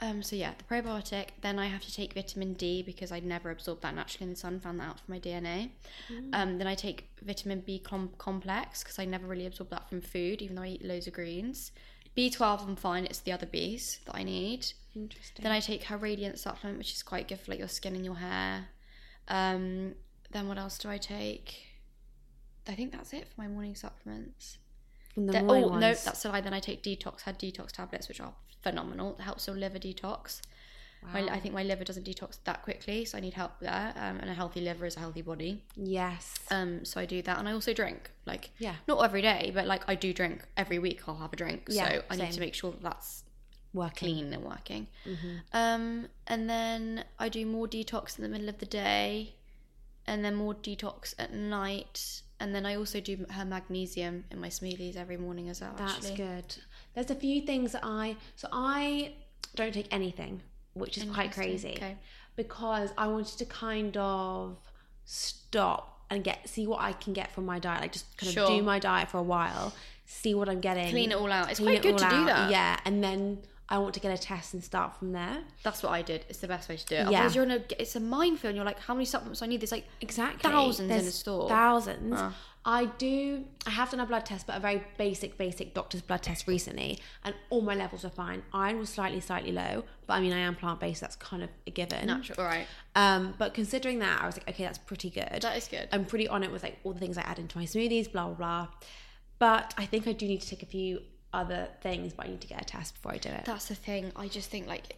Um, 0.00 0.22
so 0.22 0.36
yeah, 0.36 0.52
the 0.56 0.64
probiotic. 0.64 1.28
Then 1.40 1.58
I 1.58 1.66
have 1.66 1.82
to 1.82 1.92
take 1.92 2.14
vitamin 2.14 2.54
D 2.54 2.82
because 2.82 3.10
I'd 3.10 3.24
never 3.24 3.50
absorbed 3.50 3.82
that 3.82 3.94
naturally 3.94 4.24
in 4.24 4.30
the 4.30 4.38
sun. 4.38 4.60
Found 4.60 4.78
that 4.80 4.88
out 4.88 5.00
from 5.00 5.14
my 5.14 5.20
DNA. 5.20 5.70
Um, 6.32 6.58
then 6.58 6.66
I 6.66 6.74
take 6.74 7.08
vitamin 7.22 7.60
B 7.60 7.78
com- 7.80 8.12
complex 8.18 8.82
because 8.82 8.98
I 8.98 9.04
never 9.04 9.26
really 9.26 9.46
absorbed 9.46 9.72
that 9.72 9.88
from 9.88 10.00
food, 10.00 10.40
even 10.40 10.56
though 10.56 10.62
I 10.62 10.68
eat 10.68 10.84
loads 10.84 11.06
of 11.08 11.14
greens. 11.14 11.72
B12, 12.16 12.66
I'm 12.66 12.76
fine. 12.76 13.06
It's 13.06 13.20
the 13.20 13.32
other 13.32 13.46
Bs 13.46 14.04
that 14.04 14.14
I 14.14 14.22
need. 14.22 14.66
Interesting. 14.94 15.42
Then 15.42 15.52
I 15.52 15.60
take 15.60 15.84
her 15.84 15.96
radiant 15.96 16.38
supplement, 16.38 16.78
which 16.78 16.92
is 16.92 17.02
quite 17.02 17.28
good 17.28 17.40
for 17.40 17.52
like 17.52 17.58
your 17.58 17.68
skin 17.68 17.94
and 17.94 18.04
your 18.04 18.16
hair. 18.16 18.68
Um, 19.28 19.94
then 20.30 20.48
what 20.48 20.58
else 20.58 20.78
do 20.78 20.88
I 20.88 20.98
take? 20.98 21.60
I 22.66 22.74
think 22.74 22.92
that's 22.92 23.12
it 23.12 23.28
for 23.28 23.40
my 23.40 23.48
morning 23.48 23.74
supplements. 23.74 24.58
The 25.26 25.42
morning 25.42 25.64
oh 25.64 25.78
no, 25.78 25.94
that's 25.94 26.24
a 26.24 26.28
lie. 26.28 26.40
Then 26.40 26.54
I 26.54 26.60
take 26.60 26.82
detox, 26.82 27.22
had 27.22 27.38
detox 27.38 27.72
tablets, 27.72 28.08
which 28.08 28.20
are 28.20 28.32
phenomenal. 28.62 29.16
It 29.18 29.22
helps 29.22 29.46
your 29.46 29.56
liver 29.56 29.78
detox. 29.78 30.40
My, 31.12 31.20
I 31.28 31.38
think 31.38 31.54
my 31.54 31.62
liver 31.62 31.84
doesn't 31.84 32.04
detox 32.04 32.38
that 32.42 32.62
quickly, 32.64 33.04
so 33.04 33.16
I 33.18 33.20
need 33.20 33.34
help 33.34 33.52
there. 33.60 33.92
Um, 33.96 34.18
and 34.18 34.28
a 34.28 34.34
healthy 34.34 34.60
liver 34.60 34.84
is 34.84 34.96
a 34.96 35.00
healthy 35.00 35.22
body. 35.22 35.62
yes. 35.76 36.34
Um, 36.50 36.84
so 36.84 37.00
I 37.00 37.04
do 37.06 37.22
that, 37.22 37.38
and 37.38 37.48
I 37.48 37.52
also 37.52 37.72
drink. 37.72 38.10
Like, 38.26 38.50
Yeah. 38.58 38.74
not 38.88 39.04
every 39.04 39.22
day, 39.22 39.52
but 39.54 39.64
like 39.66 39.84
I 39.88 39.94
do 39.94 40.12
drink 40.12 40.44
every 40.56 40.80
week. 40.80 41.02
I'll 41.06 41.16
have 41.18 41.32
a 41.32 41.36
drink. 41.36 41.66
Yeah, 41.68 41.88
so 41.88 42.02
I 42.10 42.16
need 42.16 42.32
to 42.32 42.40
make 42.40 42.54
sure 42.54 42.72
that 42.72 42.82
that's 42.82 43.22
Working. 43.72 44.14
clean 44.16 44.32
and 44.32 44.42
working. 44.44 44.88
Um, 45.52 46.08
and 46.26 46.50
then 46.50 47.04
I 47.18 47.28
do 47.28 47.46
more 47.46 47.68
detox 47.68 48.18
in 48.18 48.24
the 48.24 48.28
middle 48.28 48.48
of 48.48 48.58
the 48.58 48.66
day, 48.66 49.34
and 50.04 50.24
then 50.24 50.34
more 50.34 50.54
detox 50.54 51.14
at 51.16 51.32
night. 51.32 52.22
And 52.40 52.54
then 52.54 52.64
I 52.64 52.76
also 52.76 53.00
do 53.00 53.26
her 53.30 53.44
magnesium 53.44 54.24
in 54.30 54.40
my 54.40 54.48
smoothies 54.48 54.96
every 54.96 55.16
morning 55.16 55.48
as 55.48 55.60
well. 55.60 55.74
That's 55.76 55.96
actually. 55.96 56.16
good. 56.16 56.56
There's 56.94 57.10
a 57.10 57.14
few 57.16 57.42
things 57.42 57.72
that 57.72 57.82
I 57.84 58.16
so 58.36 58.48
I 58.52 59.12
don't 59.56 59.74
take 59.74 59.92
anything, 59.92 60.42
which 60.74 60.96
is 60.96 61.04
quite 61.04 61.32
crazy. 61.32 61.72
Okay. 61.76 61.96
Because 62.36 62.90
I 62.96 63.08
wanted 63.08 63.38
to 63.38 63.44
kind 63.44 63.96
of 63.96 64.56
stop 65.04 66.02
and 66.10 66.22
get 66.22 66.48
see 66.48 66.66
what 66.66 66.80
I 66.80 66.92
can 66.92 67.12
get 67.12 67.32
from 67.32 67.44
my 67.46 67.58
diet. 67.58 67.80
Like 67.80 67.92
just 67.92 68.16
kind 68.16 68.32
Sure. 68.32 68.44
of 68.44 68.50
do 68.50 68.62
my 68.62 68.78
diet 68.78 69.10
for 69.10 69.18
a 69.18 69.22
while, 69.22 69.74
see 70.06 70.34
what 70.34 70.48
I'm 70.48 70.60
getting. 70.60 70.90
Clean 70.90 71.10
it 71.10 71.16
all 71.16 71.32
out. 71.32 71.50
It's 71.50 71.60
quite 71.60 71.76
it 71.76 71.82
good 71.82 71.98
to 71.98 72.04
all 72.04 72.10
do 72.10 72.16
out. 72.16 72.26
that. 72.26 72.50
Yeah. 72.50 72.78
And 72.84 73.02
then 73.02 73.38
I 73.70 73.78
want 73.78 73.92
to 73.94 74.00
get 74.00 74.12
a 74.12 74.20
test 74.20 74.54
and 74.54 74.64
start 74.64 74.96
from 74.96 75.12
there. 75.12 75.42
That's 75.62 75.82
what 75.82 75.92
I 75.92 76.00
did. 76.00 76.24
It's 76.28 76.38
the 76.38 76.48
best 76.48 76.68
way 76.68 76.76
to 76.76 76.86
do 76.86 76.94
it. 76.94 76.98
Yeah. 76.98 77.08
Otherwise, 77.08 77.34
you're 77.34 77.44
in 77.44 77.50
a 77.50 77.60
it's 77.78 77.96
a 77.96 78.00
minefield. 78.00 78.50
And 78.50 78.56
you're 78.56 78.64
like, 78.64 78.80
how 78.80 78.94
many 78.94 79.04
supplements 79.04 79.40
do 79.40 79.44
I 79.44 79.48
need? 79.48 79.60
There's 79.60 79.72
like 79.72 79.86
Exactly. 80.00 80.50
Thousands 80.50 80.80
in 80.80 80.88
There's 80.88 81.06
a 81.06 81.12
store. 81.12 81.48
Thousands. 81.48 82.14
Ah. 82.16 82.34
I 82.64 82.84
do. 82.84 83.44
I 83.66 83.70
have 83.70 83.90
done 83.90 84.00
a 84.00 84.06
blood 84.06 84.26
test, 84.26 84.46
but 84.46 84.56
a 84.56 84.60
very 84.60 84.82
basic, 84.98 85.38
basic 85.38 85.72
doctor's 85.72 86.02
blood 86.02 86.22
test 86.22 86.46
recently, 86.46 86.98
and 87.24 87.34
all 87.48 87.62
my 87.62 87.74
levels 87.74 88.04
are 88.04 88.10
fine. 88.10 88.42
Iron 88.52 88.78
was 88.78 88.90
slightly, 88.90 89.20
slightly 89.20 89.52
low, 89.52 89.84
but 90.06 90.14
I 90.14 90.20
mean, 90.20 90.32
I 90.34 90.40
am 90.40 90.54
plant 90.54 90.80
based. 90.80 91.00
That's 91.00 91.16
kind 91.16 91.42
of 91.42 91.48
a 91.66 91.70
given. 91.70 92.06
natural. 92.06 92.40
All 92.40 92.44
right. 92.44 92.66
Um, 92.94 93.34
but 93.38 93.54
considering 93.54 94.00
that, 94.00 94.20
I 94.20 94.26
was 94.26 94.36
like, 94.36 94.48
okay, 94.50 94.64
that's 94.64 94.76
pretty 94.76 95.08
good. 95.08 95.40
That 95.40 95.56
is 95.56 95.66
good. 95.66 95.88
I'm 95.92 96.04
pretty 96.04 96.28
on 96.28 96.42
it 96.42 96.52
with 96.52 96.62
like 96.62 96.78
all 96.84 96.92
the 96.92 97.00
things 97.00 97.16
I 97.16 97.22
add 97.22 97.38
into 97.38 97.56
my 97.56 97.64
smoothies, 97.64 98.10
blah 98.10 98.26
blah 98.26 98.34
blah. 98.34 98.68
But 99.38 99.72
I 99.78 99.86
think 99.86 100.06
I 100.06 100.12
do 100.12 100.26
need 100.26 100.42
to 100.42 100.48
take 100.48 100.62
a 100.62 100.66
few 100.66 101.00
other 101.32 101.68
things, 101.82 102.12
but 102.14 102.26
I 102.26 102.30
need 102.30 102.40
to 102.40 102.46
get 102.48 102.60
a 102.62 102.64
test 102.64 102.94
before 102.94 103.12
I 103.12 103.18
do 103.18 103.28
it. 103.28 103.44
That's 103.44 103.66
the 103.68 103.74
thing. 103.74 104.12
I 104.16 104.28
just 104.28 104.50
think 104.50 104.66
like 104.66 104.96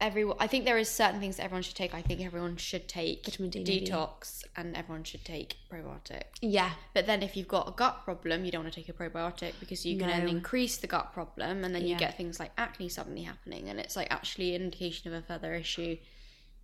everyone. 0.00 0.36
I 0.40 0.46
think 0.46 0.64
there 0.64 0.78
is 0.78 0.88
certain 0.88 1.20
things 1.20 1.36
that 1.36 1.44
everyone 1.44 1.62
should 1.62 1.74
take. 1.76 1.94
I 1.94 2.02
think 2.02 2.24
everyone 2.24 2.56
should 2.56 2.88
take 2.88 3.24
Vitamin 3.26 3.50
D, 3.50 3.64
detox, 3.82 4.44
and 4.56 4.76
everyone 4.76 5.04
should 5.04 5.24
take 5.24 5.56
probiotic. 5.70 6.22
yeah, 6.40 6.70
But 6.94 7.06
then 7.06 7.22
if 7.22 7.36
you've 7.36 7.48
got 7.48 7.68
a 7.68 7.72
gut 7.72 8.04
problem, 8.04 8.44
you 8.44 8.50
don't 8.50 8.62
want 8.64 8.72
to 8.74 8.80
take 8.80 8.88
a 8.88 8.92
probiotic 8.94 9.52
because 9.60 9.84
you 9.84 9.98
can 9.98 10.08
then 10.08 10.24
No. 10.24 10.30
increase 10.30 10.78
the 10.78 10.86
gut 10.86 11.12
problem, 11.12 11.64
and 11.64 11.74
then 11.74 11.82
you 11.82 11.90
Yeah. 11.90 11.98
get 11.98 12.16
things 12.16 12.40
like 12.40 12.52
acne 12.56 12.88
suddenly 12.88 13.22
happening, 13.22 13.68
and 13.68 13.78
it's 13.78 13.96
like 13.96 14.08
actually 14.10 14.54
an 14.54 14.62
indication 14.62 15.12
of 15.12 15.22
a 15.22 15.26
further 15.26 15.54
issue 15.54 15.98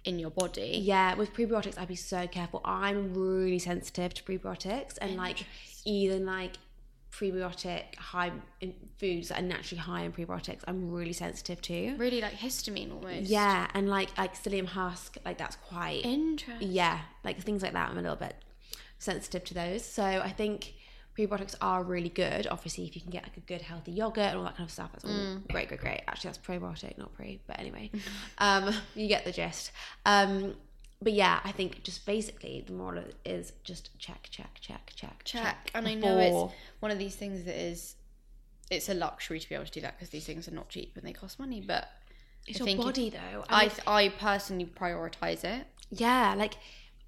in 0.05 0.19
your 0.19 0.31
body. 0.31 0.79
Yeah, 0.83 1.15
with 1.17 1.35
prebiotics, 1.35 1.77
I'd 1.77 1.89
be 1.89 1.97
so 1.97 2.27
careful. 2.29 2.61
I'm 2.65 3.13
really 3.13 3.59
sensitive 3.59 4.15
to 4.15 4.23
prebiotics 4.23 4.97
and 5.01 5.17
like 5.17 5.45
even 5.85 6.25
like 6.25 6.53
prebiotic 7.19 7.95
high 7.97 8.31
in 8.61 8.75
foods 8.99 9.29
that 9.29 9.39
are 9.39 9.43
naturally 9.43 9.81
high 9.81 10.03
in 10.03 10.13
prebiotics. 10.13 10.61
I'm 10.69 10.91
really 10.91 11.13
sensitive 11.13 11.61
to. 11.63 11.95
Really 11.97 12.21
like 12.21 12.35
histamine 12.35 12.93
almost. 12.93 13.29
Yeah, 13.31 13.67
and 13.75 13.89
like 13.89 14.17
like 14.19 14.35
psyllium 14.35 14.67
husk, 14.67 15.17
like 15.25 15.39
that's 15.39 15.57
quite 15.57 16.05
Interesting. 16.05 16.71
yeah, 16.73 17.01
like 17.25 17.41
things 17.41 17.63
like 17.63 17.73
that. 17.73 17.91
I'm 17.91 17.99
a 17.99 18.03
little 18.03 18.17
bit 18.17 18.37
sensitive 18.99 19.45
to 19.45 19.55
those. 19.55 19.85
So 19.85 20.03
I 20.03 20.31
think 20.31 20.75
prebiotics 21.19 21.55
are 21.63 21.83
really 21.83 22.11
good. 22.11 22.47
Obviously, 22.51 22.85
if 22.85 22.95
you 22.95 23.01
can 23.01 23.11
get 23.11 23.23
like 23.23 23.37
a 23.39 23.41
good 23.41 23.63
healthy 23.63 23.93
yogurt 23.93 24.19
and 24.25 24.37
all 24.39 24.45
that 24.45 24.57
kind 24.57 24.69
of 24.69 24.73
stuff, 24.73 24.91
that's 24.93 25.05
all 25.05 25.11
Mm. 25.11 25.49
great, 25.49 25.69
great, 25.69 25.81
great. 25.81 26.01
Actually, 26.09 26.29
that's 26.33 26.39
probiotic, 26.47 26.99
not 26.99 27.15
pre. 27.15 27.41
But 27.47 27.59
anyway, 27.59 27.91
um, 28.39 28.75
you 28.95 29.09
get 29.09 29.25
the 29.25 29.33
gist. 29.33 29.73
Um, 30.05 30.55
but 31.03 31.13
yeah, 31.13 31.41
I 31.45 31.53
think 31.53 31.83
just 31.83 32.07
basically 32.07 32.65
the 32.67 32.73
moral 32.73 33.05
is 33.25 33.53
just 33.65 33.91
check, 33.99 34.29
check, 34.31 34.59
check, 34.61 34.93
check, 34.97 35.23
check. 35.25 35.71
And 35.75 35.87
I 35.87 35.95
know 35.95 36.19
it's 36.19 36.55
one 36.81 36.91
of 36.91 36.99
these 36.99 37.15
things 37.15 37.45
that 37.45 37.55
is, 37.61 37.97
it's 38.71 38.89
a 38.89 38.95
luxury 38.95 39.39
to 39.39 39.49
be 39.49 39.55
able 39.55 39.67
to 39.67 39.71
do 39.71 39.81
that 39.83 39.97
because 39.97 40.11
these 40.11 40.25
things 40.25 40.49
are 40.49 40.55
not 40.55 40.69
cheap 40.69 40.97
and 40.97 41.07
they 41.07 41.13
cost 41.13 41.39
money. 41.39 41.61
But 41.61 41.89
It's 42.47 42.61
I 42.61 42.65
your 42.65 42.69
if- 42.79 42.85
body 42.85 43.11
though. 43.11 43.45
I, 43.49 43.63
mean, 43.65 43.71
I 43.87 44.09
personally 44.09 44.65
prioritize 44.67 45.45
it. 45.45 45.67
Yeah, 45.91 46.35
like 46.37 46.55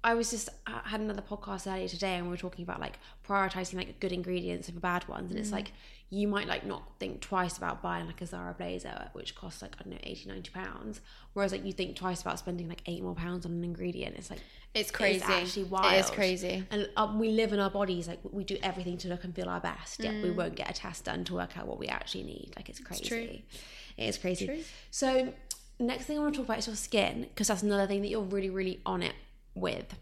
I 0.03 0.13
was 0.13 0.31
just 0.31 0.49
I 0.65 0.79
had 0.85 1.01
another 1.01 1.21
podcast 1.21 1.69
earlier 1.71 1.87
today 1.87 2.15
and 2.15 2.25
we 2.25 2.29
were 2.31 2.37
talking 2.37 2.63
about 2.63 2.79
like 2.79 2.99
prioritizing 3.27 3.75
like 3.75 3.99
good 3.99 4.11
ingredients 4.13 4.69
over 4.69 4.79
bad 4.79 5.07
ones 5.09 5.29
and 5.29 5.39
it's 5.39 5.51
like 5.51 5.73
you 6.09 6.27
might 6.27 6.47
like 6.47 6.65
not 6.65 6.83
think 6.99 7.19
twice 7.21 7.57
about 7.57 7.81
buying 7.81 8.07
like 8.07 8.21
a 8.21 8.25
Zara 8.25 8.53
blazer 8.57 9.09
which 9.13 9.35
costs 9.35 9.61
like 9.61 9.75
I 9.79 9.83
don't 9.83 9.91
know 9.93 9.99
80 10.01 10.29
90 10.29 10.51
pounds 10.51 11.01
whereas 11.33 11.51
like 11.51 11.65
you 11.65 11.73
think 11.73 11.97
twice 11.97 12.21
about 12.21 12.39
spending 12.39 12.69
like 12.69 12.81
eight 12.85 13.03
more 13.03 13.13
pounds 13.13 13.45
on 13.45 13.51
an 13.51 13.63
ingredient 13.63 14.15
it's 14.15 14.29
like 14.29 14.39
It's 14.73 14.89
crazy. 14.89 15.21
actually 15.21 15.63
It 15.63 15.99
is 15.99 16.09
crazy. 16.09 16.65
and 16.71 16.89
um, 16.95 17.19
we 17.19 17.31
live 17.31 17.51
in 17.51 17.59
our 17.59 17.69
bodies 17.69 18.07
like 18.07 18.19
we 18.31 18.45
do 18.45 18.57
everything 18.63 18.97
to 18.99 19.09
look 19.09 19.25
and 19.25 19.35
feel 19.35 19.49
our 19.49 19.59
best 19.59 19.99
yet 20.01 20.13
Mm. 20.13 20.23
we 20.23 20.31
won't 20.31 20.55
get 20.55 20.69
a 20.69 20.73
test 20.73 21.03
done 21.05 21.25
to 21.25 21.33
work 21.35 21.57
out 21.57 21.67
what 21.67 21.77
we 21.77 21.87
actually 21.87 22.23
need 22.23 22.53
like 22.55 22.69
it's 22.69 22.79
crazy 22.79 23.01
It's 23.01 23.09
true. 23.09 23.19
it 23.97 24.03
is 24.07 24.17
crazy 24.17 24.45
True. 24.47 24.59
so 24.91 25.33
next 25.77 26.05
thing 26.05 26.17
i 26.17 26.21
want 26.21 26.33
to 26.35 26.39
talk 26.39 26.45
about 26.47 26.59
is 26.59 26.67
your 26.67 26.75
skin 26.77 27.23
because 27.23 27.49
that's 27.49 27.63
another 27.63 27.85
thing 27.85 28.01
that 28.01 28.07
you're 28.07 28.21
really 28.21 28.49
really 28.49 28.79
on 28.85 29.03
it 29.03 29.13
with 29.59 29.95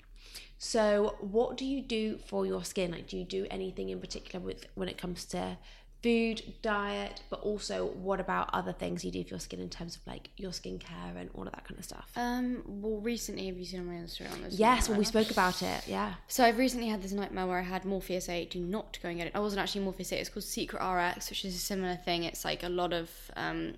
so 0.58 1.16
what 1.20 1.56
do 1.58 1.66
you 1.66 1.82
do 1.82 2.18
for 2.18 2.46
your 2.46 2.64
skin 2.64 2.92
like 2.92 3.08
do 3.08 3.18
you 3.18 3.26
do 3.26 3.46
anything 3.52 3.90
in 3.90 4.00
particular 4.00 4.44
with 4.44 4.66
when 4.76 4.90
it 4.90 4.98
comes 4.98 5.26
to 5.26 5.58
food 6.04 6.42
diet 6.62 7.22
but 7.32 7.40
also 7.42 7.88
what 7.88 8.20
about 8.20 8.50
other 8.54 8.72
things 8.72 9.04
you 9.04 9.12
do 9.12 9.24
for 9.24 9.32
your 9.32 9.40
skin 9.40 9.60
in 9.60 9.70
terms 9.70 9.96
of 9.96 10.02
like 10.06 10.30
your 10.38 10.52
skincare 10.52 11.16
and 11.20 11.30
all 11.34 11.46
of 11.48 11.52
that 11.52 11.64
kind 11.66 11.78
of 11.80 11.84
stuff 11.84 12.12
Um. 12.16 12.62
Well, 12.68 13.02
recently, 13.02 13.48
have 13.48 13.58
you 13.58 13.66
seen 13.66 13.80
on 13.80 13.88
my 13.88 13.94
Instagram? 13.94 14.46
yes 14.52 14.90
well 14.90 14.98
we 15.00 15.06
spoke 15.06 15.32
about 15.32 15.62
it 15.64 15.88
yeah 15.88 16.14
So 16.28 16.44
I've 16.46 16.60
recently 16.60 16.88
had 16.88 17.02
this 17.02 17.12
nightmare 17.14 17.48
where 17.48 17.58
I 17.60 17.64
had 17.64 17.84
Morpheus 17.84 18.30
8. 18.30 18.52
Do 18.52 18.60
not 18.60 19.00
go 19.02 19.10
and 19.10 19.18
get 19.18 19.28
it. 19.28 19.34
I 19.36 19.40
wasn't 19.40 19.62
actually 19.62 19.82
Morpheus 19.86 20.14
8. 20.14 20.20
It's 20.20 20.30
called 20.30 20.44
Secret 20.44 20.82
RF, 20.82 21.30
which 21.32 21.44
is 21.46 21.56
a 21.56 21.60
similar 21.60 21.96
thing. 21.96 22.24
It's 22.24 22.46
like 22.46 22.62
a 22.64 22.70
lot 22.70 22.94
of, 22.94 23.10
um, 23.36 23.74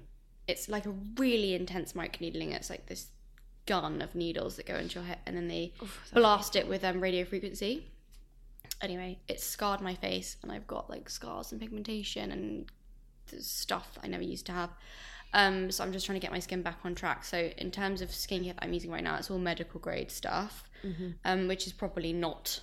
it's 0.46 0.68
like 0.68 0.86
a 0.86 0.94
really 1.18 1.54
intense 1.56 1.94
microneedling. 1.94 2.52
It's 2.54 2.70
like 2.70 2.86
this 2.88 3.08
gun 3.70 4.02
of 4.02 4.16
needles 4.16 4.56
that 4.56 4.66
go 4.66 4.76
into 4.76 4.96
your 4.96 5.08
head, 5.08 5.20
and 5.26 5.36
then 5.38 5.48
they 5.48 5.72
blast 6.14 6.56
it 6.56 6.68
with 6.68 6.84
um, 6.84 7.00
radio 7.00 7.24
frequency. 7.24 7.86
Anyway, 8.82 9.20
it 9.28 9.40
scarred 9.40 9.82
my 9.82 9.96
face, 9.96 10.38
and 10.42 10.52
I've 10.52 10.68
got 10.68 10.90
like 10.90 11.10
scars 11.10 11.52
and 11.52 11.62
pigmentation 11.62 12.32
and 12.32 12.66
stuff 13.40 13.98
I 14.04 14.08
never 14.08 14.24
used 14.24 14.46
to 14.48 14.52
have. 14.54 14.72
Um, 15.34 15.70
so 15.72 15.84
I'm 15.84 15.92
just 15.94 16.06
trying 16.08 16.20
to 16.20 16.26
get 16.26 16.32
my 16.32 16.40
skin 16.40 16.64
back 16.64 16.80
on 16.84 16.96
track. 16.96 17.24
So 17.24 17.52
in 17.58 17.70
terms 17.70 18.02
of 18.02 18.10
skincare 18.10 18.56
that 18.56 18.64
I'm 18.64 18.74
using 18.74 18.90
right 18.92 19.04
now, 19.04 19.16
it's 19.18 19.30
all 19.30 19.38
medical 19.38 19.80
grade 19.80 20.10
stuff, 20.12 20.64
um, 21.26 21.48
which 21.48 21.68
is 21.68 21.74
probably 21.74 22.14
not 22.14 22.62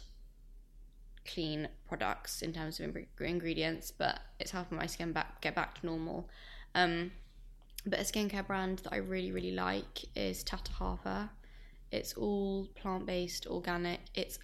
clean 1.32 1.68
products 1.88 2.42
in 2.42 2.52
terms 2.52 2.80
of 2.80 2.96
ing- 2.96 3.06
ingredients, 3.20 3.92
but 3.96 4.18
it's 4.40 4.50
helping 4.50 4.78
my 4.78 4.86
skin 4.86 5.12
back 5.12 5.40
get 5.40 5.54
back 5.54 5.80
to 5.80 5.86
normal. 5.86 6.28
Um, 6.74 7.12
but 7.86 8.00
a 8.00 8.02
skincare 8.02 8.46
brand 8.46 8.78
that 8.80 8.92
I 8.92 8.96
really 8.96 9.32
really 9.32 9.52
like 9.52 10.04
is 10.14 10.42
Tata 10.42 10.72
Harper. 10.72 11.30
It's 11.92 12.14
all 12.14 12.68
plant 12.74 13.06
based, 13.06 13.46
organic. 13.46 14.00
It's 14.14 14.38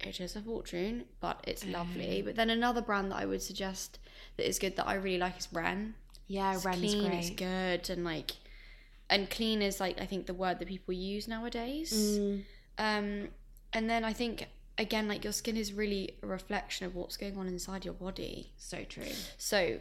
it 0.00 0.20
is 0.20 0.36
a 0.36 0.42
fortune, 0.42 1.04
but 1.20 1.42
it's 1.46 1.64
lovely. 1.66 2.22
But 2.22 2.36
then 2.36 2.50
another 2.50 2.82
brand 2.82 3.10
that 3.10 3.16
I 3.16 3.26
would 3.26 3.42
suggest 3.42 3.98
that 4.36 4.46
is 4.46 4.58
good 4.58 4.76
that 4.76 4.86
I 4.86 4.94
really 4.94 5.18
like 5.18 5.38
is 5.38 5.48
Ren. 5.52 5.94
yeah 6.26 6.54
It's 6.54 6.64
Ren 6.64 6.82
is 6.82 6.94
clean, 6.94 7.08
great 7.08 7.18
it's 7.18 7.30
good, 7.30 7.90
and 7.90 8.04
like, 8.04 8.32
and 9.08 9.30
clean 9.30 9.62
is 9.62 9.80
like 9.80 10.00
I 10.00 10.06
think 10.06 10.26
the 10.26 10.34
word 10.34 10.58
that 10.58 10.68
people 10.68 10.94
use 10.94 11.26
nowadays. 11.26 11.92
Mm. 11.92 12.44
Um, 12.76 13.28
and 13.72 13.88
then 13.88 14.04
I 14.04 14.12
think 14.12 14.48
again, 14.78 15.08
like 15.08 15.24
your 15.24 15.32
skin 15.32 15.56
is 15.56 15.72
really 15.72 16.16
a 16.22 16.26
reflection 16.26 16.86
of 16.86 16.94
what's 16.94 17.16
going 17.16 17.36
on 17.38 17.46
inside 17.46 17.84
your 17.84 17.94
body. 17.94 18.52
So 18.56 18.84
true. 18.84 19.04
So, 19.38 19.78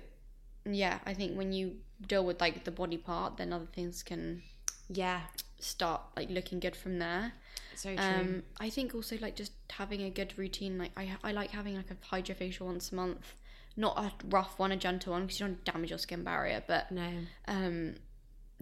yeah, 0.65 0.99
I 1.05 1.13
think 1.13 1.37
when 1.37 1.51
you 1.51 1.77
deal 2.07 2.25
with 2.25 2.39
like 2.41 2.63
the 2.63 2.71
body 2.71 2.97
part, 2.97 3.37
then 3.37 3.53
other 3.53 3.67
things 3.73 4.03
can 4.03 4.43
Yeah. 4.89 5.21
start 5.59 6.01
like 6.15 6.29
looking 6.29 6.59
good 6.59 6.75
from 6.75 6.99
there. 6.99 7.33
So 7.75 7.95
true. 7.95 8.03
Um, 8.05 8.43
I 8.59 8.69
think 8.69 8.93
also 8.93 9.17
like 9.19 9.35
just 9.35 9.53
having 9.71 10.01
a 10.03 10.09
good 10.09 10.33
routine. 10.37 10.77
Like 10.77 10.91
I, 10.97 11.15
I 11.23 11.31
like 11.31 11.51
having 11.51 11.75
like 11.75 11.89
a 11.91 11.95
hydrofacial 11.95 12.61
once 12.61 12.91
a 12.91 12.95
month, 12.95 13.33
not 13.75 13.97
a 13.97 14.11
rough 14.27 14.59
one, 14.59 14.71
a 14.71 14.77
gentle 14.77 15.13
one 15.13 15.23
because 15.23 15.39
you 15.39 15.47
don't 15.47 15.63
damage 15.65 15.89
your 15.89 15.99
skin 15.99 16.23
barrier, 16.23 16.63
but 16.67 16.91
no. 16.91 17.09
um, 17.47 17.95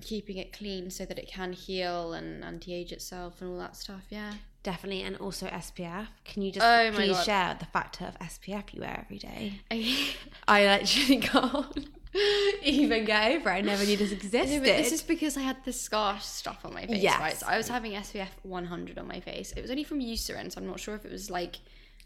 keeping 0.01 0.37
it 0.37 0.53
clean 0.53 0.89
so 0.89 1.05
that 1.05 1.19
it 1.19 1.27
can 1.27 1.53
heal 1.53 2.13
and 2.13 2.43
anti-age 2.43 2.91
itself 2.91 3.41
and 3.41 3.51
all 3.51 3.57
that 3.59 3.75
stuff. 3.75 4.03
Yeah. 4.09 4.33
Definitely, 4.63 5.01
and 5.01 5.17
also 5.17 5.47
SPF. 5.47 6.07
Can 6.23 6.43
you 6.43 6.51
just 6.51 6.63
Oh 6.65 6.91
please 6.93 7.15
God. 7.17 7.25
share 7.25 7.57
the 7.59 7.65
factor 7.65 8.05
of 8.05 8.17
SPF 8.19 8.73
you 8.75 8.81
wear 8.81 8.99
every 9.03 9.17
day? 9.17 9.59
I, 9.71 10.13
I 10.47 10.63
actually 10.65 11.17
can't 11.21 11.87
even 12.63 13.09
over. 13.09 13.49
I 13.49 13.61
never 13.61 13.85
knew 13.85 13.97
this 13.97 14.11
existed. 14.11 14.49
No, 14.49 14.59
but 14.59 14.65
this 14.65 14.91
is 14.91 15.01
because 15.01 15.37
I 15.37 15.41
had 15.41 15.63
the 15.63 15.73
scar 15.73 16.19
stuff 16.19 16.65
on 16.65 16.73
my 16.73 16.85
face, 16.85 17.01
Yes. 17.01 17.19
right? 17.19 17.37
So 17.37 17.45
I 17.47 17.57
was 17.57 17.67
having 17.67 17.93
SPF 17.93 18.27
100 18.43 18.97
on 18.97 19.07
my 19.07 19.19
face. 19.19 19.53
It 19.53 19.61
was 19.61 19.71
only 19.71 19.83
from 19.83 19.99
Eucerin, 20.01 20.51
so 20.51 20.59
I'm 20.59 20.67
not 20.67 20.79
sure 20.79 20.95
if 20.95 21.05
it 21.05 21.11
was 21.11 21.29
like 21.29 21.59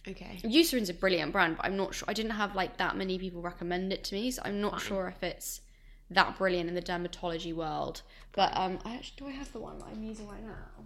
okay. 0.07 0.39
Eucerin's 0.43 0.89
a 0.89 0.93
brilliant 0.93 1.31
brand, 1.31 1.57
but 1.57 1.65
I'm 1.65 1.75
not 1.77 1.95
sure. 1.95 2.05
I 2.07 2.13
didn't 2.13 2.31
have 2.31 2.55
like 2.55 2.77
that 2.77 2.95
many 2.95 3.17
people 3.17 3.41
recommend 3.41 3.91
it 3.91 4.03
to 4.05 4.15
me, 4.15 4.31
so 4.31 4.41
I'm 4.45 4.61
not 4.61 4.79
sure 4.81 5.07
if 5.07 5.23
it's 5.23 5.61
that 6.11 6.37
brilliant 6.37 6.69
in 6.69 6.75
the 6.75 6.81
dermatology 6.81 7.53
world. 7.53 8.03
But 8.33 8.55
um, 8.55 8.77
I 8.85 8.95
actually 8.95 9.15
do 9.17 9.27
I 9.27 9.31
have 9.31 9.51
the 9.53 9.59
one 9.59 9.79
that 9.79 9.85
I'm 9.91 10.03
using 10.03 10.27
right 10.27 10.43
now? 10.43 10.83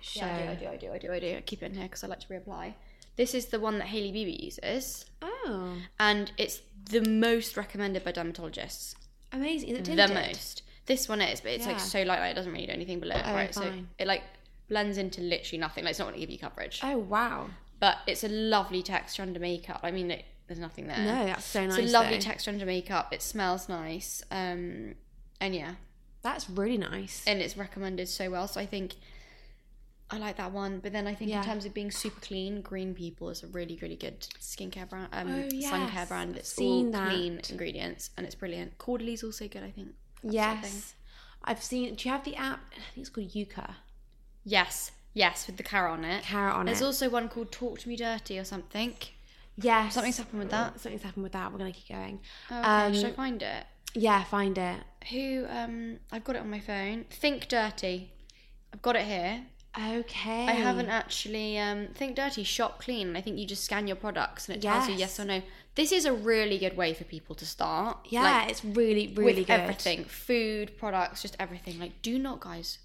Show. 0.00 0.26
Yeah, 0.26 0.50
I 0.50 0.54
do, 0.56 0.66
I 0.66 0.76
do, 0.76 0.90
I 0.92 0.92
do, 0.92 0.92
I 0.92 0.98
do, 0.98 1.12
I 1.12 1.18
do. 1.20 1.36
I 1.36 1.40
keep 1.42 1.62
it 1.62 1.66
in 1.66 1.74
here 1.74 1.84
because 1.84 2.02
I 2.02 2.08
like 2.08 2.18
to 2.20 2.26
reapply. 2.26 2.74
This 3.16 3.34
is 3.34 3.46
the 3.46 3.60
one 3.60 3.78
that 3.78 3.88
Hailey 3.88 4.12
Bieber 4.12 4.42
uses, 4.44 5.04
Oh, 5.20 5.74
and 6.00 6.32
it's 6.38 6.62
the 6.90 7.02
most 7.02 7.56
recommended 7.56 8.04
by 8.04 8.12
dermatologists. 8.12 8.94
amazing! 9.32 9.70
Is 9.70 9.78
it 9.78 9.84
the 9.96 10.08
most. 10.08 10.62
This 10.86 11.08
one 11.08 11.20
is, 11.20 11.40
but 11.40 11.52
it's 11.52 11.64
Yeah. 11.66 11.72
like 11.72 11.80
so 11.80 12.02
light, 12.02 12.20
like 12.20 12.32
it 12.32 12.34
doesn't 12.34 12.52
really 12.52 12.66
do 12.66 12.72
anything 12.72 13.00
below 13.00 13.14
it, 13.16 13.22
Oh, 13.24 13.34
right? 13.34 13.54
So 13.54 13.72
it 13.98 14.06
like 14.06 14.22
blends 14.68 14.98
into 14.98 15.20
literally 15.20 15.58
nothing. 15.60 15.84
Like 15.84 15.90
it's 15.92 15.98
not 15.98 16.06
going 16.06 16.14
to 16.14 16.20
give 16.20 16.30
you 16.30 16.38
coverage, 16.38 16.80
Oh 16.82 16.98
wow! 16.98 17.50
but 17.78 17.98
it's 18.06 18.24
a 18.24 18.28
lovely 18.28 18.82
texture 18.82 19.22
under 19.22 19.38
makeup. 19.38 19.80
I 19.82 19.90
mean, 19.90 20.10
it, 20.10 20.24
there's 20.46 20.58
nothing 20.58 20.86
there. 20.88 20.98
No, 20.98 21.26
that's 21.26 21.44
so 21.44 21.64
nice. 21.66 21.78
it's 21.78 21.90
a 21.90 21.92
lovely 21.92 22.16
though. 22.16 22.22
texture 22.22 22.50
under 22.50 22.66
makeup. 22.66 23.12
It 23.12 23.22
smells 23.22 23.68
nice, 23.68 24.22
um, 24.30 24.94
and 25.40 25.54
yeah, 25.54 25.74
That's 26.22 26.48
really 26.50 26.78
nice. 26.78 27.22
and 27.26 27.40
it's 27.40 27.56
recommended 27.56 28.08
so 28.08 28.30
well. 28.30 28.48
So 28.48 28.60
I 28.60 28.66
think 28.66 28.94
I 30.12 30.18
like 30.18 30.36
that 30.36 30.52
one. 30.52 30.78
But 30.80 30.92
then 30.92 31.06
I 31.06 31.14
think 31.14 31.30
Yeah. 31.30 31.38
in 31.40 31.44
terms 31.46 31.64
of 31.64 31.72
being 31.74 31.90
super 31.90 32.20
clean, 32.20 32.60
Green 32.60 32.94
People 32.94 33.30
is 33.30 33.42
a 33.42 33.46
really, 33.48 33.78
really 33.82 33.96
good 33.96 34.20
skincare 34.40 34.88
brand, 34.88 35.08
um, 35.12 35.28
Oh, 35.32 35.60
sun 35.60 35.90
care 35.90 36.06
brand. 36.06 36.36
It's 36.36 36.52
seen 36.52 36.86
all 36.86 36.92
that. 36.92 37.08
clean 37.08 37.40
ingredients, 37.48 38.10
and 38.16 38.26
it's 38.26 38.34
brilliant. 38.34 38.76
Caudalie's 38.78 39.24
also 39.24 39.48
good, 39.48 39.62
I 39.64 39.70
think. 39.70 39.94
Yes, 40.22 40.94
I've 41.44 41.62
seen. 41.62 41.94
Do 41.94 42.08
you 42.08 42.12
have 42.12 42.24
the 42.24 42.36
app? 42.36 42.60
I 42.72 42.74
think 42.94 42.98
it's 42.98 43.08
called 43.08 43.30
Yuka. 43.30 43.74
Yes, 44.44 44.92
yes, 45.14 45.46
with 45.46 45.56
the 45.56 45.62
carrot 45.62 45.92
on 45.92 46.04
it. 46.04 46.22
Carrot 46.24 46.54
on 46.54 46.66
There's 46.66 46.80
it. 46.80 46.84
also 46.84 47.08
one 47.08 47.28
called 47.28 47.50
Talk 47.50 47.78
to 47.80 47.88
Me 47.88 47.96
Dirty 47.96 48.38
or 48.38 48.44
something. 48.44 48.94
Yes, 49.56 49.94
Something's 49.94 50.16
happened 50.18 50.38
with 50.40 50.50
that. 50.50 50.80
Something's 50.80 51.02
happened 51.02 51.24
with 51.24 51.32
that. 51.32 51.52
We're 51.52 51.58
gonna 51.58 51.72
keep 51.72 51.88
going. 51.88 52.20
Oh, 52.50 52.58
okay. 52.58 52.68
Um, 52.68 52.94
Should 52.94 53.04
I 53.06 53.12
find 53.12 53.42
it? 53.42 53.66
Yeah, 53.94 54.24
find 54.24 54.56
it. 54.56 54.80
Who? 55.10 55.46
Um, 55.48 55.98
I've 56.10 56.24
got 56.24 56.36
it 56.36 56.40
on 56.40 56.50
my 56.50 56.60
phone. 56.60 57.04
Think 57.10 57.48
Dirty. 57.48 58.12
I've 58.72 58.80
got 58.82 58.96
it 58.96 59.04
here. 59.06 59.44
Okay. 59.76 60.46
I 60.46 60.52
haven't 60.52 60.88
actually. 60.90 61.58
Um, 61.58 61.88
Think 61.94 62.16
Dirty. 62.16 62.44
Shop 62.44 62.80
clean. 62.80 63.08
And 63.08 63.16
I 63.16 63.20
think 63.22 63.38
you 63.38 63.46
just 63.46 63.64
scan 63.64 63.86
your 63.86 63.96
products 63.96 64.48
and 64.48 64.56
it 64.56 64.62
tells 64.62 64.86
you 64.86 64.92
Yes. 64.92 65.00
yes 65.16 65.20
or 65.20 65.24
no. 65.24 65.42
This 65.74 65.92
is 65.92 66.04
a 66.04 66.12
really 66.12 66.58
good 66.58 66.76
way 66.76 66.92
for 66.92 67.04
people 67.04 67.34
to 67.36 67.46
start. 67.46 67.96
Yeah, 68.10 68.22
Like, 68.22 68.50
it's 68.50 68.62
really, 68.62 69.06
really 69.16 69.40
with 69.40 69.46
good. 69.46 69.50
everything, 69.60 70.04
food, 70.04 70.76
products, 70.76 71.22
just 71.22 71.34
everything. 71.40 71.78
Like, 71.80 72.02
do 72.02 72.18
not, 72.18 72.40
guys, 72.40 72.78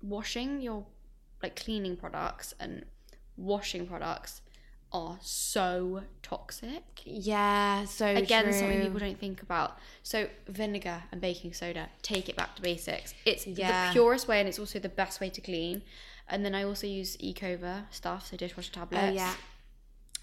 washing 0.00 0.60
your 0.60 0.86
like 1.42 1.56
cleaning 1.56 1.96
products 1.96 2.54
and 2.60 2.84
washing 3.36 3.86
products 3.86 4.40
are 4.94 5.18
so 5.20 6.04
toxic. 6.22 6.84
Yeah, 7.04 7.84
so 7.84 8.06
Again, 8.06 8.44
true. 8.44 8.52
something 8.52 8.80
people 8.80 9.00
don't 9.00 9.18
think 9.18 9.42
about. 9.42 9.78
So, 10.02 10.28
vinegar 10.48 11.02
and 11.10 11.20
baking 11.20 11.52
soda, 11.52 11.88
take 12.00 12.28
it 12.28 12.36
back 12.36 12.54
to 12.56 12.62
basics. 12.62 13.12
It's 13.26 13.46
Yeah. 13.46 13.88
the 13.88 13.92
purest 13.92 14.28
way, 14.28 14.38
and 14.38 14.48
it's 14.48 14.58
also 14.58 14.78
the 14.78 14.88
best 14.88 15.20
way 15.20 15.28
to 15.30 15.40
clean. 15.40 15.82
And 16.28 16.44
then 16.44 16.54
I 16.54 16.62
also 16.62 16.86
use 16.86 17.18
Ecover 17.22 17.86
stuff, 17.90 18.28
so 18.28 18.36
dishwasher 18.36 18.70
oh, 18.76 18.78
tablets. 18.80 19.10
Oh 19.10 19.14
yeah. 19.14 19.34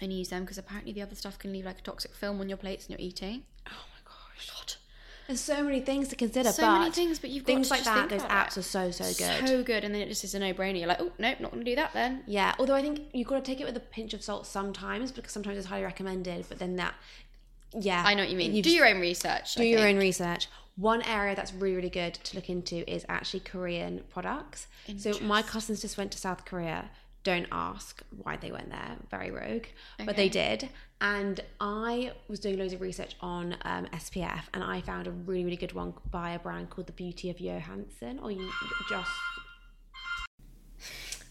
And 0.00 0.12
use 0.12 0.30
them 0.30 0.42
because 0.42 0.58
apparently 0.58 0.92
the 0.92 1.02
other 1.02 1.14
stuff 1.14 1.38
can 1.38 1.52
leave 1.52 1.64
like 1.66 1.78
a 1.78 1.82
toxic 1.82 2.12
film 2.14 2.40
on 2.40 2.48
your 2.48 2.58
plates 2.58 2.86
and 2.86 2.98
you're 2.98 3.06
eating. 3.06 3.44
Oh 3.68 3.70
my 3.70 4.00
gosh. 4.04 4.50
God. 4.50 4.74
There's 5.32 5.40
so 5.40 5.64
many 5.64 5.80
things 5.80 6.08
to 6.08 6.16
consider. 6.16 6.52
So 6.52 6.60
but 6.62 6.78
many 6.80 6.90
things, 6.90 7.18
but 7.18 7.30
you've 7.30 7.44
got 7.44 7.54
things 7.54 7.70
like 7.70 7.84
that. 7.84 8.10
think 8.10 8.20
Those 8.20 8.30
apps 8.30 8.48
it. 8.48 8.58
are 8.58 8.62
so 8.62 8.90
so 8.90 9.04
good. 9.04 9.48
So 9.48 9.62
good, 9.62 9.82
and 9.82 9.94
then 9.94 10.02
it 10.02 10.08
just 10.08 10.24
is 10.24 10.34
a 10.34 10.38
no-brainer. 10.38 10.78
You're 10.78 10.88
like, 10.88 11.00
oh 11.00 11.10
nope, 11.18 11.40
not 11.40 11.52
gonna 11.52 11.64
do 11.64 11.74
that 11.74 11.94
then. 11.94 12.22
Yeah, 12.26 12.54
although 12.58 12.74
I 12.74 12.82
think 12.82 13.00
you've 13.14 13.28
got 13.28 13.36
to 13.36 13.50
take 13.50 13.58
it 13.58 13.64
with 13.64 13.74
a 13.74 13.80
pinch 13.80 14.12
of 14.12 14.22
salt 14.22 14.46
sometimes 14.46 15.10
because 15.10 15.32
sometimes 15.32 15.56
it's 15.56 15.68
highly 15.68 15.84
recommended, 15.84 16.44
but 16.50 16.58
then 16.58 16.76
that, 16.76 16.94
yeah, 17.72 18.02
I 18.06 18.12
know 18.12 18.22
what 18.24 18.30
you 18.30 18.36
mean. 18.36 18.54
You've- 18.54 18.68
do 18.68 18.74
your 18.76 18.86
own 18.86 19.00
research. 19.00 19.54
do 19.54 19.64
your 19.64 19.88
own 19.88 19.96
research. 19.96 20.48
One 20.76 21.00
area 21.02 21.34
that's 21.34 21.54
really 21.54 21.76
really 21.76 21.88
good 21.90 22.12
to 22.14 22.36
look 22.36 22.50
into 22.50 22.90
is 22.90 23.06
actually 23.08 23.40
Korean 23.40 24.04
products. 24.10 24.66
So 24.98 25.18
my 25.22 25.40
cousins 25.40 25.80
just 25.80 25.96
went 25.96 26.12
to 26.12 26.18
South 26.18 26.44
Korea. 26.44 26.90
Don't 27.24 27.46
ask 27.52 28.02
why 28.22 28.36
they 28.36 28.50
went 28.50 28.70
there. 28.70 28.96
Very 29.10 29.30
rogue, 29.30 29.66
but 30.04 30.16
they 30.16 30.28
did. 30.28 30.68
And 31.00 31.40
I 31.60 32.12
was 32.28 32.40
doing 32.40 32.58
loads 32.58 32.72
of 32.72 32.80
research 32.80 33.14
on 33.20 33.56
um, 33.62 33.86
SPF, 33.92 34.42
and 34.54 34.64
I 34.64 34.80
found 34.80 35.06
a 35.06 35.10
really 35.12 35.44
really 35.44 35.56
good 35.56 35.72
one 35.72 35.94
by 36.10 36.30
a 36.32 36.38
brand 36.38 36.70
called 36.70 36.86
The 36.88 36.92
Beauty 36.92 37.30
of 37.30 37.38
Johansson, 37.40 38.18
or 38.20 38.30
you 38.32 38.50
just. 38.88 39.10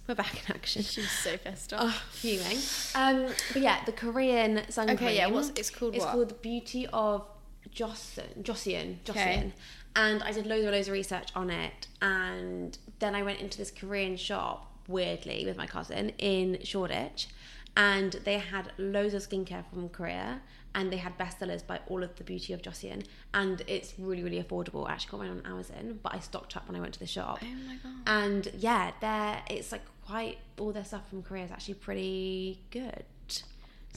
We're 0.08 0.15
back 0.15 0.49
in 0.49 0.56
action. 0.56 0.82
She's 0.82 1.10
so 1.12 1.38
pissed 1.38 1.73
off. 1.73 1.82
Oh, 1.84 2.01
fuming. 2.12 2.58
Um, 2.95 3.34
but 3.54 3.62
yeah, 3.62 3.84
the 3.86 3.91
Korean 3.91 4.62
sun 4.69 4.89
Okay, 4.89 4.97
cream. 5.06 5.15
yeah, 5.15 5.27
what's- 5.27 5.51
it's 5.56 5.69
called 5.69 5.95
It's 5.95 6.04
what? 6.04 6.13
called 6.13 6.30
the 6.30 6.34
Beauty 6.36 6.88
of 6.91 7.25
Joseon. 7.73 8.43
Joseon. 8.43 8.97
Joseon. 9.06 9.10
Okay. 9.10 9.54
And 9.95 10.23
I 10.23 10.32
did 10.32 10.47
loads 10.47 10.63
and 10.63 10.71
loads 10.71 10.88
of 10.88 10.93
research 10.93 11.30
on 11.36 11.49
it, 11.49 11.88
and 12.01 12.77
then 12.99 13.13
I 13.13 13.23
went 13.23 13.39
into 13.41 13.58
this 13.58 13.71
Korean 13.71 14.15
shop 14.17 14.70
weirdly 14.88 15.46
with 15.46 15.58
my 15.58 15.67
cousin 15.67 16.10
in 16.17 16.60
Shoreditch, 16.63 17.28
and 17.76 18.13
they 18.26 18.38
had 18.39 18.72
loads 18.78 19.13
of 19.13 19.22
skincare 19.28 19.63
from 19.72 19.89
Korea. 19.89 20.41
And 20.74 20.89
they 20.89 20.96
had 20.96 21.17
bestsellers 21.17 21.67
by 21.67 21.82
all 21.88 22.02
of 22.02 22.15
the 22.15 22.24
Beauty 22.24 22.54
of 22.54 22.62
Joseon, 22.62 23.04
and 23.34 23.62
it's 23.67 23.94
really, 24.00 24.24
really 24.24 24.41
affordable. 24.41 24.88
I 24.88 24.94
actually 24.94 25.12
got 25.12 25.20
mine 25.28 25.41
on 25.46 25.52
Amazon, 25.52 26.00
but 26.02 26.15
I 26.15 26.20
stocked 26.20 26.56
up 26.56 26.65
when 26.65 26.78
I 26.78 26.80
went 26.80 26.94
to 26.94 27.00
the 27.00 27.06
shop. 27.06 27.39
Oh 27.44 27.46
my 27.67 27.76
god. 27.76 27.91
And 28.08 28.48
yeah, 28.58 28.91
they're 29.02 29.41
it's 29.50 29.74
like 29.74 29.82
quite 30.06 30.38
all 30.58 30.72
their 30.72 30.86
stuff 30.86 31.10
from 31.10 31.24
Korea 31.24 31.44
is 31.44 31.52
actually 31.52 31.74
pretty 31.74 32.62
good. 32.72 33.04
So 33.28 33.44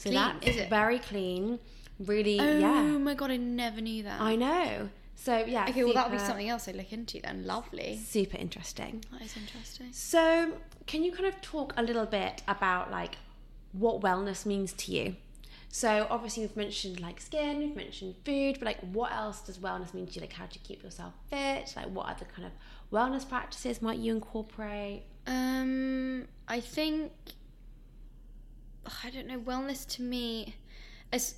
Clean, 0.09 0.15
that's 0.15 0.47
is 0.47 0.57
it? 0.57 0.69
very 0.69 0.99
clean. 0.99 1.59
Really, 1.97 2.41
Oh 2.41 2.57
yeah. 2.59 2.81
my 2.81 3.13
god, 3.13 3.31
I 3.31 3.37
never 3.37 3.79
knew 3.79 4.03
that. 4.03 4.19
I 4.19 4.35
know. 4.35 4.89
So 5.15 5.45
yeah. 5.45 5.65
okay, 5.69 5.83
well 5.83 5.93
that'll 5.93 6.11
be 6.11 6.19
something 6.19 6.49
else 6.49 6.67
I'd 6.67 6.75
look 6.75 6.91
into 6.91 7.19
then. 7.21 7.45
Lovely. 7.45 7.97
super 7.97 8.37
interesting. 8.37 9.03
That 9.11 9.21
is 9.21 9.35
interesting. 9.37 9.87
So 9.91 10.53
can 10.87 11.03
you 11.03 11.11
kind 11.11 11.25
of 11.25 11.41
talk 11.41 11.73
a 11.77 11.83
little 11.83 12.05
bit 12.05 12.43
about 12.47 12.91
like 12.91 13.15
what 13.71 14.01
wellness 14.01 14.45
means 14.45 14.73
to 14.73 14.91
you? 14.91 15.15
So 15.69 16.07
obviously 16.09 16.43
we've 16.43 16.55
mentioned 16.55 16.99
like 16.99 17.19
skin, 17.19 17.59
we've 17.59 17.75
mentioned 17.75 18.15
food, 18.23 18.57
but 18.59 18.65
like 18.65 18.79
what 18.93 19.11
else 19.11 19.41
does 19.41 19.57
wellness 19.57 19.93
mean 19.93 20.07
to 20.07 20.13
you? 20.15 20.21
Like 20.21 20.33
how 20.33 20.45
do 20.45 20.51
you 20.53 20.61
keep 20.63 20.83
yourself 20.83 21.13
fit? 21.29 21.73
Like 21.75 21.87
what 21.87 22.07
other 22.07 22.25
kind 22.35 22.45
of 22.47 22.51
wellness 22.91 23.27
practices 23.27 23.81
might 23.81 23.99
you 23.99 24.13
incorporate? 24.13 25.03
Um, 25.27 26.27
I 26.47 26.59
think 26.59 27.11
I 29.03 29.09
don't 29.09 29.27
know. 29.27 29.39
Wellness 29.39 29.87
to 29.95 30.01
me, 30.01 30.55
as 31.11 31.35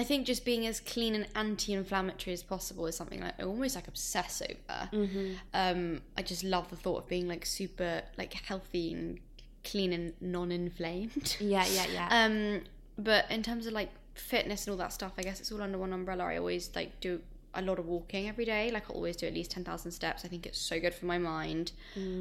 I 0.00 0.04
think 0.04 0.26
just 0.26 0.46
being 0.46 0.66
as 0.66 0.80
clean 0.80 1.14
and 1.14 1.26
anti-inflammatory 1.36 2.32
as 2.32 2.42
possible 2.42 2.86
is 2.86 2.96
something 2.96 3.20
like 3.20 3.34
I 3.38 3.42
almost 3.42 3.74
like 3.74 3.86
obsess 3.86 4.40
over. 4.42 4.88
Mm-hmm. 4.92 5.32
Um, 5.52 6.00
I 6.16 6.22
just 6.22 6.42
love 6.42 6.70
the 6.70 6.76
thought 6.76 7.02
of 7.02 7.08
being 7.08 7.28
like 7.28 7.44
super 7.44 8.00
like 8.16 8.32
healthy 8.32 8.94
and 8.94 9.20
clean 9.62 9.92
and 9.92 10.14
non-inflamed. 10.22 11.36
Yeah, 11.38 11.66
yeah, 11.66 11.86
yeah. 11.92 12.08
Um, 12.10 12.62
but 12.96 13.30
in 13.30 13.42
terms 13.42 13.66
of 13.66 13.74
like 13.74 13.90
fitness 14.14 14.66
and 14.66 14.72
all 14.72 14.78
that 14.78 14.94
stuff, 14.94 15.12
I 15.18 15.22
guess 15.22 15.38
it's 15.38 15.52
all 15.52 15.60
under 15.60 15.76
one 15.76 15.92
umbrella. 15.92 16.24
I 16.24 16.38
always 16.38 16.70
like 16.74 16.98
do 17.00 17.20
a 17.52 17.60
lot 17.60 17.78
of 17.78 17.84
walking 17.84 18.26
every 18.26 18.46
day. 18.46 18.70
Like 18.70 18.90
I 18.90 18.94
always 18.94 19.16
do 19.16 19.26
at 19.26 19.34
least 19.34 19.50
ten 19.50 19.64
thousand 19.64 19.90
steps. 19.90 20.24
I 20.24 20.28
think 20.28 20.46
it's 20.46 20.58
so 20.58 20.80
good 20.80 20.94
for 20.94 21.04
my 21.04 21.18
mind. 21.18 21.72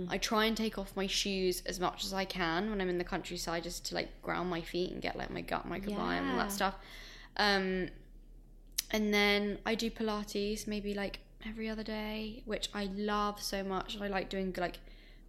I 0.10 0.18
try 0.18 0.46
and 0.46 0.58
take 0.58 0.78
off 0.78 0.92
my 0.98 1.08
shoes 1.08 1.64
as 1.66 1.80
much 1.80 2.04
as 2.04 2.14
I 2.14 2.26
can 2.26 2.70
when 2.70 2.82
I'm 2.82 2.90
in 2.90 2.98
the 2.98 3.06
countryside, 3.06 3.64
just 3.64 3.86
to 3.86 3.96
like 3.96 4.22
ground 4.22 4.50
my 4.50 4.60
feet 4.60 4.92
and 4.92 5.02
get 5.02 5.16
like 5.16 5.32
my 5.32 5.42
gut 5.42 5.66
microbiome 5.70 6.20
and 6.20 6.32
all 6.32 6.38
that 6.38 6.52
stuff. 6.52 6.76
Um, 7.40 7.88
and 8.92 9.14
then 9.14 9.58
I 9.66 9.74
do 9.76 9.90
Pilates 9.90 10.68
maybe 10.68 10.94
like 10.94 11.20
every 11.48 11.70
other 11.70 11.84
day, 11.84 12.44
which 12.46 12.70
I 12.74 12.86
love 12.96 13.42
so 13.42 13.64
much. 13.64 13.98
I 14.00 14.08
like 14.08 14.30
doing 14.30 14.54
like 14.58 14.80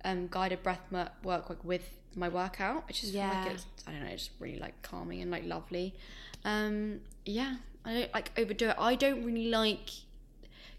um, 0.05 0.29
guided 0.31 0.63
breath 0.63 0.81
work 0.91 1.49
like 1.49 1.65
with 1.65 1.89
my 2.17 2.29
workout, 2.29 2.87
which 2.89 3.05
is 3.05 3.13
Yeah. 3.13 3.45
like 3.45 3.53
it's, 3.55 3.67
I 3.87 3.93
don't 3.93 4.05
know, 4.05 4.11
just 4.11 4.31
really 4.41 4.59
like 4.59 4.81
calming 4.83 5.23
and 5.23 5.31
like 5.31 5.45
lovely. 5.47 5.95
Um, 6.45 7.01
yeah, 7.25 7.57
I 7.85 7.95
don't 7.95 8.15
like 8.15 8.33
overdo 8.37 8.71
it. 8.71 8.77
I 8.79 8.95
don't 8.97 9.25
really 9.25 9.49
like 9.49 9.91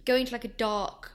going 0.06 0.26
to 0.26 0.32
like 0.34 0.44
a 0.46 0.50
dark, 0.50 1.14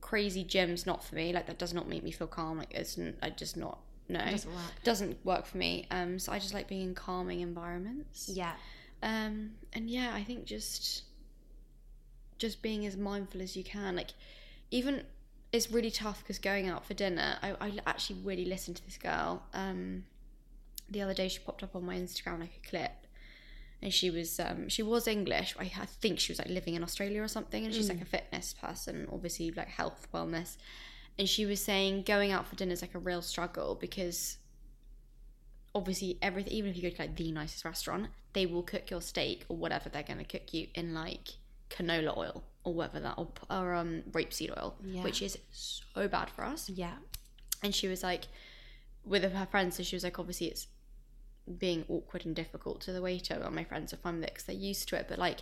crazy 0.00 0.42
gym's 0.42 0.86
not 0.86 1.04
for 1.04 1.14
me. 1.14 1.32
Like 1.32 1.46
that 1.46 1.58
does 1.58 1.72
not 1.72 1.88
make 1.88 2.02
me 2.02 2.10
feel 2.10 2.26
calm. 2.26 2.58
Like 2.58 2.72
it's 2.74 2.98
I 3.22 3.30
just 3.30 3.56
not 3.56 3.78
no 4.08 4.18
Doesn't 4.18 4.50
work. 4.52 4.62
doesn't 4.82 5.24
work 5.24 5.46
for 5.46 5.58
me. 5.58 5.86
Um, 5.90 6.18
so 6.18 6.32
I 6.32 6.38
just 6.40 6.54
like 6.54 6.66
being 6.68 6.82
in 6.82 6.94
calming 6.94 7.40
environments. 7.40 8.28
Yeah. 8.28 8.52
Um, 9.02 9.52
and 9.72 9.88
yeah, 9.88 10.12
I 10.14 10.22
think 10.22 10.44
just 10.44 11.04
just 12.38 12.62
being 12.62 12.86
as 12.86 12.96
mindful 12.96 13.42
as 13.42 13.56
you 13.56 13.62
can. 13.62 13.96
Like, 13.96 14.10
even 14.70 15.04
it's 15.52 15.70
really 15.70 15.90
tough 15.90 16.20
because 16.20 16.38
going 16.38 16.68
out 16.68 16.84
for 16.84 16.94
dinner, 16.94 17.36
I, 17.42 17.54
I 17.60 17.72
actually 17.86 18.20
really 18.22 18.44
listened 18.44 18.76
to 18.76 18.84
this 18.84 18.96
girl. 18.96 19.42
Um, 19.52 20.04
the 20.88 21.02
other 21.02 21.14
day, 21.14 21.28
she 21.28 21.38
popped 21.38 21.62
up 21.62 21.76
on 21.76 21.84
my 21.84 21.96
Instagram 21.96 22.40
like 22.40 22.60
a 22.64 22.68
clip, 22.68 23.06
and 23.82 23.92
she 23.92 24.10
was 24.10 24.40
um, 24.40 24.68
she 24.68 24.82
was 24.82 25.06
English. 25.06 25.54
I, 25.58 25.64
I 25.64 25.86
think 25.86 26.18
she 26.18 26.32
was 26.32 26.38
like 26.38 26.48
living 26.48 26.74
in 26.74 26.82
Australia 26.82 27.22
or 27.22 27.28
something, 27.28 27.64
and 27.64 27.74
she's 27.74 27.88
like 27.88 28.00
a 28.00 28.06
fitness 28.06 28.54
person, 28.54 29.06
obviously 29.12 29.50
like 29.50 29.68
health 29.68 30.08
wellness. 30.12 30.56
And 31.18 31.28
she 31.28 31.44
was 31.44 31.62
saying 31.62 32.04
going 32.04 32.32
out 32.32 32.46
for 32.46 32.56
dinner 32.56 32.72
is 32.72 32.80
like 32.80 32.94
a 32.94 32.98
real 32.98 33.20
struggle 33.20 33.74
because 33.78 34.38
obviously 35.74 36.18
everything 36.22 36.52
even 36.52 36.70
if 36.70 36.76
you 36.76 36.82
go 36.82 36.88
to 36.88 37.02
like 37.02 37.14
the 37.16 37.30
nicest 37.30 37.64
restaurant 37.64 38.06
they 38.32 38.46
will 38.46 38.62
cook 38.62 38.90
your 38.90 39.00
steak 39.02 39.44
or 39.48 39.56
whatever 39.56 39.88
they're 39.88 40.02
going 40.02 40.18
to 40.18 40.24
cook 40.24 40.52
you 40.54 40.68
in 40.74 40.94
like 40.94 41.28
canola 41.68 42.16
oil 42.16 42.44
or 42.64 42.74
whatever 42.74 43.00
that 43.00 43.14
or, 43.16 43.28
or 43.50 43.74
um 43.74 44.02
rapeseed 44.12 44.50
oil 44.56 44.76
Yeah. 44.84 45.02
which 45.02 45.22
is 45.22 45.38
so 45.52 46.08
bad 46.08 46.30
for 46.30 46.44
us 46.44 46.68
Yeah. 46.68 46.94
and 47.62 47.74
she 47.74 47.88
was 47.88 48.02
like 48.02 48.28
with 49.04 49.22
her 49.22 49.46
friends 49.50 49.76
so 49.76 49.82
she 49.82 49.96
was 49.96 50.04
like 50.04 50.18
obviously 50.18 50.48
it's 50.48 50.66
being 51.58 51.84
awkward 51.88 52.26
and 52.26 52.36
difficult 52.36 52.80
to 52.82 52.92
the 52.92 53.02
waiter 53.02 53.38
well 53.40 53.50
my 53.50 53.64
friends 53.64 53.92
are 53.92 53.96
fine 53.96 54.16
with 54.16 54.24
it 54.24 54.30
because 54.34 54.44
they're 54.44 54.54
used 54.56 54.88
to 54.88 54.96
it 54.96 55.06
but 55.08 55.18
like 55.18 55.38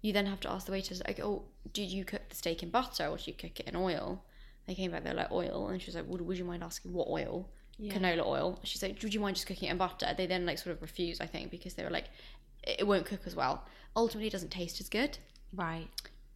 you 0.00 0.12
then 0.12 0.26
have 0.26 0.40
to 0.40 0.50
ask 0.50 0.64
the 0.66 0.72
waiters 0.72 1.02
like 1.06 1.20
oh 1.20 1.42
did 1.72 1.90
you 1.90 2.04
cook 2.04 2.28
the 2.28 2.36
steak 2.36 2.62
in 2.62 2.70
butter 2.70 3.06
or 3.06 3.16
did 3.18 3.26
you 3.26 3.34
cook 3.34 3.58
it 3.60 3.66
in 3.68 3.76
oil 3.76 4.24
they 4.66 4.74
came 4.74 4.90
back 4.92 5.02
they're 5.04 5.12
like 5.12 5.30
oil 5.32 5.68
and 5.68 5.82
she 5.82 5.86
was 5.88 5.94
like 5.96 6.06
would, 6.06 6.20
would 6.22 6.38
you 6.38 6.44
mind 6.44 6.62
asking 6.62 6.92
what 6.92 7.08
oil 7.08 7.50
Yeah. 7.80 7.94
canola 7.94 8.26
oil 8.26 8.58
she's 8.62 8.82
like 8.82 9.02
would 9.02 9.14
you 9.14 9.20
mind 9.20 9.36
just 9.36 9.46
cooking 9.46 9.68
it 9.68 9.72
in 9.72 9.78
butter 9.78 10.12
they 10.16 10.26
then 10.26 10.44
like 10.46 10.58
sort 10.58 10.76
of 10.76 10.82
refused 10.82 11.22
i 11.22 11.26
think 11.26 11.50
because 11.50 11.74
they 11.74 11.82
were 11.82 11.90
like 11.90 12.08
it 12.62 12.86
won't 12.86 13.06
cook 13.06 13.22
as 13.26 13.34
well 13.34 13.64
ultimately 13.96 14.26
it 14.28 14.32
doesn't 14.32 14.50
taste 14.50 14.80
as 14.80 14.88
good 14.88 15.16
Right. 15.52 15.88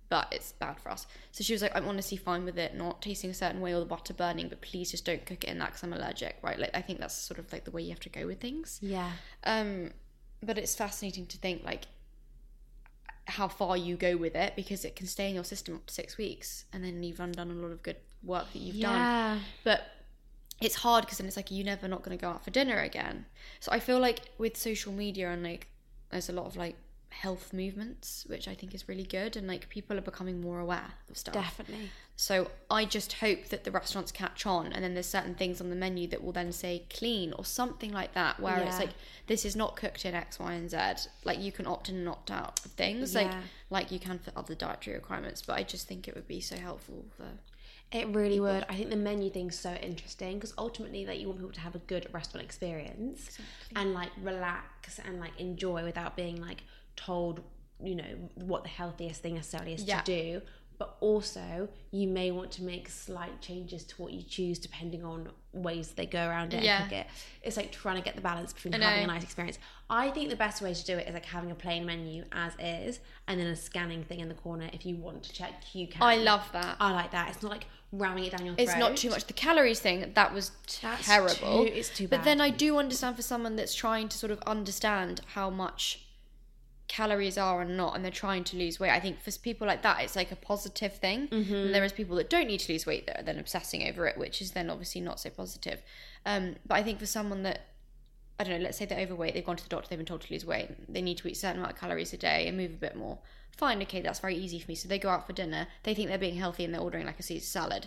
but 0.09 0.27
it's 0.33 0.53
bad 0.53 0.81
for 0.81 0.91
us. 0.91 1.07
So 1.33 1.45
she 1.45 1.53
was 1.53 1.63
like, 1.63 1.75
I'm 1.77 1.87
honestly 1.87 2.17
fine 2.17 2.45
with 2.45 2.59
it 2.59 2.75
not 2.75 3.01
tasting 3.03 3.31
a 3.31 3.35
certain 3.35 3.61
way 3.61 3.73
or 3.75 3.79
the 3.81 3.87
butter 3.87 4.13
burning, 4.13 4.49
but 4.49 4.61
please 4.61 4.91
just 4.91 5.05
don't 5.05 5.25
cook 5.25 5.45
it 5.45 5.51
in 5.51 5.59
that 5.61 5.67
because 5.69 5.83
I'm 5.85 5.93
allergic, 5.93 6.37
right? 6.43 6.59
Like, 6.59 6.71
I 6.75 6.81
think 6.83 6.99
that's 6.99 7.15
sort 7.15 7.39
of 7.39 7.53
like 7.53 7.65
the 7.65 7.71
way 7.71 7.83
you 7.83 7.91
have 7.91 8.01
to 8.01 8.09
go 8.09 8.27
with 8.27 8.41
things. 8.41 8.79
Yeah. 8.83 9.11
Um, 9.45 9.91
but 10.43 10.59
it's 10.59 10.75
fascinating 10.75 11.27
to 11.27 11.39
think 11.39 11.63
like 11.65 11.85
how 13.27 13.49
far 13.49 13.77
you 13.77 13.97
go 13.97 14.17
with 14.17 14.35
it 14.35 14.55
because 14.57 14.85
it 14.85 14.95
can 14.97 15.07
stay 15.07 15.29
in 15.29 15.35
your 15.35 15.45
system 15.45 15.77
up 15.77 15.87
to 15.87 15.95
six 15.95 16.19
weeks 16.19 16.65
and 16.73 16.85
then 16.85 17.03
you've 17.03 17.21
undone 17.21 17.51
a 17.51 17.55
lot 17.55 17.71
of 17.71 17.83
good 17.83 17.97
work 18.23 18.53
that 18.53 18.59
you've 18.59 18.81
done 18.81 18.95
Yeah. 18.99 19.39
but 19.65 19.83
it's 20.65 20.77
hard 20.77 21.05
because 21.05 21.19
then 21.19 21.27
it's 21.27 21.37
like 21.37 21.51
you're 21.51 21.65
never 21.65 21.87
not 21.87 22.03
going 22.03 22.17
to 22.17 22.21
go 22.21 22.31
out 22.31 22.45
for 22.45 22.51
dinner 22.51 22.79
again. 22.79 23.27
So 23.61 23.71
i 23.73 23.79
feel 23.79 23.99
like 23.99 24.21
with 24.39 24.57
social 24.57 24.93
media 24.93 25.31
and 25.31 25.43
like 25.43 25.69
there's 26.11 26.29
a 26.29 26.33
lot 26.33 26.47
of 26.47 26.57
like 26.57 26.77
health 27.11 27.53
movements 27.53 28.27
which 28.29 28.49
i 28.49 28.55
think 28.55 28.75
is 28.75 28.89
really 28.89 29.05
good 29.05 29.37
and 29.37 29.47
like 29.47 29.69
people 29.69 29.97
are 29.97 30.01
becoming 30.01 30.41
more 30.41 30.59
aware 30.59 30.91
of 31.09 31.17
stuff. 31.17 31.35
Definitely. 31.35 31.91
so 32.17 32.51
i 32.69 32.85
just 32.85 33.13
hope 33.15 33.47
that 33.51 33.63
the 33.63 33.71
restaurants 33.71 34.11
catch 34.11 34.47
on 34.47 34.73
and 34.73 34.83
then 34.83 34.95
there's 34.95 35.07
certain 35.07 35.35
things 35.37 35.61
on 35.61 35.71
the 35.71 35.77
menu 35.77 36.09
that 36.09 36.25
will 36.25 36.33
then 36.33 36.51
say 36.51 36.83
clean 36.91 37.33
or 37.35 37.45
something 37.45 37.93
like 37.93 38.15
that 38.15 38.41
where 38.41 38.59
it's 38.59 38.81
like 38.81 38.91
this 39.29 39.45
is 39.45 39.55
not 39.55 39.77
cooked 39.77 40.05
in 40.05 40.13
x 40.13 40.41
y 40.41 40.55
and 40.55 40.69
z. 40.71 40.77
Like 41.25 41.39
you 41.41 41.53
can 41.53 41.69
opt 41.69 41.89
in 41.89 41.97
and 41.97 42.09
opt 42.09 42.33
out 42.33 42.61
of 42.65 42.73
things 42.73 43.15
like 43.15 43.31
like 43.71 43.93
you 43.93 44.01
can 44.01 44.19
for 44.19 44.33
other 44.37 44.57
dietary 44.57 44.97
requirements 44.97 45.41
but 45.41 45.57
i 45.57 45.63
just 45.63 45.87
think 45.87 46.09
it 46.09 46.17
would 46.17 46.27
be 46.27 46.41
so 46.41 46.57
helpful 46.57 47.05
for 47.17 47.27
It 47.93 48.09
really 48.09 48.41
would. 48.41 48.65
I 48.69 48.75
think 48.75 48.91
the 48.91 48.97
menu 48.97 49.31
thing's 49.31 49.57
so 49.59 49.73
interesting 49.75 50.35
because 50.35 50.53
ultimately, 50.59 51.07
like, 51.07 51.21
you 51.21 51.29
want 51.29 51.39
people 51.39 51.53
to 51.53 51.61
have 51.61 51.75
a 51.77 51.81
good 51.81 52.09
restaurant 52.13 52.45
experience 52.45 53.39
and 53.77 53.95
like 53.95 54.11
relax 54.21 54.99
and 54.99 55.21
like 55.21 55.39
enjoy 55.39 55.85
without 55.85 56.17
being 56.17 56.41
like 56.41 56.65
told, 56.97 57.43
you 57.83 57.95
know, 57.95 58.29
what 58.35 58.65
the 58.65 58.69
healthiest 58.69 59.23
thing 59.23 59.35
necessarily 59.35 59.75
is 59.75 59.85
Yeah. 59.85 60.01
to 60.01 60.05
do. 60.05 60.43
But 60.79 60.97
also, 61.01 61.69
you 61.93 62.09
may 62.09 62.31
want 62.33 62.51
to 62.53 62.63
make 62.63 62.89
slight 62.89 63.41
changes 63.41 63.85
to 63.85 64.03
what 64.03 64.13
you 64.13 64.23
choose 64.23 64.59
depending 64.59 65.05
on 65.05 65.29
ways 65.53 65.93
they 65.93 66.05
go 66.07 66.27
around 66.29 66.53
it 66.53 66.65
Yeah. 66.65 66.83
and 66.83 66.91
cook 66.91 66.99
it. 67.01 67.07
It's 67.43 67.57
like 67.57 67.71
trying 67.71 67.97
to 67.97 68.03
get 68.03 68.17
the 68.17 68.23
balance 68.23 68.53
between 68.53 68.73
having 68.73 69.05
a 69.05 69.07
nice 69.07 69.23
experience. 69.23 69.59
I 69.89 70.11
think 70.11 70.31
the 70.31 70.37
best 70.37 70.61
way 70.63 70.75
to 70.75 70.85
do 70.85 70.97
it 70.99 71.07
is 71.07 71.15
like 71.15 71.27
having 71.27 71.51
a 71.53 71.55
plain 71.55 71.87
menu 71.87 72.25
as 72.33 72.55
is, 72.59 72.99
and 73.29 73.39
then 73.39 73.47
a 73.47 73.55
scanning 73.57 74.03
thing 74.03 74.19
in 74.21 74.29
the 74.29 74.35
corner 74.35 74.69
if 74.73 74.85
you 74.85 74.97
want 74.97 75.23
to 75.23 75.33
check. 75.33 75.53
You 75.75 75.87
can. 75.87 76.03
i 76.03 76.17
love 76.17 76.49
that 76.53 76.77
I 76.81 76.91
like 76.93 77.13
that. 77.13 77.29
It's 77.31 77.43
not 77.43 77.53
like 77.53 77.67
ramming 77.93 78.25
it 78.25 78.33
down 78.37 78.45
your 78.45 78.57
throat. 78.57 78.65
it's 78.69 78.77
not 78.77 78.97
too 78.97 79.11
much 79.11 79.27
the 79.27 79.33
calories 79.33 79.79
thing 79.79 80.11
that 80.15 80.35
was 80.35 80.51
That's 80.83 81.07
terrible 81.07 81.65
too- 81.65 81.71
it's 81.73 81.91
too 81.91 82.09
bad. 82.09 82.19
but 82.19 82.25
then 82.25 82.41
i 82.41 82.51
do 82.51 82.77
understand 82.79 83.15
for 83.15 83.23
someone 83.23 83.55
that's 83.55 83.73
trying 83.73 84.09
to 84.09 84.19
sort 84.19 84.33
of 84.33 84.41
understand 84.49 85.21
how 85.35 85.49
much 85.49 86.01
calories 86.87 87.39
are 87.39 87.63
and 87.63 87.77
not 87.77 87.95
and 87.97 88.05
they're 88.05 88.13
trying 88.13 88.45
to 88.45 88.57
lose 88.57 88.79
weight 88.79 88.91
i 88.91 89.01
think 89.01 89.19
for 89.23 89.31
people 89.39 89.67
like 89.67 89.83
that 89.83 90.01
it's 90.03 90.15
like 90.17 90.31
a 90.31 90.37
positive 90.37 90.93
thing 90.95 91.29
Mm-hmm. 91.29 91.55
and 91.55 91.75
there 91.75 91.83
is 91.85 91.93
people 91.93 92.17
that 92.17 92.29
don't 92.29 92.47
need 92.47 92.61
to 92.61 92.73
lose 92.73 92.85
weight 92.85 93.07
that 93.07 93.21
are 93.21 93.23
then 93.23 93.39
obsessing 93.39 93.89
over 93.89 94.07
it 94.07 94.19
which 94.19 94.43
is 94.43 94.51
then 94.53 94.69
obviously 94.69 95.01
not 95.01 95.19
so 95.19 95.31
positive 95.31 95.81
um, 96.27 96.57
but 96.67 96.75
i 96.75 96.83
think 96.83 96.99
for 96.99 97.07
someone 97.07 97.43
that 97.45 97.61
I 98.37 98.43
don't 98.43 98.59
know, 98.59 98.65
let's 98.65 98.79
say 98.79 98.85
they're 98.85 98.99
overweight, 98.99 99.33
they've 99.35 99.45
gone 99.47 99.55
to 99.55 99.63
the 99.63 99.69
doctor, 99.69 99.89
they've 99.89 99.97
been 99.99 100.05
told 100.07 100.23
to 100.23 100.33
lose 100.33 100.45
weight, 100.45 100.93
they 100.93 101.01
need 101.03 101.19
to 101.19 101.29
eat 101.29 101.37
a 101.37 101.39
certain 101.39 101.59
amount 101.59 101.75
of 101.75 101.79
calories 101.79 102.13
a 102.13 102.17
day 102.17 102.49
and 102.49 102.57
move 102.57 102.73
a 102.73 102.77
bit 102.77 102.97
more. 102.97 103.17
Fine, 103.57 103.81
okay, 103.83 104.01
that's 104.01 104.19
very 104.19 104.35
easy 104.35 104.59
for 104.59 104.69
me. 104.73 104.75
So 104.75 104.89
they 104.89 104.99
go 104.99 105.09
out 105.09 105.25
for 105.25 105.33
dinner, 105.35 105.69
they 105.85 105.95
think 105.95 106.09
they're 106.09 106.19
being 106.19 106.35
healthy 106.35 106.65
and 106.65 106.75
they're 106.75 106.81
ordering 106.81 107.07
like 107.07 107.21
a 107.21 107.23
Caesar 107.23 107.47
salad. 107.47 107.87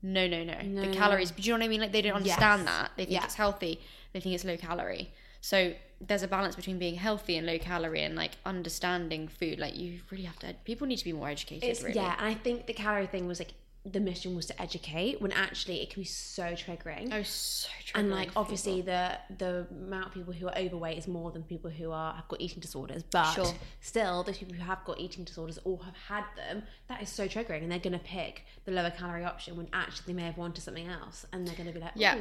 No, 0.00 0.26
no, 0.26 0.44
no. 0.44 0.58
No, 0.62 0.80
the 0.88 0.94
calories, 0.96 1.30
do 1.32 1.42
you 1.42 1.50
know 1.52 1.58
what 1.58 1.64
I 1.66 1.68
mean? 1.68 1.82
Like 1.82 1.92
they 1.92 2.00
don't 2.00 2.14
understand 2.14 2.62
Yes. 2.62 2.68
that. 2.70 2.90
They 2.96 3.04
think 3.04 3.22
it's 3.22 3.34
healthy, 3.34 3.82
they 4.14 4.20
think 4.20 4.34
it's 4.34 4.46
low 4.46 4.56
calorie. 4.56 5.12
So 5.42 5.74
there's 6.04 6.22
a 6.24 6.28
balance 6.28 6.56
between 6.56 6.78
being 6.78 6.96
healthy 6.96 7.36
and 7.36 7.46
low 7.46 7.58
calorie 7.58 8.02
and 8.02 8.16
like 8.16 8.32
understanding 8.44 9.28
food. 9.28 9.58
Like 9.58 9.76
you 9.76 10.00
really 10.10 10.24
have 10.24 10.38
to, 10.40 10.52
people 10.64 10.86
need 10.86 10.96
to 10.98 11.04
be 11.04 11.12
more 11.12 11.28
educated, 11.28 11.68
It's 11.68 11.82
really. 11.82 11.94
yeah, 11.94 12.16
and 12.18 12.26
I 12.26 12.34
think 12.34 12.66
the 12.66 12.72
calorie 12.72 13.06
thing 13.06 13.26
was 13.26 13.38
like 13.38 13.52
the 13.84 13.98
mission 13.98 14.36
was 14.36 14.46
to 14.46 14.62
educate 14.62 15.20
when 15.20 15.32
actually 15.32 15.80
it 15.82 15.90
can 15.90 16.02
be 16.02 16.06
so 16.06 16.44
triggering. 16.54 17.08
Oh, 17.12 17.22
so 17.24 17.68
triggering. 17.84 17.92
and 18.00 18.10
like 18.10 18.30
obviously 18.36 18.80
the 18.80 19.18
the 19.38 19.66
amount 19.70 20.06
of 20.06 20.14
people 20.14 20.32
who 20.32 20.46
are 20.48 20.56
overweight 20.56 20.98
is 20.98 21.08
more 21.08 21.32
than 21.32 21.42
people 21.42 21.68
who 21.68 21.90
are 21.90 22.14
have 22.14 22.28
got 22.28 22.40
eating 22.40 22.60
disorders 22.60 23.02
but 23.10 23.32
Sure. 23.32 23.52
still 23.80 24.22
those 24.22 24.38
people 24.38 24.54
who 24.54 24.62
have 24.62 24.84
got 24.84 25.00
eating 25.00 25.24
disorders 25.24 25.58
or 25.64 25.82
have 25.84 25.96
had 26.08 26.24
them 26.36 26.62
that 26.86 27.02
is 27.02 27.08
so 27.08 27.26
triggering 27.26 27.62
and 27.62 27.72
they're 27.72 27.80
going 27.80 27.92
to 27.92 27.98
pick 28.04 28.44
the 28.66 28.70
lower 28.70 28.90
calorie 28.90 29.24
option 29.24 29.56
when 29.56 29.66
actually 29.72 30.04
they 30.06 30.16
may 30.16 30.26
have 30.26 30.38
wanted 30.38 30.60
something 30.62 30.86
else 30.86 31.26
and 31.32 31.44
they're 31.46 31.56
going 31.56 31.66
to 31.66 31.72
be 31.74 31.80
like 31.80 31.92
Yeah. 31.96 32.18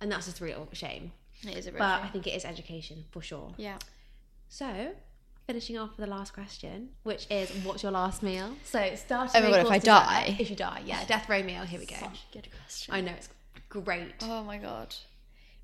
And 0.00 0.10
that's 0.10 0.24
just 0.26 0.40
a 0.40 0.44
real 0.44 0.66
shame 0.72 1.12
it 1.44 1.56
is 1.56 1.66
a 1.66 1.70
real 1.70 1.78
but 1.78 1.96
shame. 1.98 2.06
i 2.06 2.08
think 2.08 2.26
it 2.26 2.30
is 2.34 2.44
education 2.44 3.04
for 3.10 3.20
sure 3.22 3.52
Yeah. 3.56 3.78
so 4.48 4.92
finishing 5.46 5.78
off 5.78 5.90
with 5.96 6.04
the 6.06 6.10
last 6.10 6.32
question 6.32 6.90
which 7.04 7.26
is 7.30 7.50
what's 7.64 7.82
your 7.82 7.92
last 7.92 8.22
meal 8.22 8.50
so 8.64 8.94
starting 8.96 9.42
Oh 9.42 9.44
my 9.44 9.50
God, 9.56 9.66
if 9.66 9.70
I 9.70 9.78
die? 9.78 10.36
if 10.38 10.50
you 10.50 10.56
die 10.56 10.82
yeah 10.84 11.04
death 11.06 11.28
row 11.28 11.42
meal 11.42 11.62
here 11.62 11.78
we 11.78 11.86
go 11.86 11.96
Such 11.96 12.24
a 12.30 12.32
good 12.32 12.48
question. 12.60 12.94
i 12.94 13.00
know 13.00 13.12
it's 13.12 13.28
great 13.68 14.14
Oh 14.22 14.42
my 14.44 14.58
god. 14.58 14.94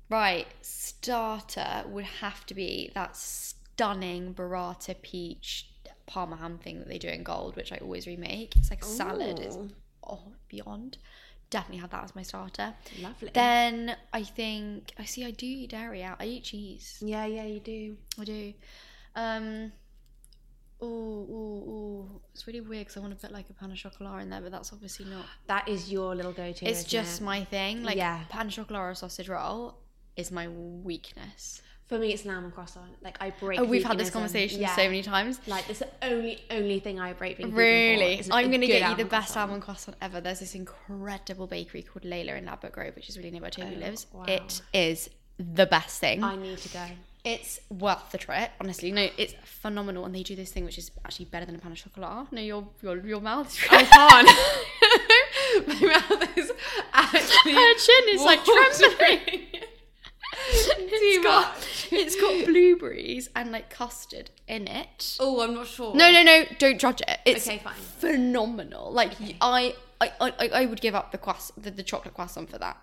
Right, 0.09 0.45
starter 0.61 1.83
would 1.87 2.03
have 2.05 2.45
to 2.47 2.53
be 2.53 2.91
that 2.93 3.15
stunning 3.15 4.33
burrata 4.33 4.95
peach 5.01 5.69
parma 6.05 6.35
ham 6.35 6.59
thing 6.59 6.79
that 6.79 6.87
they 6.87 6.97
do 6.99 7.07
in 7.07 7.23
gold, 7.23 7.55
which 7.55 7.71
I 7.71 7.77
always 7.77 8.05
remake. 8.05 8.55
It's 8.57 8.69
like 8.69 8.83
a 8.83 8.85
salad. 8.85 9.39
It's 9.39 9.57
oh 10.05 10.21
beyond. 10.49 10.97
Definitely 11.53 11.81
have 11.81 11.91
that 11.95 12.03
as 12.03 12.15
my 12.19 12.23
starter. 12.31 12.73
lovely 13.01 13.29
Then 13.33 13.95
I 14.11 14.23
think 14.23 14.91
I 14.97 15.05
see 15.05 15.23
I 15.23 15.31
do 15.31 15.45
eat 15.45 15.69
dairy 15.69 16.01
out. 16.03 16.17
I 16.19 16.25
eat 16.25 16.43
cheese. 16.49 16.87
yeah 17.13 17.25
yeah 17.37 17.45
you 17.53 17.59
do 17.59 17.97
I 18.19 18.23
do. 18.35 18.53
Um 19.15 19.71
Ooh, 20.81 20.85
ooh, 20.85 21.71
ooh. 21.71 22.21
It's 22.33 22.45
really 22.47 22.59
weird 22.59 22.81
because 22.87 22.97
I 22.97 22.99
want 22.99 23.13
to 23.17 23.19
put 23.27 23.31
like 23.31 23.49
a 23.49 23.53
pan 23.53 23.71
of 23.71 23.77
chocolat 23.77 24.21
in 24.23 24.29
there, 24.29 24.41
but 24.41 24.51
that's 24.51 24.73
obviously 24.73 25.05
not 25.05 25.25
That 25.47 25.69
is 25.69 25.89
your 25.91 26.13
little 26.13 26.33
go-to. 26.33 26.65
it's 26.65 26.79
isn't 26.79 26.89
just 26.89 27.21
it? 27.21 27.23
my 27.23 27.45
thing. 27.45 27.83
Like 27.83 27.95
Yeah. 27.97 28.23
pan 28.29 28.49
chocolate 28.49 28.79
or 28.79 28.93
sausage 28.95 29.29
roll 29.29 29.77
is 30.17 30.29
my 30.31 30.47
weakness. 30.49 31.61
For 31.87 31.97
me. 31.99 32.13
It's 32.13 32.25
an 32.25 32.31
almond 32.31 32.53
croissant. 32.53 32.91
Like 33.03 33.17
I 33.21 33.29
break. 33.31 33.59
Oh, 33.59 33.63
we've 33.63 33.83
had 33.83 33.97
this 33.97 34.09
conversation 34.09 34.61
Yeah. 34.61 34.75
so 34.75 34.83
many 34.83 35.01
times. 35.03 35.39
Like 35.47 35.69
it's 35.69 35.79
the 35.79 35.89
only 36.01 36.41
only 36.51 36.79
thing 36.79 36.99
I 36.99 37.13
break. 37.13 37.37
Really, 37.39 38.15
for 38.15 38.19
is 38.21 38.29
a 38.29 38.33
I'm 38.35 38.51
gonna 38.51 38.67
get 38.67 38.89
you 38.89 38.95
the 38.95 39.05
best 39.05 39.33
croissant. 39.33 39.49
almond 39.49 39.63
croissant 39.63 39.97
ever. 40.01 40.21
There's 40.21 40.39
this 40.39 40.55
incredible 40.55 41.47
bakery 41.47 41.83
called 41.83 42.03
Layla 42.03 42.37
in 42.37 42.45
Ladbroke 42.45 42.73
Grove, 42.73 42.95
which 42.95 43.09
is 43.09 43.17
really 43.17 43.31
near 43.31 43.41
where 43.41 43.51
Toby 43.51 43.73
Oh, 43.75 43.79
lives. 43.79 44.07
wow. 44.13 44.23
It 44.27 44.61
is 44.73 45.09
the 45.39 45.65
best 45.65 45.99
thing. 45.99 46.23
I 46.23 46.35
need 46.35 46.57
to 46.59 46.69
go. 46.69 46.85
It's 47.25 47.61
worth 47.69 48.11
the 48.11 48.17
trip, 48.17 48.51
honestly. 48.59 48.91
No, 48.91 49.07
it's 49.17 49.33
phenomenal, 49.45 50.03
and 50.05 50.13
they 50.13 50.23
do 50.23 50.35
this 50.35 50.51
thing 50.51 50.65
which 50.65 50.77
is 50.77 50.91
actually 51.05 51.25
better 51.25 51.45
than 51.45 51.55
a 51.55 51.57
pan 51.57 51.71
of 51.71 51.77
chocolate. 51.77 52.31
No, 52.33 52.41
your 52.41 52.67
your 52.81 52.97
your 53.05 53.21
mouth. 53.21 53.57
I 53.71 53.83
can't. 55.67 55.79
my 55.81 55.87
mouth 56.19 56.37
is 56.37 56.51
actually. 56.93 57.53
Her 57.53 57.73
chin 57.75 58.03
is 58.09 58.21
like 58.23 58.43
trembling. 58.43 59.41
It's 61.05 61.23
got 61.23 61.67
it's 61.91 62.15
got 62.15 62.45
blueberries 62.45 63.29
and 63.35 63.51
like 63.51 63.69
custard 63.69 64.29
in 64.47 64.67
it. 64.67 65.17
Oh, 65.19 65.41
I'm 65.41 65.53
not 65.53 65.67
sure. 65.67 65.93
No, 65.95 66.11
no, 66.11 66.23
no! 66.23 66.43
Don't 66.59 66.79
judge 66.79 67.01
it. 67.01 67.19
It's 67.25 67.47
Okay, 67.47 67.57
fine. 67.59 67.73
phenomenal. 67.75 68.91
Like 68.91 69.13
I, 69.41 69.75
I, 69.99 70.11
I, 70.21 70.49
I 70.53 70.65
would 70.65 70.81
give 70.81 70.95
up 70.95 71.11
the 71.11 71.17
croiss, 71.17 71.51
the, 71.57 71.71
the 71.71 71.83
chocolate 71.83 72.13
croissant 72.13 72.49
for 72.49 72.57
that. 72.59 72.77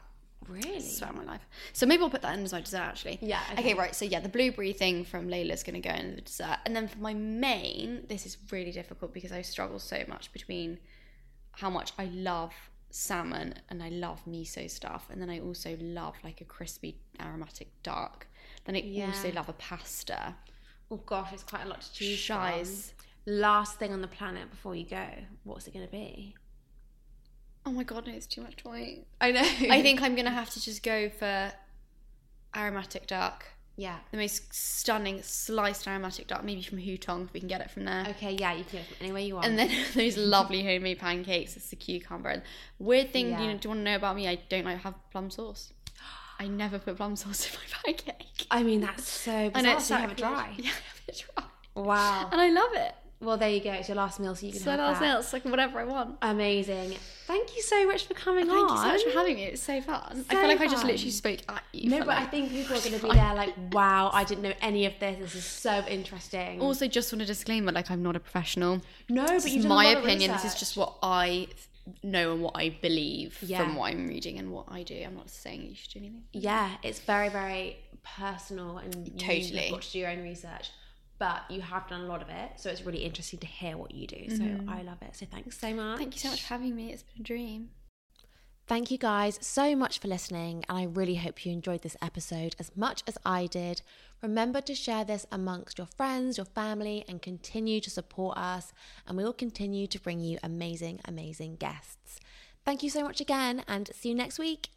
Really? 0.49 0.81
Swear 0.81 1.13
my 1.13 1.23
life. 1.25 1.47
So 1.73 1.87
maybe 1.87 2.03
I'll 2.03 2.11
put 2.11 2.23
that 2.23 2.37
in 2.37 2.45
as 2.45 2.53
my 2.53 2.61
dessert 2.61 2.79
actually. 2.79 3.19
Yeah, 3.23 3.41
Okay. 3.53 3.61
okay. 3.63 3.75
right. 3.75 3.95
So 3.95 4.05
yeah, 4.05 4.21
the 4.21 4.29
blueberry 4.29 4.73
thing 4.73 5.05
from 5.05 5.29
Layla's 5.29 5.63
gonna 5.63 5.81
go 5.81 5.91
in 5.91 6.17
the 6.17 6.23
dessert, 6.23 6.59
and 6.67 6.75
then 6.75 6.89
for 6.89 6.99
my 6.99 7.15
main, 7.15 8.05
this 8.09 8.27
is 8.27 8.37
really 8.51 8.73
difficult 8.73 9.15
because 9.15 9.33
I 9.33 9.43
struggle 9.43 9.79
so 9.79 10.03
much 10.09 10.33
between 10.33 10.79
how 11.53 11.71
much 11.71 11.93
I 11.99 12.05
love 12.07 12.53
salmon 12.91 13.55
and 13.69 13.83
I 13.83 13.89
love 13.89 14.23
miso 14.27 14.71
stuff, 14.71 15.09
and 15.11 15.21
then 15.21 15.31
I 15.31 15.41
also 15.41 15.77
love 15.81 16.15
like 16.25 16.41
a 16.41 16.45
crispy 16.45 16.97
aromatic 17.21 17.69
duck. 17.83 18.27
Then 18.65 18.77
I 18.77 19.07
also 19.07 19.33
love 19.33 19.49
a 19.49 19.55
pasta. 19.55 20.35
Oh 20.91 20.97
gosh, 20.97 21.33
it's 21.33 21.43
quite 21.43 21.65
a 21.65 21.69
lot 21.69 21.81
to 21.81 21.93
choose 21.93 22.19
Shies. 22.19 22.93
from. 22.97 23.35
Last 23.35 23.79
thing 23.79 23.93
on 23.93 24.01
the 24.01 24.09
planet 24.09 24.51
before 24.51 24.75
you 24.75 24.85
go, 24.85 25.07
what's 25.45 25.67
it 25.67 25.75
going 25.75 25.85
to 25.87 25.93
be? 25.93 26.35
Oh 27.67 27.71
my 27.71 27.85
god, 27.85 28.07
no, 28.07 28.13
it's 28.13 28.27
too 28.27 28.41
much 28.41 28.57
to 28.57 28.69
wait. 28.71 29.07
I 29.21 29.33
know. 29.33 29.43
I 29.71 29.83
think 29.83 30.01
I'm 30.03 30.15
gonna 30.15 30.31
have 30.31 30.51
to 30.51 30.63
just 30.63 30.83
go 30.83 31.11
for 31.11 31.53
aromatic 32.57 33.07
duck. 33.07 33.45
Yeah. 33.81 33.97
The 34.11 34.19
most 34.19 34.53
stunning 34.53 35.23
sliced 35.23 35.89
aromatic 35.89 36.27
duck, 36.27 36.45
maybe 36.45 36.61
from 36.63 36.77
Hutong 36.77 37.25
if 37.25 37.33
we 37.33 37.41
can 37.41 37.49
get 37.49 37.63
it 37.63 37.71
from 37.71 37.87
there. 37.87 38.05
Okay. 38.11 38.37
Yeah, 38.39 38.53
you 38.53 38.65
can 38.65 38.81
go 38.81 38.85
from 38.85 38.97
anywhere 39.01 39.23
you 39.23 39.35
want. 39.37 39.47
And 39.47 39.59
then 39.59 39.71
those 39.95 40.19
lovely 40.19 40.63
homemade 40.63 40.99
pancakes. 40.99 41.57
It's 41.57 41.71
the 41.71 41.77
cucumber. 41.77 42.29
And 42.29 42.43
weird 42.79 43.11
thing, 43.11 43.31
Yeah. 43.31 43.41
you 43.41 43.47
know, 43.47 43.57
do 43.57 43.69
you 43.69 43.71
want 43.71 43.81
to 43.81 43.85
know 43.85 43.97
about 43.97 44.17
me? 44.17 44.29
I 44.29 44.35
don't 44.51 44.67
like 44.67 44.81
have 44.83 44.97
plum 45.11 45.31
sauce. 45.31 45.73
I 46.39 46.47
never 46.47 46.79
put 46.79 46.97
plum 46.99 47.17
sauce 47.17 47.47
in 47.51 47.53
my 47.59 47.93
pancake. 47.95 48.47
I 48.51 48.63
mean, 48.63 48.83
that's 48.83 49.09
so 49.09 49.49
bizarre. 49.49 49.71
I 49.71 49.75
know 49.75 49.79
so 49.79 49.95
you 49.95 50.01
have 50.03 50.11
it 50.11 50.17
dry. 50.19 50.55
Yeah, 50.59 50.71
I 50.71 50.73
have 50.73 51.03
it 51.09 51.25
dry. 51.35 51.45
Wow. 51.75 52.29
And 52.31 52.39
I 52.41 52.51
love 52.51 52.75
it. 52.75 52.95
Well, 53.23 53.37
there 53.37 53.51
you 53.51 53.61
go. 53.61 53.71
It's 53.73 53.87
your 53.89 53.97
last 53.97 54.19
meal, 54.19 54.35
so 54.35 54.47
you 54.47 54.53
can 54.53 54.63
So 54.63 54.71
have 54.71 54.79
that's 54.79 55.01
that. 55.01 55.17
it. 55.17 55.21
It's 55.21 55.33
like 55.35 55.45
whatever 55.45 55.79
I 55.79 55.85
want. 55.85 56.17
Amazing. 56.23 56.95
Thank 57.27 57.55
you 57.55 57.63
so 57.63 57.87
much 57.87 58.07
for 58.07 58.15
coming 58.15 58.47
Thank 58.47 58.59
on. 58.59 58.69
Thank 58.69 58.71
you 58.71 58.77
so 58.83 58.93
much 59.07 59.13
for 59.13 59.19
having 59.19 59.37
me. 59.37 59.45
It 59.45 59.51
was 59.53 59.63
so 59.63 59.81
fun. 59.83 60.25
I 60.31 60.35
feel 60.35 60.49
like 60.49 60.61
I 60.61 60.67
just 60.67 60.85
literally 60.85 61.11
spoke 61.11 61.41
at 61.49 61.63
you. 61.73 61.91
No, 61.91 61.99
but 62.01 62.17
I 62.17 62.25
think 62.25 62.51
people 62.51 62.77
are 62.77 62.81
going 62.87 62.99
to 62.99 63.03
be 63.07 63.13
there 63.13 63.35
like, 63.35 63.55
wow, 63.73 64.11
I 64.15 64.25
didn't 64.25 64.43
know 64.43 64.55
any 64.63 64.87
of 64.87 64.95
this. 64.99 65.19
This 65.19 65.35
is 65.35 65.45
so 65.45 65.85
interesting. 65.87 66.63
Also, 66.63 66.87
just 66.89 67.13
want 67.13 67.21
a 67.21 67.27
disclaimer: 67.27 67.73
like 67.73 67.91
I'm 67.91 68.03
not 68.03 68.17
a 68.17 68.21
professional. 68.21 68.81
no, 69.11 69.27
but 69.27 69.33
This 69.35 69.51
you've 69.51 69.67
a 69.67 69.69
my 69.69 69.85
opinion. 69.87 70.31
This 70.33 70.47
is 70.47 70.55
just 70.55 70.79
what 70.79 70.95
I 71.03 71.49
know 72.03 72.33
and 72.33 72.41
what 72.43 72.53
I 72.57 72.71
believe 72.81 73.39
Yeah. 73.43 73.59
from 73.63 73.75
what 73.77 73.93
I'm 73.93 74.09
reading 74.09 74.39
and 74.39 74.51
what 74.51 74.67
I 74.71 74.83
do. 74.83 75.03
I'm 75.05 75.15
not 75.17 75.29
saying 75.29 75.63
you 75.69 75.75
should 75.75 75.93
do 75.93 75.99
anything. 75.99 76.23
yeah, 76.33 76.77
it's 76.83 77.01
very, 77.01 77.29
very 77.29 77.77
personal 78.03 78.79
and 78.79 78.93
totally. 79.19 79.41
you 79.43 79.59
have 79.61 79.71
got 79.73 79.83
to 79.83 79.93
do 79.93 79.99
your 79.99 80.09
own 80.11 80.23
research. 80.23 80.71
But 81.21 81.43
you 81.51 81.61
have 81.61 81.87
done 81.87 82.01
a 82.01 82.07
lot 82.07 82.23
of 82.23 82.31
it, 82.31 82.53
so 82.57 82.71
it's 82.71 82.83
really 82.83 83.05
interesting 83.05 83.39
to 83.41 83.47
hear 83.47 83.77
what 83.77 83.95
you 83.95 84.07
do. 84.07 84.31
So 84.31 84.43
mm-hmm. 84.43 84.69
I 84.71 84.81
love 84.81 85.03
it. 85.03 85.15
So 85.15 85.27
thanks 85.31 85.61
so 85.61 85.73
much. 85.75 85.99
Thank 85.99 86.15
you 86.15 86.21
so 86.21 86.31
much 86.31 86.41
for 86.41 86.49
having 86.55 86.75
me. 86.75 86.93
It's 86.93 87.03
been 87.03 87.21
a 87.21 87.23
dream. 87.23 87.69
Thank 88.67 88.91
you 88.91 88.99
guys 88.99 89.37
so 89.43 89.77
much 89.77 89.99
for 89.99 90.09
listening, 90.09 90.65
and 90.69 90.79
I 90.79 90.85
really 90.85 91.17
hope 91.17 91.45
you 91.45 91.53
enjoyed 91.53 91.83
this 91.83 91.97
episode 92.01 92.57
as 92.59 92.71
much 92.75 93.03
as 93.07 93.19
I 93.27 93.47
did. 93.47 93.83
Remember 94.23 94.61
to 94.63 94.75
share 94.75 95.05
this 95.05 95.27
amongst 95.31 95.77
your 95.77 95.89
friends, 95.89 96.39
your 96.39 96.47
family, 96.47 97.05
and 97.07 97.21
continue 97.21 97.81
to 97.81 97.91
support 97.91 98.39
us, 98.39 98.73
and 99.07 99.19
we 99.19 99.25
will 99.25 99.33
continue 99.35 99.87
to 99.89 100.01
bring 100.01 100.21
you 100.21 100.39
amazing, 100.43 101.01
amazing 101.05 101.57
guests. 101.57 102.19
Thank 102.65 102.83
you 102.83 102.89
so 102.89 103.03
much 103.03 103.21
again, 103.21 103.63
and 103.69 103.91
see 103.93 104.11
you 104.11 104.15
next 104.15 104.39
week. 104.39 104.71